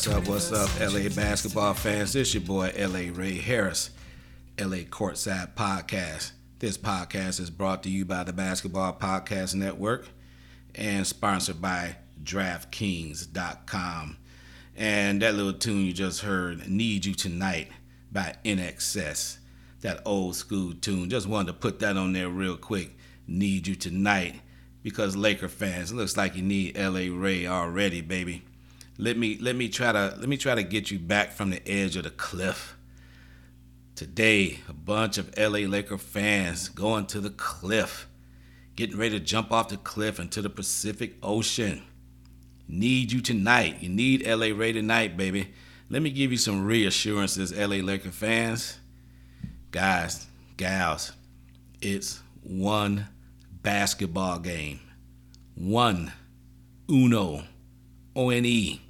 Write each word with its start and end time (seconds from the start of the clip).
What's 0.00 0.16
up? 0.16 0.28
What's 0.28 0.50
up, 0.50 0.80
LA 0.80 1.10
basketball 1.10 1.74
fans? 1.74 2.14
This 2.14 2.32
your 2.32 2.42
boy, 2.42 2.72
LA 2.74 3.12
Ray 3.12 3.36
Harris, 3.36 3.90
LA 4.58 4.78
Courtside 4.78 5.54
Podcast. 5.54 6.32
This 6.58 6.78
podcast 6.78 7.38
is 7.38 7.50
brought 7.50 7.82
to 7.82 7.90
you 7.90 8.06
by 8.06 8.24
the 8.24 8.32
Basketball 8.32 8.94
Podcast 8.94 9.54
Network 9.54 10.08
and 10.74 11.06
sponsored 11.06 11.60
by 11.60 11.96
DraftKings.com. 12.24 14.16
And 14.74 15.20
that 15.20 15.34
little 15.34 15.52
tune 15.52 15.84
you 15.84 15.92
just 15.92 16.22
heard, 16.22 16.66
Need 16.66 17.04
You 17.04 17.12
Tonight 17.12 17.68
by 18.10 18.36
INXS. 18.42 19.36
That 19.82 20.00
old 20.06 20.34
school 20.34 20.72
tune. 20.80 21.10
Just 21.10 21.26
wanted 21.26 21.48
to 21.48 21.58
put 21.58 21.78
that 21.80 21.98
on 21.98 22.14
there 22.14 22.30
real 22.30 22.56
quick. 22.56 22.96
Need 23.26 23.66
You 23.66 23.74
Tonight. 23.74 24.40
Because 24.82 25.14
Laker 25.14 25.48
fans, 25.48 25.92
looks 25.92 26.16
like 26.16 26.36
you 26.36 26.42
need 26.42 26.78
LA 26.78 27.14
Ray 27.14 27.46
already, 27.46 28.00
baby. 28.00 28.44
Let 29.00 29.16
me 29.16 29.38
let 29.40 29.56
me 29.56 29.70
try 29.70 29.92
to 29.92 30.14
let 30.18 30.28
me 30.28 30.36
try 30.36 30.54
to 30.54 30.62
get 30.62 30.90
you 30.90 30.98
back 30.98 31.32
from 31.32 31.48
the 31.48 31.66
edge 31.66 31.96
of 31.96 32.04
the 32.04 32.10
cliff. 32.10 32.76
Today, 33.94 34.58
a 34.68 34.74
bunch 34.74 35.16
of 35.16 35.34
LA 35.38 35.60
Laker 35.60 35.96
fans 35.96 36.68
going 36.68 37.06
to 37.06 37.20
the 37.20 37.30
cliff, 37.30 38.06
getting 38.76 38.98
ready 38.98 39.18
to 39.18 39.24
jump 39.24 39.52
off 39.52 39.70
the 39.70 39.78
cliff 39.78 40.20
into 40.20 40.42
the 40.42 40.50
Pacific 40.50 41.14
Ocean. 41.22 41.82
Need 42.68 43.10
you 43.10 43.22
tonight. 43.22 43.78
You 43.80 43.88
need 43.88 44.26
LA 44.26 44.48
Ray 44.54 44.72
tonight, 44.72 45.16
baby. 45.16 45.54
Let 45.88 46.02
me 46.02 46.10
give 46.10 46.30
you 46.30 46.36
some 46.36 46.66
reassurances, 46.66 47.56
LA 47.56 47.76
Laker 47.76 48.10
fans. 48.10 48.80
Guys, 49.70 50.26
gals, 50.58 51.12
it's 51.80 52.20
one 52.42 53.08
basketball 53.62 54.40
game. 54.40 54.80
One. 55.54 56.12
Uno. 56.90 57.44
O-N-E. 58.14 58.82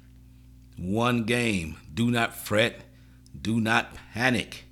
One 0.81 1.25
game. 1.25 1.77
Do 1.93 2.09
not 2.09 2.33
fret. 2.33 2.81
Do 3.39 3.61
not 3.61 3.93
panic. 4.15 4.65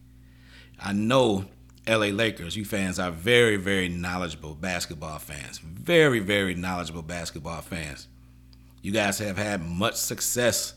I 0.80 0.92
know 0.92 1.46
LA 1.88 2.08
Lakers, 2.08 2.58
you 2.58 2.66
fans 2.66 2.98
are 2.98 3.12
very, 3.12 3.58
very 3.58 3.90
knowledgeable 3.90 4.56
basketball 4.56 5.20
fans. 5.20 5.60
Very, 5.60 6.18
very 6.18 6.56
knowledgeable 6.56 7.04
basketball 7.04 7.62
fans. 7.62 8.08
You 8.82 8.92
guys 8.92 9.20
have 9.20 9.38
had 9.38 9.62
much 9.62 9.96
success 9.98 10.74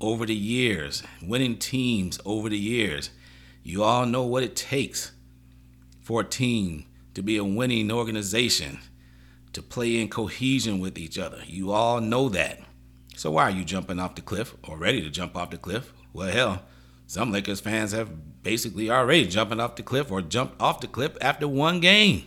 over 0.00 0.26
the 0.26 0.34
years, 0.34 1.04
winning 1.22 1.58
teams 1.58 2.18
over 2.24 2.48
the 2.48 2.58
years. 2.58 3.10
You 3.62 3.84
all 3.84 4.04
know 4.04 4.24
what 4.24 4.42
it 4.42 4.56
takes 4.56 5.12
for 6.00 6.22
a 6.22 6.24
team 6.24 6.86
to 7.14 7.22
be 7.22 7.36
a 7.36 7.44
winning 7.44 7.92
organization, 7.92 8.80
to 9.52 9.62
play 9.62 10.00
in 10.00 10.08
cohesion 10.08 10.80
with 10.80 10.98
each 10.98 11.20
other. 11.20 11.42
You 11.46 11.70
all 11.70 12.00
know 12.00 12.28
that. 12.30 12.62
So 13.22 13.30
why 13.30 13.44
are 13.44 13.50
you 13.52 13.62
jumping 13.62 14.00
off 14.00 14.16
the 14.16 14.20
cliff 14.20 14.56
or 14.64 14.76
ready 14.76 15.00
to 15.00 15.08
jump 15.08 15.36
off 15.36 15.50
the 15.50 15.56
cliff? 15.56 15.92
Well, 16.12 16.32
hell, 16.32 16.62
some 17.06 17.30
Lakers 17.30 17.60
fans 17.60 17.92
have 17.92 18.42
basically 18.42 18.90
already 18.90 19.28
jumping 19.28 19.60
off 19.60 19.76
the 19.76 19.84
cliff 19.84 20.10
or 20.10 20.22
jumped 20.22 20.60
off 20.60 20.80
the 20.80 20.88
cliff 20.88 21.16
after 21.20 21.46
one 21.46 21.78
game. 21.78 22.24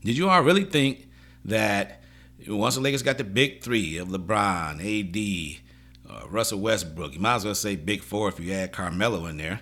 Did 0.00 0.18
you 0.18 0.28
all 0.28 0.42
really 0.42 0.64
think 0.64 1.06
that 1.44 2.02
once 2.48 2.74
the 2.74 2.80
Lakers 2.80 3.04
got 3.04 3.18
the 3.18 3.22
big 3.22 3.62
three 3.62 3.98
of 3.98 4.08
LeBron, 4.08 4.80
AD, 4.80 6.12
uh, 6.12 6.26
Russell 6.26 6.58
Westbrook, 6.58 7.14
you 7.14 7.20
might 7.20 7.36
as 7.36 7.44
well 7.44 7.54
say 7.54 7.76
big 7.76 8.02
four 8.02 8.28
if 8.30 8.40
you 8.40 8.52
add 8.52 8.72
Carmelo 8.72 9.26
in 9.26 9.36
there. 9.36 9.60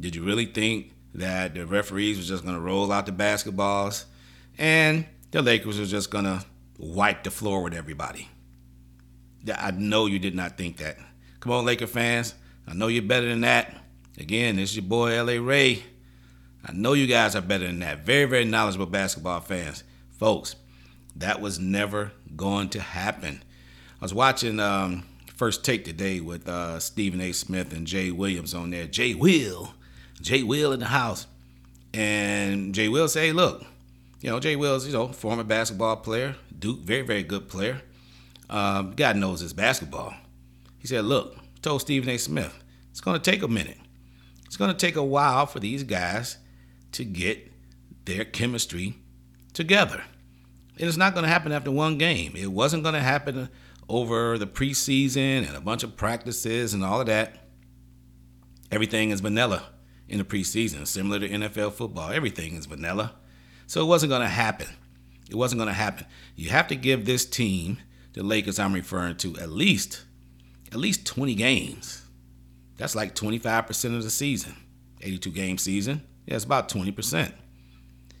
Did 0.00 0.14
you 0.14 0.22
really 0.22 0.46
think 0.46 0.92
that 1.16 1.56
the 1.56 1.66
referees 1.66 2.16
were 2.16 2.22
just 2.22 2.44
going 2.44 2.54
to 2.54 2.60
roll 2.60 2.92
out 2.92 3.06
the 3.06 3.12
basketballs 3.12 4.04
and 4.56 5.04
the 5.32 5.42
Lakers 5.42 5.80
were 5.80 5.86
just 5.86 6.12
going 6.12 6.26
to 6.26 6.44
wipe 6.78 7.24
the 7.24 7.32
floor 7.32 7.64
with 7.64 7.74
everybody? 7.74 8.28
I 9.48 9.70
know 9.72 10.06
you 10.06 10.18
did 10.18 10.34
not 10.34 10.56
think 10.56 10.76
that. 10.78 10.96
Come 11.40 11.52
on, 11.52 11.64
Laker 11.64 11.86
fans. 11.86 12.34
I 12.66 12.74
know 12.74 12.86
you're 12.86 13.02
better 13.02 13.28
than 13.28 13.40
that. 13.40 13.74
Again, 14.18 14.56
this 14.56 14.70
is 14.70 14.76
your 14.76 14.84
boy 14.84 15.22
LA 15.22 15.44
Ray. 15.44 15.82
I 16.64 16.72
know 16.72 16.92
you 16.92 17.06
guys 17.06 17.34
are 17.34 17.40
better 17.40 17.66
than 17.66 17.80
that. 17.80 18.04
Very, 18.04 18.24
very 18.26 18.44
knowledgeable 18.44 18.86
basketball 18.86 19.40
fans. 19.40 19.82
Folks, 20.18 20.54
that 21.16 21.40
was 21.40 21.58
never 21.58 22.12
going 22.36 22.68
to 22.70 22.80
happen. 22.80 23.42
I 24.00 24.04
was 24.04 24.14
watching 24.14 24.60
um, 24.60 25.04
First 25.34 25.64
Take 25.64 25.84
today 25.84 26.20
with 26.20 26.48
uh, 26.48 26.78
Stephen 26.78 27.20
A. 27.20 27.32
Smith 27.32 27.72
and 27.72 27.86
Jay 27.86 28.10
Williams 28.12 28.54
on 28.54 28.70
there. 28.70 28.86
Jay 28.86 29.14
Will. 29.14 29.74
Jay 30.20 30.42
Will 30.44 30.72
in 30.72 30.80
the 30.80 30.86
house. 30.86 31.26
And 31.92 32.74
Jay 32.74 32.88
Will 32.88 33.08
say, 33.08 33.32
look, 33.32 33.64
you 34.20 34.30
know, 34.30 34.38
Jay 34.38 34.54
Will's, 34.54 34.86
you 34.86 34.92
know, 34.92 35.08
former 35.08 35.42
basketball 35.42 35.96
player, 35.96 36.36
Duke, 36.56 36.78
very, 36.80 37.02
very 37.02 37.24
good 37.24 37.48
player. 37.48 37.82
Um, 38.52 38.92
God 38.94 39.16
knows 39.16 39.40
his 39.40 39.54
basketball. 39.54 40.14
He 40.78 40.86
said, 40.86 41.06
look, 41.06 41.36
told 41.62 41.80
Stephen 41.80 42.10
A. 42.10 42.18
Smith, 42.18 42.62
it's 42.90 43.00
going 43.00 43.18
to 43.18 43.30
take 43.30 43.42
a 43.42 43.48
minute. 43.48 43.78
It's 44.44 44.58
going 44.58 44.70
to 44.70 44.76
take 44.76 44.94
a 44.94 45.02
while 45.02 45.46
for 45.46 45.58
these 45.58 45.82
guys 45.82 46.36
to 46.92 47.04
get 47.04 47.50
their 48.04 48.26
chemistry 48.26 48.96
together. 49.54 50.04
And 50.78 50.86
it's 50.86 50.98
not 50.98 51.14
going 51.14 51.24
to 51.24 51.30
happen 51.30 51.50
after 51.50 51.70
one 51.70 51.96
game. 51.96 52.34
It 52.36 52.52
wasn't 52.52 52.82
going 52.82 52.94
to 52.94 53.00
happen 53.00 53.48
over 53.88 54.36
the 54.36 54.46
preseason 54.46 55.46
and 55.46 55.56
a 55.56 55.60
bunch 55.60 55.82
of 55.82 55.96
practices 55.96 56.74
and 56.74 56.84
all 56.84 57.00
of 57.00 57.06
that. 57.06 57.48
Everything 58.70 59.10
is 59.10 59.20
vanilla 59.20 59.64
in 60.08 60.18
the 60.18 60.24
preseason, 60.24 60.86
similar 60.86 61.20
to 61.20 61.28
NFL 61.28 61.72
football. 61.72 62.10
Everything 62.10 62.56
is 62.56 62.66
vanilla. 62.66 63.14
So 63.66 63.80
it 63.80 63.86
wasn't 63.86 64.10
going 64.10 64.22
to 64.22 64.28
happen. 64.28 64.68
It 65.30 65.36
wasn't 65.36 65.58
going 65.58 65.68
to 65.68 65.74
happen. 65.74 66.04
You 66.36 66.50
have 66.50 66.68
to 66.68 66.76
give 66.76 67.06
this 67.06 67.24
team, 67.24 67.78
the 68.12 68.22
Lakers 68.22 68.58
I'm 68.58 68.72
referring 68.72 69.16
to, 69.18 69.36
at 69.38 69.50
least 69.50 70.04
at 70.72 70.78
least 70.78 71.06
20 71.06 71.34
games. 71.34 72.02
That's 72.78 72.94
like 72.94 73.14
25% 73.14 73.96
of 73.96 74.02
the 74.02 74.10
season. 74.10 74.56
82 75.02 75.30
game 75.30 75.58
season. 75.58 76.02
Yeah, 76.26 76.36
it's 76.36 76.44
about 76.44 76.68
20%. 76.68 77.32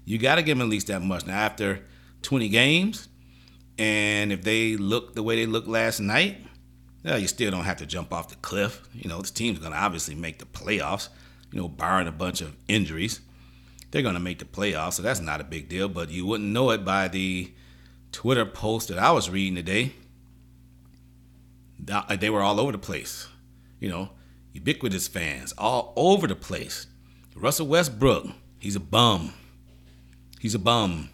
You 0.04 0.18
got 0.18 0.34
to 0.34 0.42
give 0.42 0.58
them 0.58 0.66
at 0.66 0.70
least 0.70 0.88
that 0.88 1.00
much. 1.00 1.26
Now, 1.26 1.38
after 1.38 1.84
20 2.22 2.48
games, 2.48 3.08
and 3.78 4.32
if 4.32 4.42
they 4.42 4.76
look 4.76 5.14
the 5.14 5.22
way 5.22 5.36
they 5.36 5.46
looked 5.46 5.68
last 5.68 6.00
night, 6.00 6.38
well, 7.04 7.18
you 7.18 7.26
still 7.26 7.50
don't 7.50 7.64
have 7.64 7.78
to 7.78 7.86
jump 7.86 8.12
off 8.12 8.28
the 8.28 8.36
cliff. 8.36 8.86
You 8.92 9.08
know, 9.08 9.20
this 9.20 9.30
team's 9.30 9.58
going 9.58 9.72
to 9.72 9.78
obviously 9.78 10.14
make 10.14 10.38
the 10.38 10.44
playoffs, 10.44 11.08
you 11.50 11.60
know, 11.60 11.68
barring 11.68 12.06
a 12.06 12.12
bunch 12.12 12.40
of 12.40 12.56
injuries. 12.68 13.20
They're 13.90 14.02
going 14.02 14.14
to 14.14 14.20
make 14.20 14.38
the 14.38 14.44
playoffs, 14.44 14.94
so 14.94 15.02
that's 15.02 15.20
not 15.20 15.40
a 15.40 15.44
big 15.44 15.68
deal, 15.68 15.88
but 15.88 16.10
you 16.10 16.26
wouldn't 16.26 16.50
know 16.50 16.70
it 16.70 16.84
by 16.84 17.08
the 17.08 17.52
Twitter 18.12 18.44
post 18.44 18.88
that 18.88 18.98
I 18.98 19.10
was 19.10 19.30
reading 19.30 19.56
today. 19.56 19.94
Uh, 21.90 22.14
they 22.16 22.30
were 22.30 22.42
all 22.42 22.60
over 22.60 22.72
the 22.72 22.78
place. 22.78 23.28
You 23.80 23.88
know, 23.88 24.10
ubiquitous 24.52 25.08
fans 25.08 25.52
all 25.58 25.92
over 25.96 26.26
the 26.26 26.36
place. 26.36 26.86
Russell 27.34 27.66
Westbrook, 27.66 28.28
he's 28.60 28.76
a 28.76 28.80
bum. 28.80 29.32
He's 30.38 30.54
a 30.54 30.58
bum. 30.58 31.08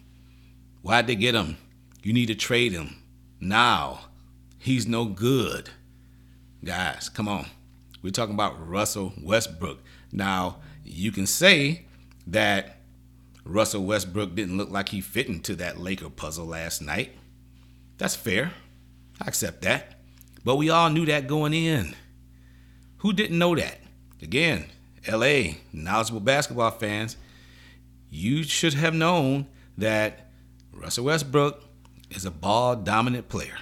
Why'd 0.81 1.07
they 1.07 1.15
get 1.15 1.35
him? 1.35 1.57
You 2.03 2.13
need 2.13 2.27
to 2.27 2.35
trade 2.35 2.73
him 2.73 3.01
now. 3.39 4.01
He's 4.59 4.85
no 4.85 5.05
good. 5.05 5.69
Guys, 6.63 7.09
come 7.09 7.27
on. 7.27 7.45
We're 8.01 8.11
talking 8.11 8.35
about 8.35 8.67
Russell 8.67 9.13
Westbrook. 9.21 9.79
Now, 10.11 10.57
you 10.83 11.11
can 11.11 11.25
say 11.25 11.85
that 12.27 12.78
Russell 13.49 13.83
Westbrook 13.83 14.35
didn't 14.35 14.57
look 14.57 14.69
like 14.69 14.89
he 14.89 15.01
fit 15.01 15.27
into 15.27 15.55
that 15.55 15.79
Laker 15.79 16.09
puzzle 16.09 16.45
last 16.45 16.81
night. 16.81 17.15
That's 17.97 18.15
fair. 18.15 18.51
I 19.19 19.27
accept 19.27 19.63
that. 19.63 19.99
But 20.45 20.55
we 20.55 20.69
all 20.69 20.89
knew 20.89 21.05
that 21.07 21.27
going 21.27 21.53
in. 21.53 21.95
Who 22.97 23.11
didn't 23.11 23.39
know 23.39 23.55
that? 23.55 23.79
Again, 24.21 24.65
LA, 25.11 25.55
knowledgeable 25.73 26.19
basketball 26.19 26.71
fans, 26.71 27.17
you 28.09 28.43
should 28.43 28.73
have 28.75 28.93
known 28.93 29.47
that 29.77 30.29
Russell 30.71 31.05
Westbrook 31.05 31.63
is 32.09 32.25
a 32.25 32.31
ball 32.31 32.75
dominant 32.75 33.29
player. 33.29 33.57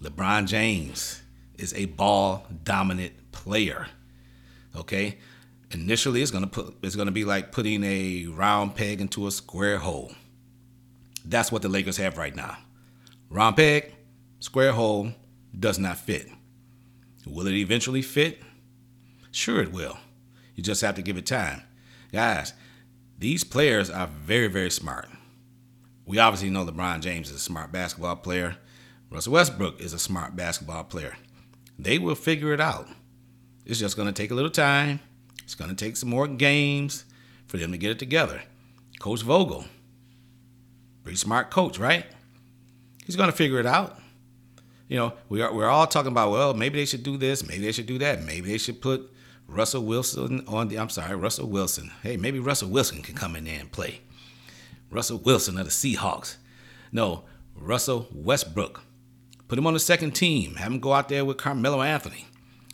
LeBron 0.00 0.46
James 0.46 1.22
is 1.56 1.72
a 1.74 1.86
ball 1.86 2.46
dominant 2.62 3.32
player. 3.32 3.88
Okay? 4.76 5.18
Initially 5.74 6.22
it's 6.22 6.30
gonna 6.30 6.46
put 6.46 6.76
it's 6.82 6.94
gonna 6.94 7.10
be 7.10 7.24
like 7.24 7.50
putting 7.50 7.82
a 7.82 8.26
round 8.26 8.76
peg 8.76 9.00
into 9.00 9.26
a 9.26 9.30
square 9.32 9.78
hole. 9.78 10.12
That's 11.24 11.50
what 11.50 11.62
the 11.62 11.68
Lakers 11.68 11.96
have 11.96 12.16
right 12.16 12.34
now. 12.34 12.58
Round 13.28 13.56
peg, 13.56 13.92
square 14.38 14.72
hole, 14.72 15.10
does 15.58 15.78
not 15.78 15.98
fit. 15.98 16.28
Will 17.26 17.48
it 17.48 17.54
eventually 17.54 18.02
fit? 18.02 18.40
Sure, 19.32 19.60
it 19.60 19.72
will. 19.72 19.98
You 20.54 20.62
just 20.62 20.82
have 20.82 20.94
to 20.94 21.02
give 21.02 21.16
it 21.16 21.26
time. 21.26 21.62
Guys, 22.12 22.52
these 23.18 23.42
players 23.42 23.90
are 23.90 24.06
very, 24.06 24.46
very 24.46 24.70
smart. 24.70 25.08
We 26.06 26.18
obviously 26.18 26.50
know 26.50 26.64
LeBron 26.64 27.00
James 27.00 27.30
is 27.30 27.36
a 27.36 27.40
smart 27.40 27.72
basketball 27.72 28.16
player. 28.16 28.58
Russell 29.10 29.32
Westbrook 29.32 29.80
is 29.80 29.92
a 29.92 29.98
smart 29.98 30.36
basketball 30.36 30.84
player. 30.84 31.16
They 31.78 31.98
will 31.98 32.14
figure 32.14 32.52
it 32.52 32.60
out. 32.60 32.88
It's 33.64 33.80
just 33.80 33.96
going 33.96 34.06
to 34.06 34.12
take 34.12 34.30
a 34.30 34.34
little 34.34 34.50
time. 34.50 35.00
It's 35.44 35.54
going 35.54 35.70
to 35.70 35.76
take 35.76 35.96
some 35.96 36.08
more 36.08 36.26
games 36.26 37.04
for 37.46 37.56
them 37.56 37.72
to 37.72 37.78
get 37.78 37.90
it 37.92 37.98
together. 37.98 38.42
Coach 38.98 39.22
Vogel, 39.22 39.66
pretty 41.02 41.16
smart 41.16 41.50
coach, 41.50 41.78
right? 41.78 42.06
He's 43.06 43.16
going 43.16 43.30
to 43.30 43.36
figure 43.36 43.60
it 43.60 43.66
out. 43.66 43.98
You 44.88 44.96
know, 44.96 45.12
we 45.28 45.40
are 45.40 45.52
we're 45.52 45.68
all 45.68 45.86
talking 45.86 46.12
about 46.12 46.30
well, 46.30 46.54
maybe 46.54 46.78
they 46.78 46.84
should 46.84 47.02
do 47.02 47.16
this, 47.16 47.46
maybe 47.46 47.64
they 47.64 47.72
should 47.72 47.86
do 47.86 47.98
that, 47.98 48.22
maybe 48.22 48.50
they 48.50 48.58
should 48.58 48.80
put 48.82 49.10
Russell 49.46 49.84
Wilson 49.84 50.44
on 50.46 50.68
the. 50.68 50.78
I'm 50.78 50.88
sorry, 50.88 51.16
Russell 51.16 51.48
Wilson. 51.48 51.90
Hey, 52.02 52.16
maybe 52.16 52.38
Russell 52.38 52.70
Wilson 52.70 53.02
can 53.02 53.14
come 53.14 53.36
in 53.36 53.44
there 53.44 53.60
and 53.60 53.70
play. 53.70 54.00
Russell 54.90 55.18
Wilson 55.18 55.58
of 55.58 55.64
the 55.64 55.70
Seahawks. 55.70 56.36
No, 56.92 57.24
Russell 57.54 58.08
Westbrook. 58.12 58.82
Put 59.48 59.58
him 59.58 59.66
on 59.66 59.74
the 59.74 59.80
second 59.80 60.12
team. 60.12 60.54
Have 60.56 60.72
him 60.72 60.80
go 60.80 60.92
out 60.92 61.08
there 61.08 61.24
with 61.24 61.36
Carmelo 61.36 61.82
Anthony. 61.82 62.26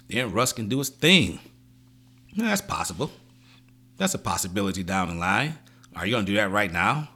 Then 0.09 0.33
Russ 0.33 0.53
can 0.53 0.69
do 0.69 0.79
his 0.79 0.89
thing. 0.89 1.41
That's 2.37 2.61
possible. 2.61 3.11
That's 3.97 4.15
a 4.15 4.19
possibility 4.19 4.83
down 4.83 5.09
the 5.09 5.15
line. 5.15 5.59
Are 5.95 6.07
you 6.07 6.13
going 6.13 6.25
to 6.27 6.33
do 6.33 6.37
that 6.37 6.51
right 6.51 6.73
now? 6.73 7.11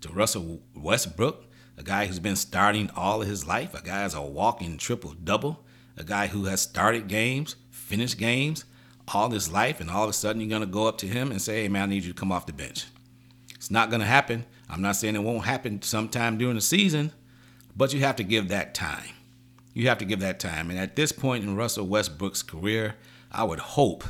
To 0.00 0.08
Russell 0.08 0.60
Westbrook, 0.74 1.44
a 1.78 1.82
guy 1.82 2.06
who's 2.06 2.18
been 2.18 2.36
starting 2.36 2.90
all 2.96 3.22
of 3.22 3.28
his 3.28 3.46
life, 3.46 3.74
a 3.74 3.82
guy 3.82 4.02
who's 4.02 4.14
a 4.14 4.22
walking 4.22 4.76
triple 4.76 5.14
double, 5.14 5.64
a 5.96 6.04
guy 6.04 6.26
who 6.26 6.44
has 6.46 6.60
started 6.60 7.08
games, 7.08 7.56
finished 7.70 8.18
games 8.18 8.64
all 9.12 9.30
his 9.30 9.50
life, 9.50 9.80
and 9.80 9.90
all 9.90 10.04
of 10.04 10.10
a 10.10 10.14
sudden 10.14 10.40
you're 10.40 10.48
going 10.48 10.62
to 10.62 10.66
go 10.66 10.86
up 10.86 10.98
to 10.98 11.06
him 11.06 11.30
and 11.30 11.40
say, 11.40 11.62
hey, 11.62 11.68
man, 11.68 11.84
I 11.84 11.86
need 11.86 12.04
you 12.04 12.12
to 12.12 12.18
come 12.18 12.32
off 12.32 12.46
the 12.46 12.52
bench. 12.52 12.86
It's 13.54 13.70
not 13.70 13.90
going 13.90 14.00
to 14.00 14.06
happen. 14.06 14.44
I'm 14.68 14.82
not 14.82 14.96
saying 14.96 15.14
it 15.14 15.22
won't 15.22 15.44
happen 15.44 15.82
sometime 15.82 16.38
during 16.38 16.54
the 16.54 16.60
season, 16.60 17.12
but 17.76 17.92
you 17.92 18.00
have 18.00 18.16
to 18.16 18.24
give 18.24 18.48
that 18.48 18.74
time. 18.74 19.10
You 19.74 19.88
have 19.88 19.98
to 19.98 20.04
give 20.04 20.20
that 20.20 20.40
time. 20.40 20.70
And 20.70 20.78
at 20.78 20.96
this 20.96 21.12
point 21.12 21.44
in 21.44 21.56
Russell 21.56 21.86
Westbrook's 21.86 22.42
career, 22.42 22.94
I 23.30 23.44
would 23.44 23.58
hope 23.58 24.04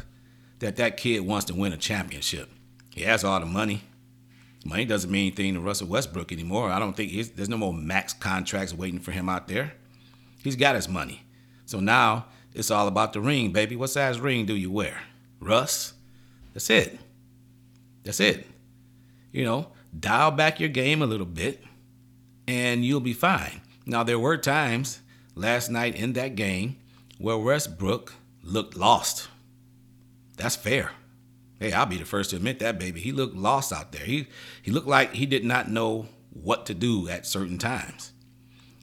that 0.64 0.76
that 0.76 0.96
kid 0.96 1.20
wants 1.20 1.44
to 1.44 1.54
win 1.54 1.74
a 1.74 1.76
championship. 1.76 2.48
He 2.94 3.02
has 3.02 3.22
all 3.22 3.38
the 3.38 3.44
money. 3.44 3.82
Money 4.64 4.86
doesn't 4.86 5.10
mean 5.10 5.26
anything 5.26 5.52
to 5.52 5.60
Russell 5.60 5.88
Westbrook 5.88 6.32
anymore. 6.32 6.70
I 6.70 6.78
don't 6.78 6.96
think 6.96 7.12
there's 7.36 7.50
no 7.50 7.58
more 7.58 7.74
max 7.74 8.14
contracts 8.14 8.72
waiting 8.72 8.98
for 8.98 9.12
him 9.12 9.28
out 9.28 9.46
there. 9.46 9.74
He's 10.42 10.56
got 10.56 10.74
his 10.74 10.88
money. 10.88 11.22
So 11.66 11.80
now 11.80 12.28
it's 12.54 12.70
all 12.70 12.88
about 12.88 13.12
the 13.12 13.20
ring, 13.20 13.52
baby. 13.52 13.76
What 13.76 13.90
size 13.90 14.18
ring 14.18 14.46
do 14.46 14.54
you 14.54 14.70
wear? 14.70 15.02
Russ? 15.38 15.92
That's 16.54 16.70
it. 16.70 16.98
That's 18.02 18.20
it. 18.20 18.46
You 19.32 19.44
know, 19.44 19.66
dial 20.00 20.30
back 20.30 20.60
your 20.60 20.70
game 20.70 21.02
a 21.02 21.06
little 21.06 21.26
bit 21.26 21.62
and 22.48 22.82
you'll 22.82 23.00
be 23.00 23.12
fine. 23.12 23.60
Now, 23.84 24.02
there 24.02 24.18
were 24.18 24.38
times 24.38 25.02
last 25.34 25.70
night 25.70 25.94
in 25.94 26.14
that 26.14 26.36
game 26.36 26.76
where 27.18 27.36
Westbrook 27.36 28.14
looked 28.42 28.78
lost. 28.78 29.28
That's 30.36 30.56
fair. 30.56 30.90
Hey, 31.60 31.72
I'll 31.72 31.86
be 31.86 31.96
the 31.96 32.04
first 32.04 32.30
to 32.30 32.36
admit 32.36 32.58
that, 32.58 32.78
baby. 32.78 33.00
He 33.00 33.12
looked 33.12 33.36
lost 33.36 33.72
out 33.72 33.92
there. 33.92 34.04
He 34.04 34.26
he 34.62 34.70
looked 34.70 34.88
like 34.88 35.14
he 35.14 35.26
did 35.26 35.44
not 35.44 35.70
know 35.70 36.08
what 36.30 36.66
to 36.66 36.74
do 36.74 37.08
at 37.08 37.26
certain 37.26 37.58
times. 37.58 38.12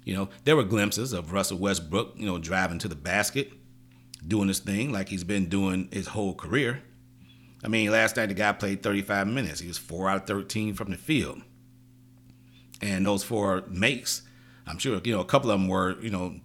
You 0.06 0.16
know, 0.16 0.30
there 0.46 0.56
were 0.56 0.64
glimpses 0.64 1.14
of 1.14 1.32
Russell 1.32 1.58
Westbrook, 1.58 2.14
you 2.16 2.26
know, 2.26 2.40
driving 2.40 2.80
to 2.80 2.88
the 2.88 2.96
basket, 2.96 3.52
doing 4.26 4.48
his 4.48 4.60
thing 4.60 4.92
like 4.92 5.10
he's 5.10 5.24
been 5.24 5.48
doing 5.48 5.90
his 5.92 6.08
whole 6.08 6.34
career. 6.34 6.82
I 7.64 7.68
mean, 7.68 7.92
last 7.92 8.16
night 8.16 8.28
the 8.28 8.34
guy 8.34 8.52
played 8.54 8.82
35 8.82 9.28
minutes. 9.28 9.60
He 9.60 9.68
was 9.68 9.78
4 9.78 10.10
out 10.10 10.22
of 10.22 10.28
13 10.28 10.74
from 10.74 10.90
the 10.90 10.98
field. 10.98 11.42
And 12.82 13.06
those 13.06 13.24
four 13.24 13.64
makes, 13.70 14.24
I'm 14.66 14.80
sure, 14.80 15.00
you 15.04 15.14
know, 15.14 15.20
a 15.20 15.26
couple 15.26 15.52
of 15.52 15.60
them 15.60 15.68
were, 15.68 16.02
you 16.02 16.10
know, 16.10 16.40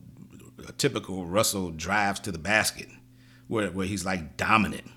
typical 0.77 1.25
Russell 1.25 1.71
drives 1.71 2.21
to 2.21 2.33
the 2.33 2.39
basket 2.39 2.89
where, 3.49 3.71
where 3.71 3.87
he's 3.87 4.05
like 4.05 4.37
dominant. 4.37 4.91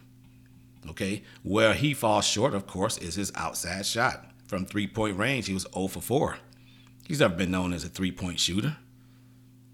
Okay. 0.87 1.23
Where 1.43 1.73
he 1.73 1.93
falls 1.93 2.25
short, 2.25 2.53
of 2.53 2.67
course, 2.67 2.97
is 2.97 3.15
his 3.15 3.31
outside 3.35 3.85
shot. 3.85 4.25
From 4.47 4.65
three 4.65 4.87
point 4.87 5.17
range, 5.17 5.47
he 5.47 5.53
was 5.53 5.67
0 5.73 5.87
for 5.87 6.01
4. 6.01 6.37
He's 7.07 7.19
never 7.19 7.35
been 7.35 7.51
known 7.51 7.73
as 7.73 7.83
a 7.83 7.89
three 7.89 8.11
point 8.11 8.39
shooter. 8.39 8.77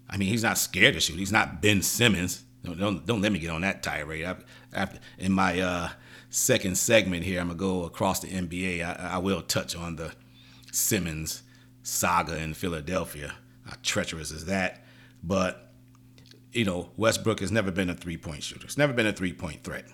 I 0.08 0.16
mean, 0.16 0.28
he's 0.28 0.42
not 0.42 0.58
scared 0.58 0.94
to 0.94 1.00
shoot. 1.00 1.18
He's 1.18 1.32
not 1.32 1.60
Ben 1.60 1.82
Simmons. 1.82 2.44
Don't, 2.64 2.78
don't, 2.78 3.06
don't 3.06 3.20
let 3.20 3.32
me 3.32 3.38
get 3.38 3.50
on 3.50 3.60
that 3.62 3.82
tirade. 3.82 4.24
I, 4.24 4.36
after, 4.72 4.98
in 5.18 5.32
my 5.32 5.60
uh, 5.60 5.88
second 6.30 6.76
segment 6.76 7.24
here, 7.24 7.40
I'm 7.40 7.48
going 7.48 7.58
to 7.58 7.64
go 7.64 7.84
across 7.84 8.20
the 8.20 8.28
NBA. 8.28 8.84
I, 8.84 9.14
I 9.14 9.18
will 9.18 9.42
touch 9.42 9.76
on 9.76 9.96
the 9.96 10.12
Simmons 10.72 11.42
saga 11.82 12.36
in 12.38 12.54
Philadelphia. 12.54 13.34
How 13.64 13.76
treacherous 13.82 14.30
is 14.30 14.46
that? 14.46 14.84
But, 15.22 15.72
you 16.52 16.64
know, 16.64 16.90
Westbrook 16.96 17.40
has 17.40 17.52
never 17.52 17.70
been 17.70 17.90
a 17.90 17.94
three 17.94 18.16
point 18.16 18.42
shooter, 18.42 18.64
it's 18.64 18.78
never 18.78 18.92
been 18.92 19.06
a 19.06 19.12
three 19.12 19.32
point 19.32 19.62
threat. 19.62 19.86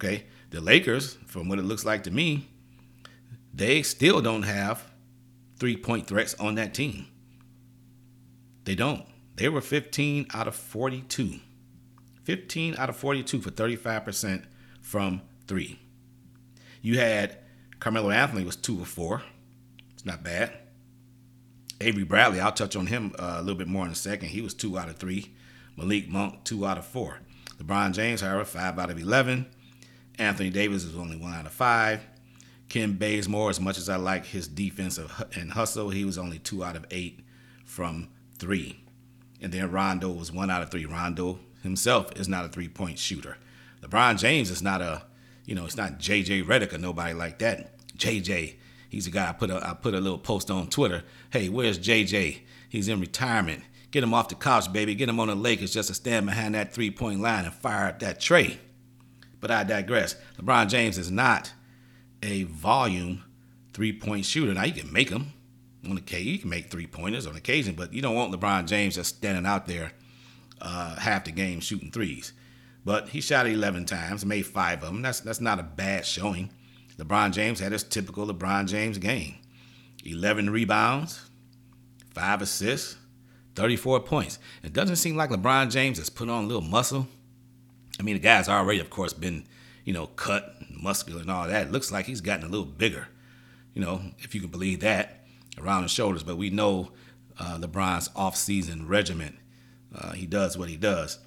Okay? 0.00 0.24
The 0.48 0.60
Lakers, 0.60 1.18
from 1.26 1.48
what 1.48 1.58
it 1.58 1.64
looks 1.64 1.84
like 1.84 2.04
to 2.04 2.10
me, 2.10 2.48
they 3.52 3.82
still 3.82 4.22
don't 4.22 4.44
have 4.44 4.90
three 5.58 5.76
point 5.76 6.06
threats 6.06 6.34
on 6.34 6.54
that 6.54 6.72
team. 6.72 7.06
They 8.64 8.74
don't. 8.74 9.04
They 9.36 9.48
were 9.48 9.60
15 9.60 10.28
out 10.32 10.48
of 10.48 10.54
42. 10.54 11.40
15 12.24 12.76
out 12.76 12.88
of 12.88 12.96
42 12.96 13.40
for 13.40 13.50
35% 13.50 14.44
from 14.80 15.22
three. 15.46 15.78
You 16.82 16.98
had 16.98 17.38
Carmelo 17.78 18.10
Anthony 18.10 18.44
was 18.44 18.56
two 18.56 18.80
of 18.80 18.88
four. 18.88 19.22
It's 19.92 20.06
not 20.06 20.22
bad. 20.22 20.52
Avery 21.80 22.04
Bradley, 22.04 22.40
I'll 22.40 22.52
touch 22.52 22.76
on 22.76 22.86
him 22.86 23.14
uh, 23.18 23.36
a 23.38 23.42
little 23.42 23.58
bit 23.58 23.68
more 23.68 23.86
in 23.86 23.92
a 23.92 23.96
second. 23.96 24.28
He 24.28 24.40
was 24.40 24.54
two 24.54 24.78
out 24.78 24.88
of 24.88 24.96
three. 24.96 25.34
Malik 25.76 26.08
Monk, 26.08 26.44
two 26.44 26.66
out 26.66 26.78
of 26.78 26.86
four. 26.86 27.20
LeBron 27.58 27.92
James, 27.92 28.20
however, 28.20 28.44
five 28.44 28.78
out 28.78 28.90
of 28.90 28.98
11. 28.98 29.46
Anthony 30.20 30.50
Davis 30.50 30.84
is 30.84 30.96
only 30.96 31.16
one 31.16 31.32
out 31.32 31.46
of 31.46 31.52
five. 31.52 32.00
Kent 32.68 32.98
Bazemore, 32.98 33.50
as 33.50 33.60
much 33.60 33.78
as 33.78 33.88
I 33.88 33.96
like 33.96 34.26
his 34.26 34.46
defense 34.46 34.98
and 35.34 35.52
hustle, 35.52 35.90
he 35.90 36.04
was 36.04 36.18
only 36.18 36.38
two 36.38 36.62
out 36.62 36.76
of 36.76 36.86
eight 36.90 37.20
from 37.64 38.08
three. 38.38 38.84
And 39.40 39.52
then 39.52 39.70
Rondo 39.70 40.10
was 40.10 40.30
one 40.30 40.50
out 40.50 40.62
of 40.62 40.70
three. 40.70 40.84
Rondo 40.84 41.40
himself 41.62 42.12
is 42.18 42.28
not 42.28 42.44
a 42.44 42.48
three 42.48 42.68
point 42.68 42.98
shooter. 42.98 43.38
LeBron 43.82 44.18
James 44.18 44.50
is 44.50 44.62
not 44.62 44.82
a, 44.82 45.02
you 45.46 45.54
know, 45.54 45.64
it's 45.64 45.76
not 45.76 45.98
JJ 45.98 46.44
Redick 46.44 46.72
or 46.72 46.78
nobody 46.78 47.14
like 47.14 47.38
that. 47.40 47.78
JJ 47.96 48.54
He's 48.90 49.06
a 49.06 49.10
guy 49.10 49.28
I 49.28 49.32
put 49.32 49.50
a 49.50 49.66
I 49.66 49.72
put 49.74 49.94
a 49.94 50.00
little 50.00 50.18
post 50.18 50.50
on 50.50 50.66
Twitter. 50.66 51.04
Hey, 51.30 51.48
where's 51.48 51.78
JJ? 51.78 52.40
He's 52.68 52.88
in 52.88 53.00
retirement. 53.00 53.62
Get 53.92 54.02
him 54.02 54.12
off 54.12 54.28
the 54.28 54.34
couch, 54.34 54.72
baby. 54.72 54.96
Get 54.96 55.08
him 55.08 55.20
on 55.20 55.28
the 55.28 55.36
Lakers 55.36 55.72
just 55.72 55.88
to 55.88 55.94
stand 55.94 56.26
behind 56.26 56.56
that 56.56 56.74
three 56.74 56.90
point 56.90 57.20
line 57.20 57.44
and 57.44 57.54
fire 57.54 57.86
up 57.86 58.00
that 58.00 58.20
trey. 58.20 58.58
But 59.40 59.50
I 59.50 59.64
digress. 59.64 60.16
LeBron 60.38 60.68
James 60.68 60.98
is 60.98 61.10
not 61.10 61.52
a 62.22 62.44
volume 62.44 63.24
three 63.72 63.92
point 63.92 64.24
shooter. 64.24 64.52
Now 64.52 64.64
you 64.64 64.72
can 64.72 64.92
make 64.92 65.08
him 65.08 65.32
on 65.88 65.96
occasion. 65.96 66.32
You 66.32 66.38
can 66.38 66.50
make 66.50 66.70
three 66.70 66.86
pointers 66.86 67.26
on 67.26 67.36
occasion, 67.36 67.74
but 67.74 67.92
you 67.92 68.02
don't 68.02 68.14
want 68.14 68.32
LeBron 68.32 68.66
James 68.66 68.96
just 68.96 69.16
standing 69.16 69.46
out 69.46 69.66
there 69.66 69.92
uh, 70.60 70.96
half 70.96 71.24
the 71.24 71.32
game 71.32 71.60
shooting 71.60 71.90
threes. 71.90 72.32
But 72.84 73.10
he 73.10 73.20
shot 73.20 73.46
11 73.46 73.86
times, 73.86 74.24
made 74.24 74.46
five 74.46 74.82
of 74.82 74.88
them. 74.88 75.02
That's 75.02 75.20
that's 75.20 75.40
not 75.40 75.58
a 75.58 75.62
bad 75.62 76.06
showing. 76.06 76.50
LeBron 76.96 77.32
James 77.32 77.60
had 77.60 77.72
his 77.72 77.82
typical 77.82 78.26
LeBron 78.26 78.66
James 78.66 78.98
game 78.98 79.36
11 80.04 80.50
rebounds, 80.50 81.30
5 82.14 82.42
assists, 82.42 82.96
34 83.54 84.00
points. 84.00 84.38
It 84.62 84.72
doesn't 84.72 84.96
seem 84.96 85.16
like 85.16 85.30
LeBron 85.30 85.70
James 85.70 85.98
has 85.98 86.10
put 86.10 86.28
on 86.28 86.44
a 86.44 86.46
little 86.46 86.62
muscle. 86.62 87.06
I 88.00 88.02
mean, 88.02 88.14
the 88.14 88.20
guy's 88.20 88.48
already, 88.48 88.80
of 88.80 88.88
course, 88.88 89.12
been, 89.12 89.44
you 89.84 89.92
know, 89.92 90.06
cut, 90.06 90.56
muscular, 90.70 91.20
and 91.20 91.30
all 91.30 91.46
that. 91.46 91.66
It 91.66 91.70
looks 91.70 91.92
like 91.92 92.06
he's 92.06 92.22
gotten 92.22 92.46
a 92.46 92.48
little 92.48 92.64
bigger, 92.64 93.08
you 93.74 93.82
know, 93.82 94.00
if 94.20 94.34
you 94.34 94.40
can 94.40 94.48
believe 94.48 94.80
that, 94.80 95.26
around 95.58 95.82
the 95.82 95.88
shoulders. 95.88 96.22
But 96.22 96.38
we 96.38 96.48
know 96.48 96.92
uh, 97.38 97.58
LeBron's 97.58 98.08
off-season 98.16 98.88
regiment. 98.88 99.36
Uh, 99.94 100.12
he 100.12 100.24
does 100.24 100.56
what 100.56 100.70
he 100.70 100.76
does. 100.76 101.18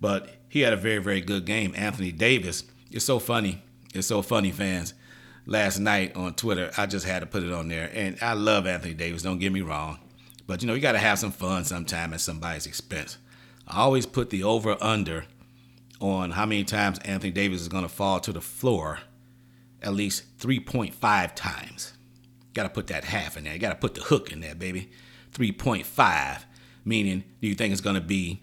But 0.00 0.30
he 0.48 0.60
had 0.62 0.72
a 0.72 0.76
very, 0.78 0.98
very 0.98 1.20
good 1.20 1.44
game. 1.44 1.74
Anthony 1.76 2.12
Davis, 2.12 2.64
it's 2.90 3.04
so 3.04 3.18
funny. 3.18 3.62
It's 3.94 4.06
so 4.06 4.22
funny, 4.22 4.52
fans 4.52 4.94
last 5.44 5.78
night 5.78 6.16
on 6.16 6.32
Twitter. 6.32 6.70
I 6.78 6.86
just 6.86 7.04
had 7.04 7.20
to 7.20 7.26
put 7.26 7.42
it 7.42 7.52
on 7.52 7.68
there. 7.68 7.90
And 7.92 8.16
I 8.22 8.32
love 8.32 8.66
Anthony 8.66 8.94
Davis, 8.94 9.22
don't 9.22 9.38
get 9.38 9.52
me 9.52 9.60
wrong. 9.60 9.98
But 10.46 10.62
you 10.62 10.68
know, 10.68 10.74
you 10.74 10.80
got 10.80 10.92
to 10.92 10.98
have 10.98 11.18
some 11.18 11.32
fun 11.32 11.64
sometime 11.64 12.14
at 12.14 12.22
somebody's 12.22 12.66
expense. 12.66 13.18
I 13.68 13.80
always 13.80 14.06
put 14.06 14.30
the 14.30 14.44
over 14.44 14.76
under 14.80 15.26
on 16.00 16.32
how 16.32 16.46
many 16.46 16.64
times 16.64 16.98
Anthony 17.00 17.32
Davis 17.32 17.60
is 17.60 17.68
going 17.68 17.82
to 17.82 17.88
fall 17.88 18.20
to 18.20 18.32
the 18.32 18.40
floor 18.40 19.00
at 19.82 19.94
least 19.94 20.38
3.5 20.38 21.34
times. 21.34 21.92
Got 22.54 22.64
to 22.64 22.68
put 22.70 22.88
that 22.88 23.04
half 23.04 23.36
in 23.36 23.44
there. 23.44 23.58
Got 23.58 23.70
to 23.70 23.76
put 23.76 23.94
the 23.94 24.02
hook 24.02 24.32
in 24.32 24.40
there, 24.40 24.54
baby. 24.54 24.90
3.5, 25.32 26.42
meaning 26.84 27.24
do 27.40 27.48
you 27.48 27.54
think 27.54 27.72
it's 27.72 27.80
going 27.80 27.94
to 27.94 28.00
be 28.00 28.40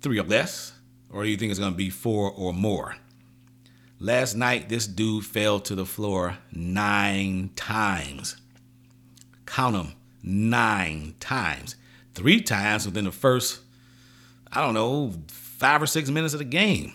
three 0.00 0.18
or 0.18 0.24
less, 0.24 0.72
or 1.10 1.24
do 1.24 1.28
you 1.28 1.36
think 1.36 1.50
it's 1.50 1.58
going 1.58 1.72
to 1.72 1.76
be 1.76 1.90
four 1.90 2.30
or 2.30 2.52
more? 2.52 2.96
Last 3.98 4.34
night, 4.34 4.68
this 4.68 4.86
dude 4.86 5.24
fell 5.24 5.58
to 5.60 5.74
the 5.74 5.86
floor 5.86 6.38
nine 6.52 7.50
times. 7.56 8.36
Count 9.46 9.74
them 9.74 9.94
nine 10.22 11.14
times. 11.18 11.76
Three 12.14 12.40
times 12.40 12.86
within 12.86 13.04
the 13.04 13.12
first, 13.12 13.60
I 14.52 14.60
don't 14.60 14.74
know, 14.74 15.14
five 15.58 15.82
or 15.82 15.86
six 15.86 16.10
minutes 16.10 16.34
of 16.34 16.38
the 16.38 16.44
game. 16.44 16.92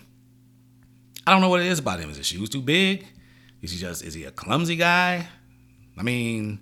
I 1.25 1.31
don't 1.31 1.41
know 1.41 1.49
what 1.49 1.61
it 1.61 1.67
is 1.67 1.79
about 1.79 1.99
him. 1.99 2.09
Is 2.09 2.17
his 2.17 2.27
shoes 2.27 2.49
too 2.49 2.61
big? 2.61 3.05
Is 3.61 3.71
he 3.71 3.77
just, 3.77 4.03
is 4.03 4.13
he 4.13 4.23
a 4.23 4.31
clumsy 4.31 4.75
guy? 4.75 5.27
I 5.97 6.03
mean, 6.03 6.61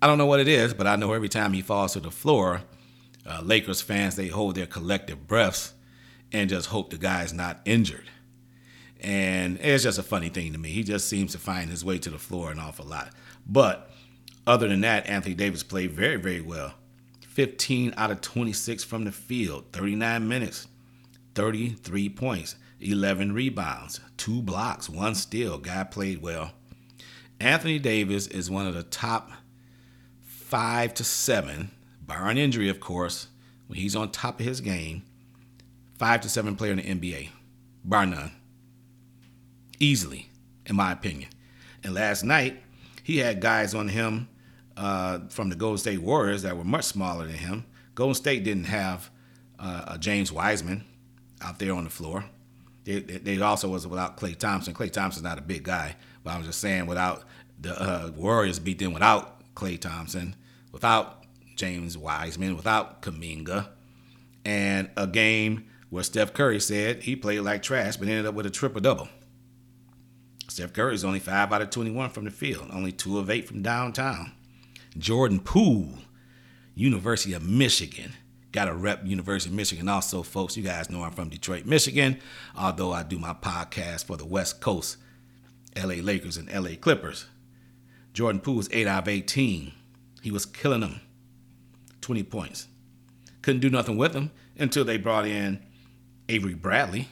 I 0.00 0.06
don't 0.06 0.18
know 0.18 0.26
what 0.26 0.40
it 0.40 0.48
is, 0.48 0.74
but 0.74 0.86
I 0.86 0.96
know 0.96 1.12
every 1.12 1.28
time 1.28 1.52
he 1.52 1.62
falls 1.62 1.94
to 1.94 2.00
the 2.00 2.10
floor, 2.10 2.62
uh, 3.26 3.40
Lakers 3.42 3.80
fans 3.80 4.16
they 4.16 4.28
hold 4.28 4.54
their 4.54 4.66
collective 4.66 5.26
breaths 5.26 5.72
and 6.32 6.48
just 6.50 6.68
hope 6.68 6.90
the 6.90 6.98
guy's 6.98 7.32
not 7.32 7.60
injured. 7.64 8.08
And 9.00 9.58
it's 9.60 9.82
just 9.82 9.98
a 9.98 10.02
funny 10.02 10.28
thing 10.28 10.52
to 10.52 10.58
me. 10.58 10.70
He 10.70 10.82
just 10.82 11.08
seems 11.08 11.32
to 11.32 11.38
find 11.38 11.70
his 11.70 11.84
way 11.84 11.98
to 11.98 12.10
the 12.10 12.18
floor 12.18 12.50
an 12.50 12.58
awful 12.58 12.86
lot. 12.86 13.10
But 13.46 13.90
other 14.46 14.68
than 14.68 14.80
that, 14.82 15.06
Anthony 15.06 15.34
Davis 15.34 15.62
played 15.62 15.92
very, 15.92 16.16
very 16.16 16.40
well. 16.40 16.74
15 17.20 17.94
out 17.96 18.10
of 18.10 18.20
26 18.20 18.84
from 18.84 19.04
the 19.04 19.12
field, 19.12 19.66
39 19.72 20.26
minutes, 20.26 20.68
33 21.36 22.08
points, 22.08 22.56
11 22.80 23.32
rebounds, 23.32 24.00
two 24.16 24.40
blocks, 24.40 24.88
one 24.88 25.14
steal. 25.14 25.58
Guy 25.58 25.84
played 25.84 26.22
well. 26.22 26.52
Anthony 27.38 27.78
Davis 27.78 28.26
is 28.26 28.50
one 28.50 28.66
of 28.66 28.74
the 28.74 28.82
top 28.82 29.30
five 30.22 30.94
to 30.94 31.04
seven, 31.04 31.70
barring 32.00 32.38
injury, 32.38 32.70
of 32.70 32.80
course, 32.80 33.28
when 33.66 33.78
he's 33.78 33.94
on 33.94 34.10
top 34.10 34.40
of 34.40 34.46
his 34.46 34.62
game, 34.62 35.04
five 35.98 36.22
to 36.22 36.28
seven 36.30 36.56
player 36.56 36.72
in 36.72 36.78
the 36.78 36.82
NBA, 37.12 37.28
bar 37.84 38.06
none. 38.06 38.32
Easily, 39.78 40.30
in 40.64 40.74
my 40.74 40.90
opinion. 40.90 41.28
And 41.84 41.92
last 41.92 42.24
night, 42.24 42.62
he 43.02 43.18
had 43.18 43.42
guys 43.42 43.74
on 43.74 43.88
him 43.88 44.28
uh, 44.74 45.18
from 45.28 45.50
the 45.50 45.54
Golden 45.54 45.76
State 45.76 46.00
Warriors 46.00 46.42
that 46.42 46.56
were 46.56 46.64
much 46.64 46.86
smaller 46.86 47.26
than 47.26 47.36
him. 47.36 47.66
Golden 47.94 48.14
State 48.14 48.42
didn't 48.42 48.64
have 48.64 49.10
uh, 49.58 49.98
James 49.98 50.32
Wiseman 50.32 50.84
out 51.42 51.58
there 51.58 51.74
on 51.74 51.84
the 51.84 51.90
floor. 51.90 52.24
They, 52.84 53.00
they 53.00 53.40
also 53.40 53.68
was 53.68 53.86
without 53.86 54.16
Klay 54.16 54.36
Thompson. 54.36 54.72
Klay 54.72 54.90
Thompson's 54.90 55.24
not 55.24 55.38
a 55.38 55.42
big 55.42 55.64
guy, 55.64 55.96
but 56.22 56.34
I 56.34 56.38
was 56.38 56.46
just 56.46 56.60
saying 56.60 56.86
without 56.86 57.24
the 57.60 57.80
uh, 57.80 58.10
Warriors 58.14 58.58
beat 58.58 58.78
them 58.78 58.92
without 58.92 59.54
Klay 59.54 59.80
Thompson, 59.80 60.36
without 60.72 61.24
James 61.56 61.98
Wiseman, 61.98 62.56
without 62.56 63.02
Kuminga, 63.02 63.68
and 64.44 64.90
a 64.96 65.06
game 65.06 65.66
where 65.90 66.04
Steph 66.04 66.32
Curry 66.32 66.60
said 66.60 67.02
he 67.02 67.16
played 67.16 67.40
like 67.40 67.62
trash, 67.62 67.96
but 67.96 68.08
ended 68.08 68.26
up 68.26 68.34
with 68.34 68.46
a 68.46 68.50
triple 68.50 68.80
double. 68.80 69.08
Steph 70.48 70.72
Curry 70.72 70.94
is 70.94 71.04
only 71.04 71.18
five 71.18 71.52
out 71.52 71.62
of 71.62 71.70
21 71.70 72.10
from 72.10 72.24
the 72.24 72.30
field, 72.30 72.68
only 72.72 72.92
two 72.92 73.18
of 73.18 73.30
eight 73.30 73.48
from 73.48 73.62
downtown. 73.62 74.32
Jordan 74.96 75.40
Poole, 75.40 75.98
University 76.74 77.34
of 77.34 77.42
Michigan. 77.46 78.12
Got 78.56 78.68
a 78.68 78.74
rep 78.74 79.04
University 79.04 79.50
of 79.50 79.54
Michigan 79.54 79.86
also, 79.86 80.22
folks. 80.22 80.56
You 80.56 80.62
guys 80.62 80.88
know 80.88 81.02
I'm 81.02 81.12
from 81.12 81.28
Detroit, 81.28 81.66
Michigan, 81.66 82.18
although 82.56 82.90
I 82.90 83.02
do 83.02 83.18
my 83.18 83.34
podcast 83.34 84.06
for 84.06 84.16
the 84.16 84.24
West 84.24 84.62
Coast, 84.62 84.96
LA 85.76 85.96
Lakers 85.96 86.38
and 86.38 86.50
LA 86.50 86.74
Clippers. 86.80 87.26
Jordan 88.14 88.40
Poole 88.40 88.54
was 88.54 88.70
8 88.72 88.86
out 88.86 89.02
of 89.02 89.08
18. 89.08 89.72
He 90.22 90.30
was 90.30 90.46
killing 90.46 90.80
them. 90.80 91.02
20 92.00 92.22
points. 92.22 92.68
Couldn't 93.42 93.60
do 93.60 93.68
nothing 93.68 93.98
with 93.98 94.14
him 94.14 94.30
until 94.58 94.86
they 94.86 94.96
brought 94.96 95.26
in 95.26 95.62
Avery 96.30 96.54
Bradley 96.54 97.08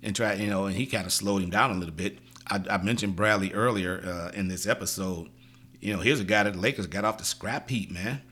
and 0.00 0.14
tried, 0.14 0.38
you 0.38 0.48
know, 0.48 0.66
and 0.66 0.76
he 0.76 0.86
kind 0.86 1.06
of 1.06 1.12
slowed 1.12 1.42
him 1.42 1.50
down 1.50 1.72
a 1.72 1.74
little 1.74 1.92
bit. 1.92 2.20
I, 2.46 2.62
I 2.70 2.78
mentioned 2.78 3.16
Bradley 3.16 3.52
earlier 3.52 4.00
uh, 4.06 4.30
in 4.32 4.46
this 4.46 4.64
episode. 4.64 5.28
You 5.80 5.96
know, 5.96 6.02
here's 6.02 6.20
a 6.20 6.24
guy 6.24 6.44
that 6.44 6.52
the 6.52 6.60
Lakers 6.60 6.86
got 6.86 7.04
off 7.04 7.18
the 7.18 7.24
scrap 7.24 7.68
heap, 7.68 7.90
man, 7.90 8.22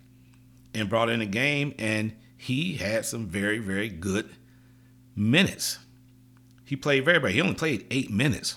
and 0.74 0.88
brought 0.88 1.08
in 1.08 1.20
a 1.20 1.26
game, 1.26 1.74
and 1.80 2.12
he 2.36 2.74
had 2.74 3.06
some 3.06 3.26
very, 3.26 3.58
very 3.58 3.88
good 3.88 4.30
minutes. 5.14 5.78
He 6.64 6.76
played 6.76 7.04
very, 7.04 7.18
very. 7.18 7.32
He 7.32 7.40
only 7.40 7.54
played 7.54 7.86
eight 7.90 8.10
minutes, 8.10 8.56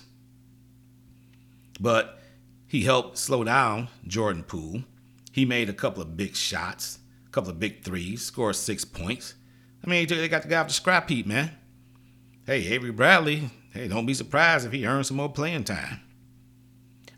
but 1.80 2.20
he 2.66 2.82
helped 2.82 3.18
slow 3.18 3.44
down 3.44 3.88
Jordan 4.06 4.44
Poole. 4.44 4.84
He 5.32 5.44
made 5.44 5.68
a 5.68 5.74
couple 5.74 6.02
of 6.02 6.16
big 6.16 6.36
shots, 6.36 6.98
a 7.26 7.30
couple 7.30 7.50
of 7.50 7.60
big 7.60 7.84
threes, 7.84 8.22
scored 8.22 8.56
six 8.56 8.84
points. 8.84 9.34
I 9.84 9.88
mean, 9.88 10.06
they 10.06 10.28
got 10.28 10.42
the 10.42 10.48
guy 10.48 10.58
off 10.58 10.68
the 10.68 10.74
scrap 10.74 11.08
heap, 11.08 11.26
man. 11.26 11.52
Hey, 12.44 12.66
Avery 12.66 12.90
Bradley, 12.90 13.50
hey, 13.72 13.88
don't 13.88 14.06
be 14.06 14.14
surprised 14.14 14.66
if 14.66 14.72
he 14.72 14.86
earns 14.86 15.08
some 15.08 15.16
more 15.16 15.32
playing 15.32 15.64
time. 15.64 16.00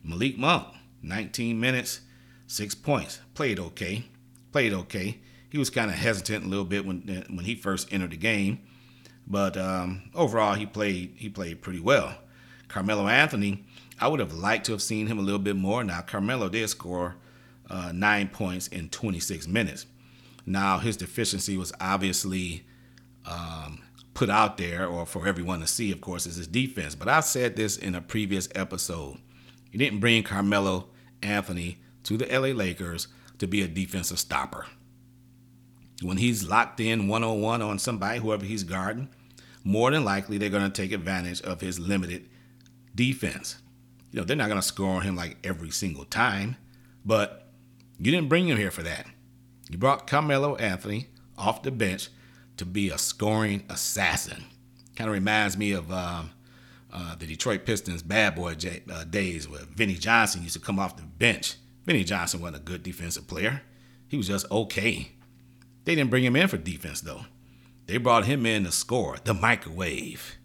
Malik 0.04 0.36
Monk, 0.36 0.68
19 1.02 1.58
minutes, 1.58 2.00
six 2.46 2.74
points. 2.74 3.20
Played 3.34 3.58
okay. 3.58 4.04
Played 4.52 4.74
okay. 4.74 5.20
He 5.52 5.58
was 5.58 5.68
kind 5.68 5.90
of 5.90 5.98
hesitant 5.98 6.46
a 6.46 6.48
little 6.48 6.64
bit 6.64 6.86
when 6.86 7.26
when 7.28 7.44
he 7.44 7.54
first 7.54 7.92
entered 7.92 8.12
the 8.12 8.16
game, 8.16 8.60
but 9.26 9.54
um, 9.58 10.10
overall 10.14 10.54
he 10.54 10.64
played 10.64 11.12
he 11.16 11.28
played 11.28 11.60
pretty 11.60 11.78
well. 11.78 12.14
Carmelo 12.68 13.06
Anthony, 13.06 13.62
I 14.00 14.08
would 14.08 14.18
have 14.18 14.32
liked 14.32 14.64
to 14.66 14.72
have 14.72 14.80
seen 14.80 15.08
him 15.08 15.18
a 15.18 15.22
little 15.22 15.38
bit 15.38 15.56
more. 15.56 15.84
Now 15.84 16.00
Carmelo 16.00 16.48
did 16.48 16.70
score 16.70 17.16
uh, 17.68 17.92
nine 17.92 18.28
points 18.28 18.66
in 18.68 18.88
26 18.88 19.46
minutes. 19.46 19.84
Now 20.46 20.78
his 20.78 20.96
deficiency 20.96 21.58
was 21.58 21.70
obviously 21.78 22.64
um, 23.26 23.82
put 24.14 24.30
out 24.30 24.56
there, 24.56 24.86
or 24.86 25.04
for 25.04 25.28
everyone 25.28 25.60
to 25.60 25.66
see, 25.66 25.92
of 25.92 26.00
course, 26.00 26.24
is 26.24 26.36
his 26.36 26.46
defense. 26.46 26.94
But 26.94 27.08
I 27.08 27.20
said 27.20 27.56
this 27.56 27.76
in 27.76 27.94
a 27.94 28.00
previous 28.00 28.48
episode. 28.54 29.18
You 29.70 29.78
didn't 29.78 30.00
bring 30.00 30.22
Carmelo 30.22 30.88
Anthony 31.22 31.76
to 32.04 32.16
the 32.16 32.26
LA 32.26 32.54
Lakers 32.56 33.08
to 33.38 33.46
be 33.46 33.60
a 33.60 33.68
defensive 33.68 34.18
stopper. 34.18 34.66
When 36.02 36.16
he's 36.16 36.48
locked 36.48 36.80
in 36.80 37.08
one 37.08 37.22
on 37.22 37.40
one 37.40 37.62
on 37.62 37.78
somebody, 37.78 38.18
whoever 38.18 38.44
he's 38.44 38.64
guarding, 38.64 39.08
more 39.64 39.90
than 39.90 40.04
likely 40.04 40.38
they're 40.38 40.48
going 40.48 40.70
to 40.70 40.82
take 40.82 40.92
advantage 40.92 41.40
of 41.42 41.60
his 41.60 41.78
limited 41.78 42.28
defense. 42.94 43.56
You 44.10 44.20
know, 44.20 44.24
they're 44.24 44.36
not 44.36 44.48
going 44.48 44.60
to 44.60 44.66
score 44.66 44.90
on 44.90 45.02
him 45.02 45.16
like 45.16 45.36
every 45.44 45.70
single 45.70 46.04
time, 46.04 46.56
but 47.04 47.48
you 47.98 48.10
didn't 48.10 48.28
bring 48.28 48.48
him 48.48 48.58
here 48.58 48.70
for 48.70 48.82
that. 48.82 49.06
You 49.70 49.78
brought 49.78 50.06
Carmelo 50.06 50.56
Anthony 50.56 51.08
off 51.38 51.62
the 51.62 51.70
bench 51.70 52.08
to 52.56 52.66
be 52.66 52.90
a 52.90 52.98
scoring 52.98 53.64
assassin. 53.70 54.44
Kind 54.96 55.08
of 55.08 55.14
reminds 55.14 55.56
me 55.56 55.72
of 55.72 55.90
um, 55.90 56.30
uh, 56.92 57.14
the 57.14 57.26
Detroit 57.26 57.64
Pistons 57.64 58.02
bad 58.02 58.34
boy 58.34 58.54
j- 58.54 58.82
uh, 58.92 59.04
days 59.04 59.48
where 59.48 59.62
Vinnie 59.74 59.94
Johnson 59.94 60.42
used 60.42 60.54
to 60.54 60.60
come 60.60 60.78
off 60.78 60.96
the 60.96 61.02
bench. 61.02 61.56
Vinnie 61.86 62.04
Johnson 62.04 62.40
wasn't 62.40 62.58
a 62.58 62.64
good 62.64 62.82
defensive 62.82 63.26
player. 63.26 63.62
He 64.08 64.16
was 64.16 64.28
just 64.28 64.50
okay. 64.50 65.12
They 65.84 65.94
didn't 65.94 66.10
bring 66.10 66.24
him 66.24 66.36
in 66.36 66.48
for 66.48 66.56
defense 66.56 67.00
though. 67.00 67.22
They 67.86 67.96
brought 67.98 68.24
him 68.24 68.46
in 68.46 68.64
to 68.64 68.72
score, 68.72 69.18
the 69.24 69.34
microwave. 69.34 70.36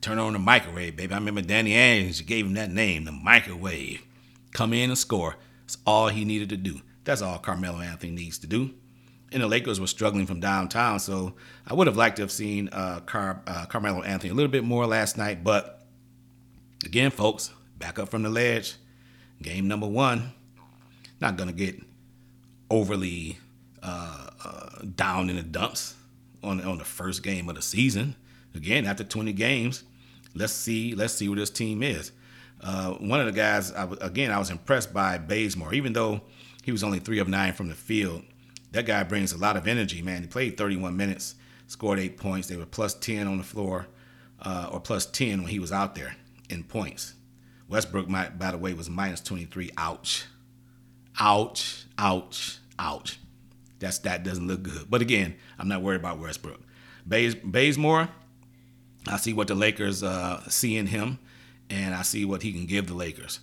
Turn 0.00 0.18
on 0.18 0.32
the 0.32 0.38
microwave, 0.38 0.96
baby. 0.96 1.12
I 1.12 1.18
remember 1.18 1.42
Danny 1.42 1.72
Ainge 1.72 2.24
gave 2.24 2.46
him 2.46 2.54
that 2.54 2.70
name, 2.70 3.04
the 3.04 3.12
microwave. 3.12 4.02
Come 4.52 4.72
in 4.72 4.90
and 4.90 4.98
score. 4.98 5.36
That's 5.62 5.76
all 5.86 6.08
he 6.08 6.24
needed 6.24 6.48
to 6.48 6.56
do. 6.56 6.80
That's 7.04 7.22
all 7.22 7.38
Carmelo 7.38 7.80
Anthony 7.80 8.12
needs 8.12 8.38
to 8.38 8.46
do. 8.46 8.74
And 9.30 9.42
the 9.42 9.46
Lakers 9.46 9.78
were 9.78 9.86
struggling 9.86 10.26
from 10.26 10.40
downtown, 10.40 10.98
so 10.98 11.34
I 11.66 11.74
would 11.74 11.86
have 11.86 11.96
liked 11.96 12.16
to 12.16 12.22
have 12.22 12.32
seen 12.32 12.68
uh, 12.72 13.00
Car- 13.00 13.42
uh, 13.46 13.66
Carmelo 13.66 14.02
Anthony 14.02 14.30
a 14.30 14.34
little 14.34 14.50
bit 14.50 14.64
more 14.64 14.86
last 14.86 15.16
night. 15.16 15.44
But 15.44 15.86
again, 16.84 17.10
folks, 17.10 17.52
back 17.78 17.98
up 17.98 18.08
from 18.08 18.22
the 18.22 18.30
ledge. 18.30 18.74
Game 19.40 19.68
number 19.68 19.86
one. 19.86 20.32
Not 21.20 21.36
gonna 21.36 21.52
get 21.52 21.80
overly 22.70 23.38
uh, 23.82 24.30
uh, 24.44 24.82
down 24.94 25.30
in 25.30 25.36
the 25.36 25.42
dumps 25.42 25.94
on 26.42 26.60
on 26.62 26.78
the 26.78 26.84
first 26.84 27.22
game 27.22 27.48
of 27.48 27.54
the 27.54 27.62
season. 27.62 28.16
Again, 28.54 28.84
after 28.86 29.04
20 29.04 29.32
games, 29.32 29.84
let's 30.34 30.52
see 30.52 30.94
let's 30.94 31.14
see 31.14 31.28
where 31.28 31.38
this 31.38 31.50
team 31.50 31.82
is. 31.82 32.12
Uh, 32.62 32.92
one 32.94 33.20
of 33.20 33.26
the 33.26 33.32
guys, 33.32 33.72
I, 33.72 33.88
again, 34.00 34.30
I 34.30 34.38
was 34.38 34.50
impressed 34.50 34.92
by 34.92 35.16
Bazemore, 35.18 35.72
even 35.72 35.92
though 35.92 36.20
he 36.62 36.72
was 36.72 36.84
only 36.84 36.98
three 36.98 37.18
of 37.18 37.28
nine 37.28 37.52
from 37.54 37.68
the 37.68 37.74
field. 37.74 38.22
That 38.72 38.86
guy 38.86 39.02
brings 39.02 39.32
a 39.32 39.38
lot 39.38 39.56
of 39.56 39.66
energy, 39.66 40.02
man. 40.02 40.22
He 40.22 40.28
played 40.28 40.56
31 40.56 40.96
minutes, 40.96 41.36
scored 41.66 41.98
eight 41.98 42.18
points. 42.18 42.48
They 42.48 42.56
were 42.56 42.66
plus 42.66 42.94
10 42.94 43.26
on 43.26 43.38
the 43.38 43.44
floor, 43.44 43.86
uh, 44.42 44.68
or 44.70 44.80
plus 44.80 45.06
10 45.06 45.42
when 45.42 45.50
he 45.50 45.58
was 45.58 45.72
out 45.72 45.94
there 45.94 46.16
in 46.48 46.64
points. 46.64 47.14
Westbrook, 47.68 48.08
by 48.08 48.50
the 48.50 48.58
way, 48.58 48.74
was 48.74 48.90
minus 48.90 49.20
23. 49.20 49.70
Ouch. 49.76 50.26
Ouch, 51.18 51.86
ouch, 51.98 52.58
ouch. 52.78 53.18
That's 53.80 53.98
that 54.00 54.22
doesn't 54.22 54.46
look 54.46 54.62
good. 54.62 54.86
But 54.88 55.00
again, 55.02 55.34
I'm 55.58 55.68
not 55.68 55.82
worried 55.82 56.00
about 56.00 56.18
Westbrook. 56.18 56.60
Bays, 57.08 57.34
Bazemore, 57.34 58.08
I 59.08 59.16
see 59.16 59.32
what 59.32 59.48
the 59.48 59.54
Lakers 59.54 60.02
uh, 60.02 60.46
see 60.48 60.76
in 60.76 60.86
him, 60.86 61.18
and 61.68 61.94
I 61.94 62.02
see 62.02 62.24
what 62.24 62.42
he 62.42 62.52
can 62.52 62.66
give 62.66 62.86
the 62.86 62.94
Lakers. 62.94 63.40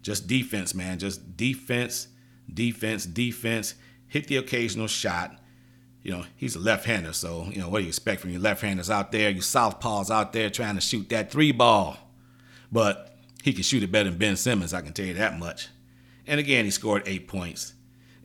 Just 0.00 0.26
defense, 0.26 0.74
man. 0.74 0.98
Just 0.98 1.36
defense, 1.36 2.08
defense, 2.52 3.04
defense. 3.04 3.74
Hit 4.06 4.28
the 4.28 4.36
occasional 4.36 4.86
shot. 4.86 5.38
You 6.02 6.12
know, 6.12 6.24
he's 6.36 6.56
a 6.56 6.60
left-hander, 6.60 7.12
so 7.12 7.48
you 7.50 7.58
know 7.58 7.68
what 7.68 7.78
do 7.78 7.84
you 7.84 7.88
expect 7.88 8.20
from 8.20 8.30
your 8.30 8.40
left-handers 8.40 8.90
out 8.90 9.12
there? 9.12 9.30
Your 9.30 9.42
southpaws 9.42 10.10
out 10.10 10.32
there 10.32 10.50
trying 10.50 10.74
to 10.74 10.80
shoot 10.80 11.08
that 11.10 11.30
three 11.30 11.52
ball, 11.52 11.96
but 12.72 13.16
he 13.42 13.52
can 13.52 13.62
shoot 13.62 13.82
it 13.82 13.92
better 13.92 14.10
than 14.10 14.18
Ben 14.18 14.36
Simmons. 14.36 14.74
I 14.74 14.80
can 14.80 14.92
tell 14.92 15.06
you 15.06 15.14
that 15.14 15.38
much. 15.38 15.68
And 16.26 16.40
again, 16.40 16.64
he 16.64 16.72
scored 16.72 17.02
eight 17.06 17.28
points 17.28 17.74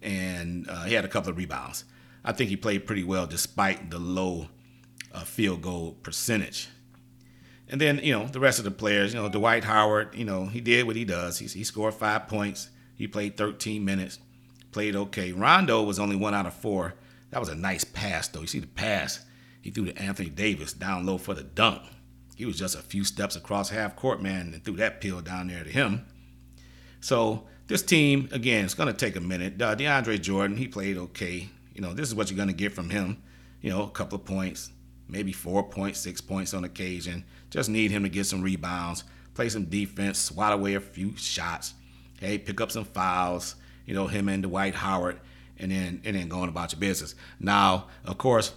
and 0.01 0.69
uh, 0.69 0.83
he 0.83 0.93
had 0.93 1.05
a 1.05 1.07
couple 1.07 1.29
of 1.29 1.37
rebounds. 1.37 1.85
I 2.23 2.31
think 2.31 2.49
he 2.49 2.57
played 2.57 2.85
pretty 2.85 3.03
well 3.03 3.27
despite 3.27 3.89
the 3.89 3.99
low 3.99 4.47
uh, 5.13 5.23
field 5.23 5.61
goal 5.61 5.97
percentage. 6.03 6.69
And 7.69 7.81
then, 7.81 7.99
you 8.01 8.17
know, 8.17 8.27
the 8.27 8.39
rest 8.39 8.59
of 8.59 8.65
the 8.65 8.71
players, 8.71 9.13
you 9.13 9.21
know, 9.21 9.29
Dwight 9.29 9.65
Howard, 9.65 10.15
you 10.15 10.23
know, 10.25 10.45
he 10.45 10.61
did 10.61 10.87
what 10.87 10.95
he 10.95 11.03
does. 11.03 11.39
He, 11.39 11.47
he 11.47 11.63
scored 11.63 11.93
five 11.93 12.27
points. 12.27 12.69
He 12.95 13.07
played 13.07 13.37
13 13.37 13.83
minutes, 13.83 14.19
played 14.71 14.95
okay. 14.95 15.31
Rondo 15.31 15.83
was 15.83 15.99
only 15.99 16.15
one 16.15 16.33
out 16.33 16.45
of 16.45 16.53
four 16.53 16.95
That 17.29 17.39
was 17.39 17.49
a 17.49 17.55
nice 17.55 17.83
pass, 17.83 18.27
though. 18.27 18.41
You 18.41 18.47
see 18.47 18.59
the 18.59 18.67
pass 18.67 19.25
he 19.61 19.71
threw 19.71 19.85
to 19.85 20.01
Anthony 20.01 20.29
Davis 20.29 20.71
down 20.71 21.05
low 21.05 21.17
for 21.17 21.33
the 21.33 21.43
dunk. 21.43 21.81
He 22.37 22.45
was 22.45 22.57
just 22.57 22.75
a 22.75 22.81
few 22.81 23.03
steps 23.03 23.35
across 23.35 23.69
half 23.69 23.97
court, 23.97 24.21
man, 24.21 24.53
and 24.53 24.63
threw 24.63 24.77
that 24.77 25.01
pill 25.01 25.19
down 25.19 25.47
there 25.47 25.63
to 25.63 25.69
him. 25.69 26.05
So 27.01 27.47
this 27.67 27.81
team, 27.81 28.29
again, 28.31 28.65
it's 28.65 28.73
going 28.73 28.87
to 28.87 28.93
take 28.93 29.15
a 29.15 29.21
minute. 29.21 29.61
Uh, 29.61 29.75
DeAndre 29.75 30.21
Jordan, 30.21 30.57
he 30.57 30.67
played 30.67 30.97
okay. 30.97 31.49
You 31.73 31.81
know, 31.81 31.93
this 31.93 32.07
is 32.07 32.15
what 32.15 32.29
you're 32.29 32.37
going 32.37 32.49
to 32.49 32.53
get 32.53 32.73
from 32.73 32.89
him. 32.89 33.21
You 33.61 33.69
know, 33.69 33.83
a 33.83 33.89
couple 33.89 34.17
of 34.17 34.25
points, 34.25 34.71
maybe 35.07 35.31
four 35.31 35.63
points, 35.63 35.99
six 35.99 36.21
points 36.21 36.53
on 36.53 36.63
occasion. 36.63 37.25
Just 37.49 37.69
need 37.69 37.91
him 37.91 38.03
to 38.03 38.09
get 38.09 38.25
some 38.25 38.41
rebounds, 38.41 39.03
play 39.33 39.49
some 39.49 39.65
defense, 39.65 40.19
swat 40.19 40.53
away 40.53 40.75
a 40.75 40.79
few 40.79 41.15
shots. 41.17 41.73
Hey, 42.19 42.37
pick 42.37 42.61
up 42.61 42.71
some 42.71 42.85
fouls. 42.85 43.55
You 43.85 43.93
know, 43.93 44.07
him 44.07 44.27
and 44.27 44.43
Dwight 44.43 44.75
Howard, 44.75 45.19
and 45.57 45.71
then 45.71 46.01
and 46.03 46.15
then 46.15 46.27
going 46.27 46.49
about 46.49 46.73
your 46.73 46.79
business. 46.79 47.15
Now, 47.39 47.87
of 48.03 48.17
course, 48.17 48.53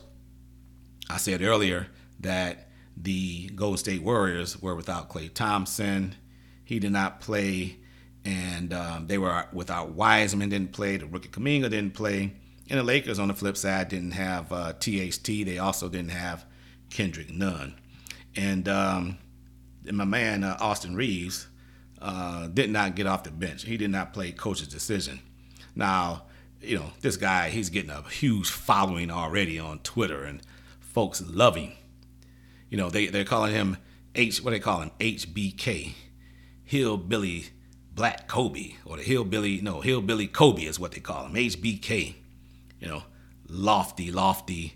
I 1.09 1.19
said 1.19 1.40
earlier 1.43 1.87
that 2.21 2.69
the 2.97 3.49
Golden 3.50 3.79
State 3.79 4.02
Warriors 4.02 4.61
were 4.61 4.75
without 4.75 5.09
Klay 5.09 5.33
Thompson. 5.33 6.14
He 6.64 6.79
did 6.79 6.93
not 6.93 7.21
play, 7.21 7.79
and 8.25 8.73
um, 8.73 9.07
they 9.07 9.19
were 9.19 9.47
without 9.53 9.91
Wiseman. 9.91 10.49
Didn't 10.49 10.73
play. 10.73 10.97
The 10.97 11.07
rookie 11.07 11.29
Kuminga 11.29 11.71
didn't 11.71 11.95
play. 11.95 12.35
And 12.69 12.79
the 12.79 12.85
Lakers, 12.85 13.19
on 13.19 13.29
the 13.29 13.35
flip 13.35 13.57
side, 13.57 13.89
didn't 13.89 14.12
have 14.12 14.53
uh, 14.53 14.73
THT. 14.75 15.25
They 15.25 15.59
also 15.59 15.89
didn't 15.89 16.11
have 16.11 16.45
Kendrick 16.89 17.31
Nunn. 17.31 17.75
And, 18.37 18.69
um, 18.69 19.19
and 19.87 19.97
my 19.97 20.05
man 20.05 20.45
uh, 20.45 20.57
Austin 20.61 20.95
Reaves 20.95 21.49
uh, 22.00 22.47
did 22.47 22.71
not 22.71 22.95
get 22.95 23.07
off 23.07 23.25
the 23.25 23.31
bench. 23.31 23.65
He 23.65 23.77
did 23.77 23.91
not 23.91 24.12
play 24.12 24.31
coach's 24.31 24.69
decision. 24.69 25.21
Now, 25.75 26.27
you 26.61 26.79
know, 26.79 26.93
this 27.00 27.17
guy, 27.17 27.49
he's 27.49 27.71
getting 27.71 27.91
a 27.91 28.03
huge 28.03 28.50
following 28.50 29.11
already 29.11 29.59
on 29.59 29.81
Twitter, 29.81 30.23
and 30.23 30.41
folks 30.79 31.23
love 31.27 31.57
him. 31.57 31.73
You 32.69 32.77
know, 32.77 32.91
they, 32.91 33.07
they're 33.07 33.25
calling 33.25 33.53
him 33.53 33.79
H, 34.15 34.43
what 34.43 34.50
they 34.50 34.61
call 34.61 34.81
him? 34.81 34.91
HBK, 35.00 35.95
Hillbilly 36.65 37.47
Black 38.00 38.28
Kobe, 38.28 38.76
or 38.87 38.97
the 38.97 39.02
Hillbilly, 39.02 39.61
no, 39.61 39.83
Hillbilly 39.83 40.26
Kobe 40.26 40.62
is 40.62 40.80
what 40.80 40.92
they 40.92 41.00
call 41.00 41.26
him, 41.26 41.35
HBK. 41.35 42.14
You 42.80 42.88
know, 42.88 43.02
lofty, 43.47 44.11
lofty 44.11 44.73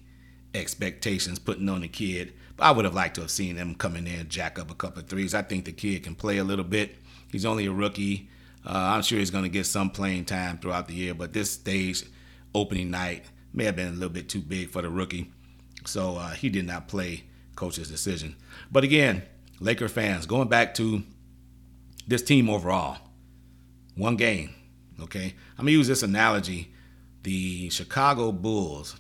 expectations 0.52 1.38
putting 1.38 1.70
on 1.70 1.80
the 1.80 1.88
kid. 1.88 2.34
But 2.54 2.64
I 2.64 2.70
would 2.72 2.84
have 2.84 2.92
liked 2.92 3.14
to 3.14 3.22
have 3.22 3.30
seen 3.30 3.56
him 3.56 3.76
come 3.76 3.96
in 3.96 4.04
there 4.04 4.20
and 4.20 4.28
jack 4.28 4.58
up 4.58 4.70
a 4.70 4.74
couple 4.74 5.00
of 5.00 5.08
threes. 5.08 5.34
I 5.34 5.40
think 5.40 5.64
the 5.64 5.72
kid 5.72 6.02
can 6.02 6.14
play 6.14 6.36
a 6.36 6.44
little 6.44 6.66
bit. 6.66 6.96
He's 7.32 7.46
only 7.46 7.64
a 7.64 7.72
rookie. 7.72 8.28
Uh, 8.62 8.72
I'm 8.74 9.00
sure 9.00 9.18
he's 9.18 9.30
going 9.30 9.44
to 9.44 9.48
get 9.48 9.64
some 9.64 9.88
playing 9.88 10.26
time 10.26 10.58
throughout 10.58 10.88
the 10.88 10.94
year, 10.94 11.14
but 11.14 11.32
this 11.32 11.50
stage, 11.50 12.04
opening 12.54 12.90
night, 12.90 13.24
may 13.54 13.64
have 13.64 13.76
been 13.76 13.88
a 13.88 13.92
little 13.92 14.10
bit 14.10 14.28
too 14.28 14.42
big 14.42 14.68
for 14.68 14.82
the 14.82 14.90
rookie. 14.90 15.32
So 15.86 16.16
uh, 16.16 16.32
he 16.32 16.50
did 16.50 16.66
not 16.66 16.88
play 16.88 17.24
coach's 17.56 17.88
decision. 17.88 18.36
But 18.70 18.84
again, 18.84 19.22
Laker 19.60 19.88
fans, 19.88 20.26
going 20.26 20.48
back 20.48 20.74
to 20.74 21.04
this 22.06 22.20
team 22.20 22.50
overall, 22.50 22.98
one 23.94 24.16
game, 24.16 24.54
okay? 25.00 25.34
I'm 25.58 25.66
to 25.66 25.72
use 25.72 25.88
this 25.88 26.02
analogy. 26.02 26.72
The 27.22 27.70
Chicago 27.70 28.32
Bulls 28.32 28.96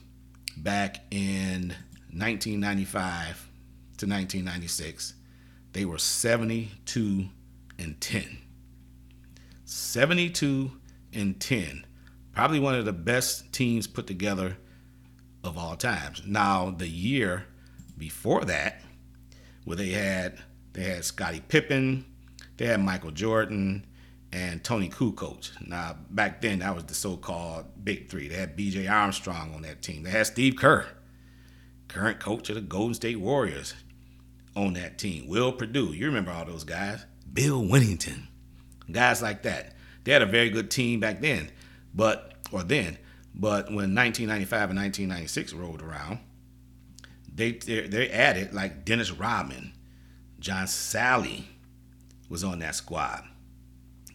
back 0.56 0.96
in 1.10 1.74
1995 2.10 3.48
to 3.98 4.06
1996, 4.06 5.14
they 5.72 5.84
were 5.84 5.98
72 5.98 7.28
and 7.78 8.00
10. 8.00 8.38
72 9.64 10.70
and 11.12 11.40
10. 11.40 11.86
Probably 12.32 12.60
one 12.60 12.74
of 12.74 12.84
the 12.84 12.92
best 12.92 13.52
teams 13.52 13.86
put 13.86 14.06
together 14.06 14.56
of 15.42 15.58
all 15.58 15.76
times. 15.76 16.22
Now, 16.26 16.70
the 16.70 16.88
year 16.88 17.46
before 17.98 18.44
that, 18.44 18.80
where 19.64 19.76
they 19.76 19.90
had 19.90 20.38
they 20.72 20.82
had 20.82 21.04
Scottie 21.04 21.42
Pippen, 21.46 22.04
they 22.56 22.66
had 22.66 22.80
Michael 22.80 23.12
Jordan, 23.12 23.86
and 24.34 24.64
Toni 24.64 24.88
Kukoc. 24.90 25.52
Now, 25.64 25.96
back 26.10 26.40
then, 26.40 26.58
that 26.58 26.74
was 26.74 26.84
the 26.84 26.94
so-called 26.94 27.66
Big 27.84 28.10
Three. 28.10 28.26
They 28.26 28.34
had 28.34 28.56
B.J. 28.56 28.88
Armstrong 28.88 29.54
on 29.54 29.62
that 29.62 29.80
team. 29.80 30.02
They 30.02 30.10
had 30.10 30.26
Steve 30.26 30.56
Kerr, 30.56 30.86
current 31.86 32.18
coach 32.18 32.48
of 32.48 32.56
the 32.56 32.60
Golden 32.60 32.94
State 32.94 33.20
Warriors, 33.20 33.74
on 34.56 34.72
that 34.74 34.98
team. 34.98 35.28
Will 35.28 35.52
Perdue, 35.52 35.92
you 35.92 36.06
remember 36.06 36.32
all 36.32 36.44
those 36.44 36.64
guys. 36.64 37.06
Bill 37.32 37.62
Wennington, 37.62 38.26
guys 38.90 39.22
like 39.22 39.44
that. 39.44 39.74
They 40.02 40.12
had 40.12 40.22
a 40.22 40.26
very 40.26 40.50
good 40.50 40.70
team 40.70 40.98
back 40.98 41.20
then, 41.20 41.50
but 41.94 42.34
or 42.50 42.64
then. 42.64 42.98
But 43.36 43.66
when 43.66 43.94
1995 43.94 44.70
and 44.70 44.78
1996 44.78 45.52
rolled 45.54 45.80
around, 45.82 46.18
they 47.32 47.52
they 47.52 48.10
added 48.10 48.52
like 48.52 48.84
Dennis 48.84 49.10
Rodman, 49.10 49.72
John 50.40 50.66
Salley 50.66 51.44
was 52.28 52.44
on 52.44 52.58
that 52.60 52.74
squad. 52.74 53.24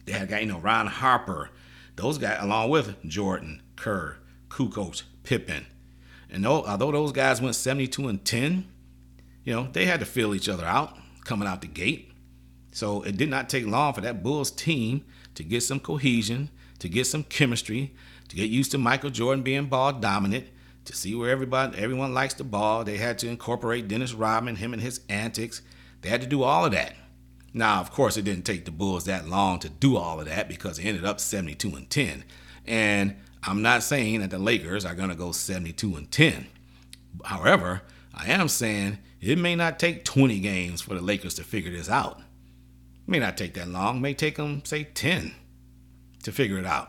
They 0.06 0.12
had 0.12 0.28
guy, 0.28 0.40
you 0.40 0.46
know, 0.46 0.58
Ron 0.58 0.86
Harper, 0.86 1.50
those 1.96 2.18
guys, 2.18 2.38
along 2.40 2.70
with 2.70 3.02
Jordan, 3.04 3.62
Kerr, 3.76 4.16
Kukoc, 4.48 5.02
Pippen. 5.22 5.66
And 6.30 6.46
although 6.46 6.92
those 6.92 7.12
guys 7.12 7.40
went 7.40 7.56
72 7.56 8.08
and 8.08 8.24
10, 8.24 8.66
you 9.44 9.52
know, 9.54 9.68
they 9.72 9.86
had 9.86 10.00
to 10.00 10.06
fill 10.06 10.34
each 10.34 10.48
other 10.48 10.64
out 10.64 10.96
coming 11.24 11.48
out 11.48 11.60
the 11.60 11.66
gate. 11.66 12.12
So 12.72 13.02
it 13.02 13.16
did 13.16 13.28
not 13.28 13.48
take 13.48 13.66
long 13.66 13.92
for 13.94 14.00
that 14.00 14.22
Bulls 14.22 14.50
team 14.50 15.04
to 15.34 15.42
get 15.42 15.62
some 15.62 15.80
cohesion, 15.80 16.50
to 16.78 16.88
get 16.88 17.06
some 17.06 17.24
chemistry, 17.24 17.94
to 18.28 18.36
get 18.36 18.48
used 18.48 18.70
to 18.72 18.78
Michael 18.78 19.10
Jordan 19.10 19.42
being 19.42 19.66
ball 19.66 19.92
dominant, 19.92 20.46
to 20.84 20.94
see 20.94 21.14
where 21.14 21.30
everybody 21.30 21.76
everyone 21.78 22.14
likes 22.14 22.34
the 22.34 22.44
ball. 22.44 22.84
They 22.84 22.96
had 22.96 23.18
to 23.18 23.28
incorporate 23.28 23.88
Dennis 23.88 24.14
Rodman, 24.14 24.56
him 24.56 24.72
and 24.72 24.80
his 24.80 25.00
antics. 25.08 25.62
They 26.00 26.08
had 26.08 26.20
to 26.20 26.26
do 26.26 26.42
all 26.42 26.64
of 26.64 26.72
that. 26.72 26.94
Now, 27.52 27.80
of 27.80 27.90
course, 27.90 28.16
it 28.16 28.22
didn't 28.22 28.44
take 28.44 28.64
the 28.64 28.70
Bulls 28.70 29.04
that 29.04 29.28
long 29.28 29.58
to 29.60 29.68
do 29.68 29.96
all 29.96 30.20
of 30.20 30.26
that 30.26 30.48
because 30.48 30.78
it 30.78 30.84
ended 30.84 31.04
up 31.04 31.18
72 31.18 31.68
and 31.74 31.90
10. 31.90 32.24
And 32.66 33.16
I'm 33.42 33.62
not 33.62 33.82
saying 33.82 34.20
that 34.20 34.30
the 34.30 34.38
Lakers 34.38 34.84
are 34.84 34.94
going 34.94 35.08
to 35.08 35.14
go 35.14 35.32
72 35.32 35.96
and 35.96 36.10
10. 36.10 36.46
However, 37.24 37.82
I 38.14 38.30
am 38.30 38.48
saying 38.48 38.98
it 39.20 39.38
may 39.38 39.56
not 39.56 39.78
take 39.78 40.04
20 40.04 40.38
games 40.40 40.80
for 40.80 40.94
the 40.94 41.00
Lakers 41.00 41.34
to 41.34 41.44
figure 41.44 41.72
this 41.72 41.90
out. 41.90 42.18
It 42.18 43.10
may 43.10 43.18
not 43.18 43.36
take 43.36 43.54
that 43.54 43.68
long. 43.68 43.96
It 43.96 44.00
may 44.00 44.14
take 44.14 44.36
them, 44.36 44.64
say, 44.64 44.84
10 44.84 45.32
to 46.22 46.32
figure 46.32 46.58
it 46.58 46.66
out. 46.66 46.88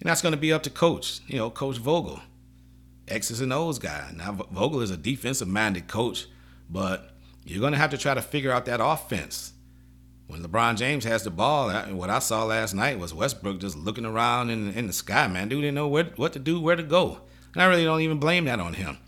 And 0.00 0.10
that's 0.10 0.22
going 0.22 0.34
to 0.34 0.40
be 0.40 0.52
up 0.52 0.62
to 0.64 0.70
coach, 0.70 1.20
you 1.26 1.38
know, 1.38 1.50
Coach 1.50 1.78
Vogel. 1.78 2.20
X's 3.08 3.40
and 3.40 3.52
O's 3.52 3.78
guy. 3.78 4.10
Now, 4.16 4.32
Vogel 4.32 4.80
is 4.80 4.90
a 4.90 4.96
defensive 4.96 5.48
minded 5.48 5.88
coach, 5.88 6.26
but 6.68 7.10
you're 7.44 7.60
going 7.60 7.72
to 7.72 7.78
have 7.78 7.90
to 7.90 7.98
try 7.98 8.14
to 8.14 8.22
figure 8.22 8.50
out 8.50 8.64
that 8.66 8.80
offense. 8.82 9.53
When 10.26 10.42
LeBron 10.42 10.76
James 10.76 11.04
has 11.04 11.22
the 11.22 11.30
ball, 11.30 11.70
what 11.94 12.08
I 12.08 12.18
saw 12.18 12.44
last 12.44 12.74
night 12.74 12.98
was 12.98 13.12
Westbrook 13.12 13.60
just 13.60 13.76
looking 13.76 14.06
around 14.06 14.50
in, 14.50 14.72
in 14.72 14.86
the 14.86 14.92
sky, 14.92 15.26
man. 15.28 15.48
Dude 15.48 15.60
didn't 15.60 15.74
know 15.74 15.88
where, 15.88 16.04
what 16.16 16.32
to 16.32 16.38
do, 16.38 16.60
where 16.60 16.76
to 16.76 16.82
go. 16.82 17.20
And 17.52 17.62
I 17.62 17.66
really 17.66 17.84
don't 17.84 18.00
even 18.00 18.18
blame 18.18 18.46
that 18.46 18.58
on 18.58 18.74
him. 18.74 18.98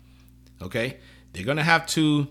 Okay? 0.61 0.97
They're 1.33 1.43
going 1.43 1.57
to 1.57 1.63
have 1.63 1.87
to, 1.87 2.27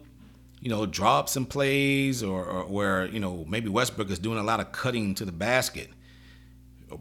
you 0.61 0.70
know, 0.70 0.87
draw 0.87 1.18
up 1.18 1.29
some 1.29 1.46
plays 1.46 2.22
or, 2.22 2.44
or 2.44 2.64
where, 2.64 3.07
you 3.07 3.18
know, 3.18 3.44
maybe 3.49 3.68
Westbrook 3.68 4.11
is 4.11 4.20
doing 4.20 4.38
a 4.38 4.42
lot 4.42 4.61
of 4.61 4.70
cutting 4.72 5.14
to 5.16 5.25
the 5.25 5.33
basket 5.33 5.90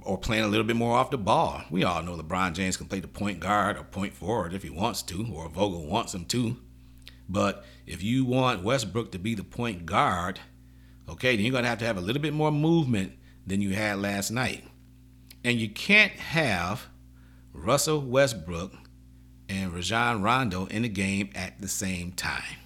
or 0.02 0.18
playing 0.18 0.44
a 0.44 0.48
little 0.48 0.66
bit 0.66 0.76
more 0.76 0.98
off 0.98 1.12
the 1.12 1.18
ball. 1.18 1.64
We 1.70 1.84
all 1.84 2.02
know 2.02 2.18
LeBron 2.18 2.54
James 2.54 2.78
can 2.78 2.88
play 2.88 3.00
the 3.00 3.08
point 3.08 3.40
guard 3.40 3.78
or 3.78 3.84
point 3.84 4.14
forward 4.14 4.54
if 4.54 4.64
he 4.64 4.70
wants 4.72 5.04
to, 5.04 5.28
or 5.32 5.48
Vogel 5.50 5.86
wants 5.86 6.14
him 6.16 6.26
to. 6.26 6.58
But 7.30 7.64
if 7.86 8.04
you 8.04 8.26
want 8.26 8.64
Westbrook 8.64 9.12
to 9.12 9.20
be 9.20 9.36
the 9.36 9.44
point 9.44 9.86
guard, 9.86 10.40
okay, 11.10 11.36
then 11.36 11.46
you're 11.46 11.52
going 11.52 11.64
to 11.64 11.70
have 11.70 11.80
to 11.80 11.86
have 11.86 11.98
a 11.98 12.02
little 12.02 12.22
bit 12.22 12.34
more 12.34 12.52
movement 12.52 13.14
than 13.46 13.62
you 13.62 13.74
had 13.74 14.00
last 14.00 14.32
night. 14.32 14.64
And 15.44 15.60
you 15.60 15.70
can't 15.70 16.14
have 16.14 16.88
Russell 17.54 18.02
Westbrook 18.02 18.74
and 19.48 19.74
Rajon 19.74 20.22
Rondo 20.22 20.66
in 20.68 20.82
the 20.82 20.90
game 20.90 21.30
at 21.36 21.62
the 21.62 21.68
same 21.68 22.12
time. 22.12 22.58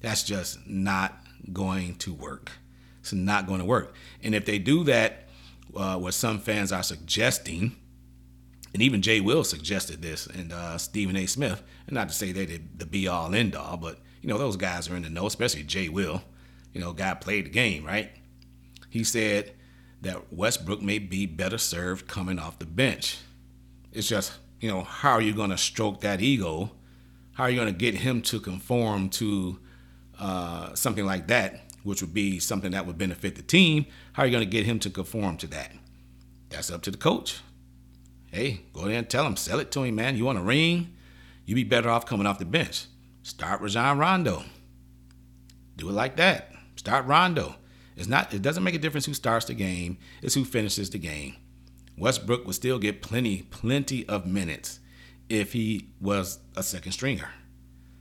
That's 0.00 0.22
just 0.22 0.66
not 0.66 1.18
going 1.52 1.96
to 1.96 2.12
work. 2.12 2.52
It's 3.00 3.12
not 3.12 3.46
going 3.46 3.60
to 3.60 3.66
work. 3.66 3.94
And 4.22 4.34
if 4.34 4.44
they 4.44 4.58
do 4.58 4.84
that, 4.84 5.28
uh, 5.76 5.98
what 5.98 6.14
some 6.14 6.38
fans 6.38 6.72
are 6.72 6.82
suggesting, 6.82 7.76
and 8.72 8.82
even 8.82 9.02
Jay 9.02 9.20
Will 9.20 9.44
suggested 9.44 10.02
this, 10.02 10.26
and 10.26 10.52
uh, 10.52 10.78
Stephen 10.78 11.16
A. 11.16 11.26
Smith, 11.26 11.62
and 11.86 11.94
not 11.94 12.08
to 12.08 12.14
say 12.14 12.32
they 12.32 12.46
did 12.46 12.78
the 12.78 12.86
be 12.86 13.08
all 13.08 13.34
end 13.34 13.56
all, 13.56 13.76
but 13.76 13.98
you 14.22 14.28
know 14.28 14.38
those 14.38 14.56
guys 14.56 14.88
are 14.88 14.96
in 14.96 15.02
the 15.02 15.10
know, 15.10 15.26
especially 15.26 15.64
Jay 15.64 15.88
Will. 15.88 16.22
You 16.74 16.82
know, 16.82 16.92
guy 16.92 17.14
played 17.14 17.46
the 17.46 17.50
game, 17.50 17.86
right? 17.86 18.10
He 18.90 19.04
said 19.04 19.52
that 20.02 20.32
Westbrook 20.32 20.82
may 20.82 20.98
be 20.98 21.24
better 21.24 21.56
served 21.56 22.06
coming 22.06 22.38
off 22.38 22.58
the 22.58 22.66
bench. 22.66 23.18
It's 23.92 24.08
just, 24.08 24.32
you 24.60 24.68
know, 24.68 24.82
how 24.82 25.12
are 25.12 25.22
you 25.22 25.32
going 25.32 25.50
to 25.50 25.58
stroke 25.58 26.02
that 26.02 26.20
ego? 26.20 26.72
How 27.32 27.44
are 27.44 27.50
you 27.50 27.56
going 27.56 27.72
to 27.72 27.78
get 27.78 27.94
him 27.94 28.20
to 28.22 28.38
conform 28.38 29.08
to 29.10 29.58
uh, 30.18 30.74
something 30.74 31.06
like 31.06 31.28
that 31.28 31.64
which 31.84 32.00
would 32.00 32.14
be 32.14 32.40
something 32.40 32.72
that 32.72 32.86
would 32.86 32.98
benefit 32.98 33.36
the 33.36 33.42
team. 33.42 33.86
How 34.14 34.24
are 34.24 34.26
you 34.26 34.32
going 34.32 34.44
to 34.44 34.50
get 34.50 34.64
him 34.64 34.80
to 34.80 34.90
conform 34.90 35.36
to 35.36 35.46
that? 35.48 35.70
That's 36.48 36.70
up 36.70 36.82
to 36.82 36.90
the 36.90 36.96
coach. 36.96 37.40
Hey, 38.32 38.62
go 38.72 38.86
there 38.86 38.98
and 38.98 39.08
tell 39.08 39.26
him, 39.26 39.36
sell 39.36 39.60
it 39.60 39.70
to 39.72 39.82
him, 39.82 39.94
man. 39.94 40.16
You 40.16 40.24
want 40.24 40.38
a 40.38 40.42
ring? 40.42 40.94
You'd 41.44 41.54
be 41.54 41.64
better 41.64 41.90
off 41.90 42.06
coming 42.06 42.26
off 42.26 42.38
the 42.38 42.46
bench. 42.46 42.86
Start 43.22 43.60
Rajon 43.60 43.98
Rondo. 43.98 44.42
Do 45.76 45.88
it 45.88 45.92
like 45.92 46.16
that. 46.16 46.53
Start 46.84 47.06
Rondo. 47.06 47.54
It's 47.96 48.08
not. 48.08 48.34
It 48.34 48.42
doesn't 48.42 48.62
make 48.62 48.74
a 48.74 48.78
difference 48.78 49.06
who 49.06 49.14
starts 49.14 49.46
the 49.46 49.54
game. 49.54 49.96
It's 50.20 50.34
who 50.34 50.44
finishes 50.44 50.90
the 50.90 50.98
game. 50.98 51.34
Westbrook 51.96 52.44
would 52.44 52.56
still 52.56 52.78
get 52.78 53.00
plenty, 53.00 53.40
plenty 53.40 54.06
of 54.06 54.26
minutes 54.26 54.80
if 55.30 55.54
he 55.54 55.88
was 55.98 56.40
a 56.54 56.62
second 56.62 56.92
stringer. 56.92 57.30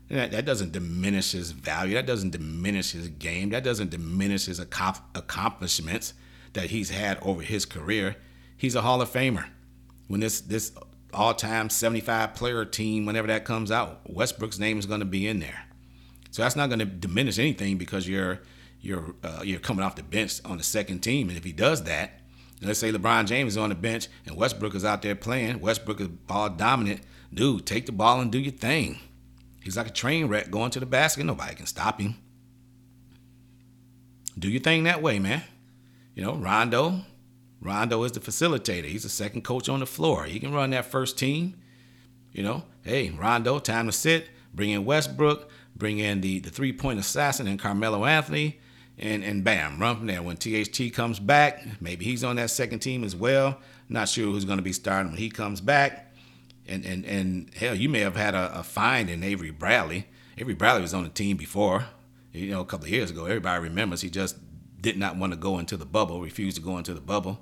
That, 0.10 0.32
that 0.32 0.44
doesn't 0.44 0.74
diminish 0.74 1.32
his 1.32 1.52
value. 1.52 1.94
That 1.94 2.06
doesn't 2.06 2.32
diminish 2.32 2.92
his 2.92 3.08
game. 3.08 3.52
That 3.52 3.64
doesn't 3.64 3.90
diminish 3.90 4.48
his 4.48 4.60
accomplishments 4.60 6.14
that 6.52 6.72
he's 6.72 6.90
had 6.90 7.20
over 7.22 7.42
his 7.42 7.66
career. 7.66 8.18
He's 8.58 8.76
a 8.76 8.82
Hall 8.82 9.02
of 9.02 9.14
Famer. 9.14 9.46
When 10.10 10.20
this 10.20 10.42
this 10.42 10.74
all-time 11.14 11.70
75 11.70 12.36
player 12.36 12.66
team, 12.66 13.06
whenever 13.06 13.28
that 13.28 13.46
comes 13.46 13.72
out, 13.72 14.02
Westbrook's 14.12 14.60
name 14.60 14.78
is 14.78 14.86
going 14.86 15.00
to 15.00 15.06
be 15.06 15.26
in 15.26 15.40
there. 15.40 15.68
So 16.32 16.42
that's 16.42 16.58
not 16.58 16.68
going 16.68 16.80
to 16.80 16.86
diminish 16.86 17.40
anything 17.40 17.78
because 17.78 18.10
you're 18.10 18.42
you're 18.84 19.16
uh, 19.24 19.42
you're 19.44 19.62
coming 19.62 19.84
off 19.84 19.96
the 19.96 20.04
bench 20.04 20.42
on 20.44 20.58
the 20.58 20.64
second 20.64 21.00
team, 21.00 21.30
and 21.30 21.38
if 21.38 21.46
he 21.46 21.54
does 21.54 21.84
that, 21.84 22.20
let's 22.62 22.80
say 22.80 22.92
LeBron 22.92 23.26
James 23.26 23.54
is 23.54 23.58
on 23.58 23.70
the 23.70 23.76
bench 23.76 24.10
and 24.26 24.36
Westbrook 24.36 24.76
is 24.76 24.84
out 24.84 25.02
there 25.02 25.16
playing, 25.16 25.62
Westbrook 25.62 26.02
is 26.02 26.10
ball 26.10 26.50
dominant. 26.50 27.02
Dude, 27.34 27.66
take 27.66 27.88
the 27.88 27.92
ball 27.92 28.20
and 28.20 28.32
do 28.32 28.38
your 28.38 28.52
thing. 28.52 29.00
He's 29.64 29.78
like 29.78 29.88
a 29.88 29.92
train 29.92 30.28
wreck 30.28 30.52
going 30.52 30.70
to 30.72 30.80
the 30.80 30.86
basket. 30.86 31.24
Nobody 31.24 31.56
can 31.56 31.66
stop 31.66 32.00
him. 32.00 32.16
Do 34.38 34.50
your 34.50 34.62
thing 34.62 34.84
that 34.84 35.02
way, 35.02 35.18
man. 35.18 35.44
You 36.14 36.24
know, 36.24 36.36
Rondo. 36.36 37.02
Rondo 37.62 38.04
is 38.04 38.12
the 38.12 38.20
facilitator. 38.20 38.86
He's 38.86 39.04
the 39.04 39.10
second 39.10 39.44
coach 39.44 39.70
on 39.70 39.80
the 39.80 39.86
floor. 39.86 40.26
He 40.26 40.40
can 40.40 40.54
run 40.54 40.72
that 40.72 40.86
first 40.86 41.18
team. 41.18 41.56
You 42.34 42.44
know, 42.44 42.64
hey, 42.84 43.12
Rondo, 43.12 43.60
time 43.60 43.86
to 43.86 43.94
sit. 43.94 44.28
Bring 44.54 44.72
in 44.72 44.84
Westbrook. 44.84 45.50
Bring 45.76 46.00
in 46.00 46.20
the, 46.22 46.40
the 46.40 46.50
three 46.50 46.74
point 46.74 47.00
assassin 47.00 47.48
and 47.48 47.58
Carmelo 47.58 48.06
Anthony. 48.06 48.60
And, 48.98 49.24
and 49.24 49.44
bam, 49.44 49.80
run 49.80 49.98
from 49.98 50.08
there. 50.08 50.22
When 50.22 50.38
THT 50.38 50.94
comes 50.94 51.20
back, 51.20 51.66
maybe 51.82 52.06
he's 52.06 52.24
on 52.24 52.36
that 52.36 52.52
second 52.52 52.80
team 52.80 53.04
as 53.04 53.16
well. 53.16 53.60
Not 53.90 54.08
sure 54.08 54.26
who's 54.26 54.46
going 54.46 54.60
to 54.60 54.64
be 54.64 54.74
starting 54.74 55.12
when 55.12 55.20
he 55.20 55.30
comes 55.30 55.62
back. 55.62 56.14
And 56.66 56.86
and 56.86 57.04
and 57.06 57.54
hell, 57.54 57.76
you 57.76 57.90
may 57.90 58.00
have 58.00 58.16
had 58.16 58.36
a, 58.36 58.60
a 58.60 58.64
find 58.64 59.10
in 59.10 59.24
Avery 59.24 59.52
Bradley. 59.52 60.08
Avery 60.38 60.54
Bradley 60.54 60.82
was 60.82 60.94
on 60.94 61.04
the 61.04 61.10
team 61.10 61.36
before, 61.36 61.86
you 62.32 62.52
know, 62.52 62.62
a 62.62 62.66
couple 62.66 62.86
of 62.86 62.92
years 62.92 63.12
ago. 63.12 63.26
Everybody 63.26 63.64
remembers 63.64 64.02
he 64.02 64.10
just 64.10 64.38
did 64.80 64.98
not 64.98 65.18
want 65.18 65.34
to 65.34 65.38
go 65.38 65.60
into 65.60 65.76
the 65.76 65.86
bubble, 65.86 66.22
refused 66.22 66.58
to 66.58 66.64
go 66.64 66.78
into 66.78 66.94
the 66.94 67.02
bubble. 67.02 67.40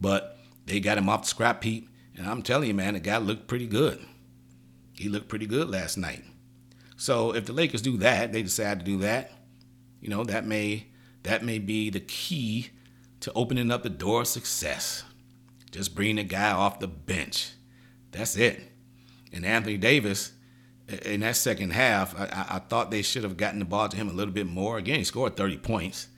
But 0.00 0.38
they 0.66 0.80
got 0.80 0.98
him 0.98 1.08
off 1.08 1.22
the 1.22 1.28
scrap 1.28 1.64
heap, 1.64 1.88
and 2.16 2.26
I'm 2.26 2.42
telling 2.42 2.68
you, 2.68 2.74
man, 2.74 2.94
the 2.94 3.00
guy 3.00 3.18
looked 3.18 3.48
pretty 3.48 3.66
good. 3.66 4.04
He 4.92 5.08
looked 5.08 5.28
pretty 5.28 5.46
good 5.46 5.68
last 5.68 5.96
night. 5.96 6.24
So 6.96 7.34
if 7.34 7.46
the 7.46 7.52
Lakers 7.52 7.82
do 7.82 7.96
that, 7.98 8.32
they 8.32 8.42
decide 8.42 8.78
to 8.78 8.84
do 8.84 8.98
that, 8.98 9.32
you 10.02 10.10
know, 10.10 10.24
that 10.24 10.44
may 10.44 10.88
that 11.22 11.44
may 11.44 11.58
be 11.58 11.88
the 11.88 12.00
key 12.00 12.70
to 13.20 13.32
opening 13.34 13.70
up 13.70 13.84
the 13.84 13.88
door 13.88 14.22
of 14.22 14.26
success. 14.26 15.04
Just 15.70 15.94
bring 15.94 16.16
the 16.16 16.24
guy 16.24 16.50
off 16.50 16.80
the 16.80 16.88
bench. 16.88 17.52
That's 18.10 18.36
it. 18.36 18.60
And 19.32 19.46
Anthony 19.46 19.78
Davis, 19.78 20.32
in 21.04 21.20
that 21.20 21.36
second 21.36 21.70
half, 21.70 22.18
I, 22.18 22.56
I, 22.56 22.58
thought 22.58 22.90
they 22.90 23.00
should 23.00 23.22
have 23.22 23.36
gotten 23.36 23.60
the 23.60 23.64
ball 23.64 23.88
to 23.88 23.96
him 23.96 24.10
a 24.10 24.12
little 24.12 24.34
bit 24.34 24.46
more. 24.46 24.76
Again, 24.76 24.98
he 24.98 25.04
scored 25.04 25.36
30 25.36 25.58
points, 25.58 26.08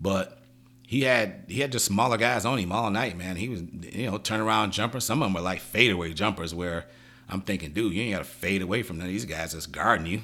but 0.00 0.42
he 0.86 1.02
had 1.02 1.44
he 1.48 1.60
had 1.60 1.72
just 1.72 1.86
smaller 1.86 2.18
guys 2.18 2.44
on 2.44 2.58
him 2.58 2.70
all 2.70 2.90
night, 2.90 3.16
man. 3.16 3.36
He 3.36 3.48
was 3.48 3.62
you 3.62 4.10
know 4.10 4.18
turnaround 4.18 4.72
jumpers. 4.72 5.04
Some 5.04 5.22
of 5.22 5.26
them 5.26 5.34
were 5.34 5.40
like 5.40 5.60
fadeaway 5.60 6.12
jumpers 6.12 6.54
where 6.54 6.86
I'm 7.28 7.40
thinking, 7.40 7.72
dude, 7.72 7.94
you 7.94 8.02
ain't 8.02 8.12
got 8.12 8.18
to 8.18 8.24
fade 8.24 8.60
away 8.60 8.82
from 8.82 8.98
none 8.98 9.06
of 9.06 9.12
these 9.12 9.24
guys 9.24 9.52
that's 9.52 9.66
guarding 9.66 10.06
you. 10.06 10.20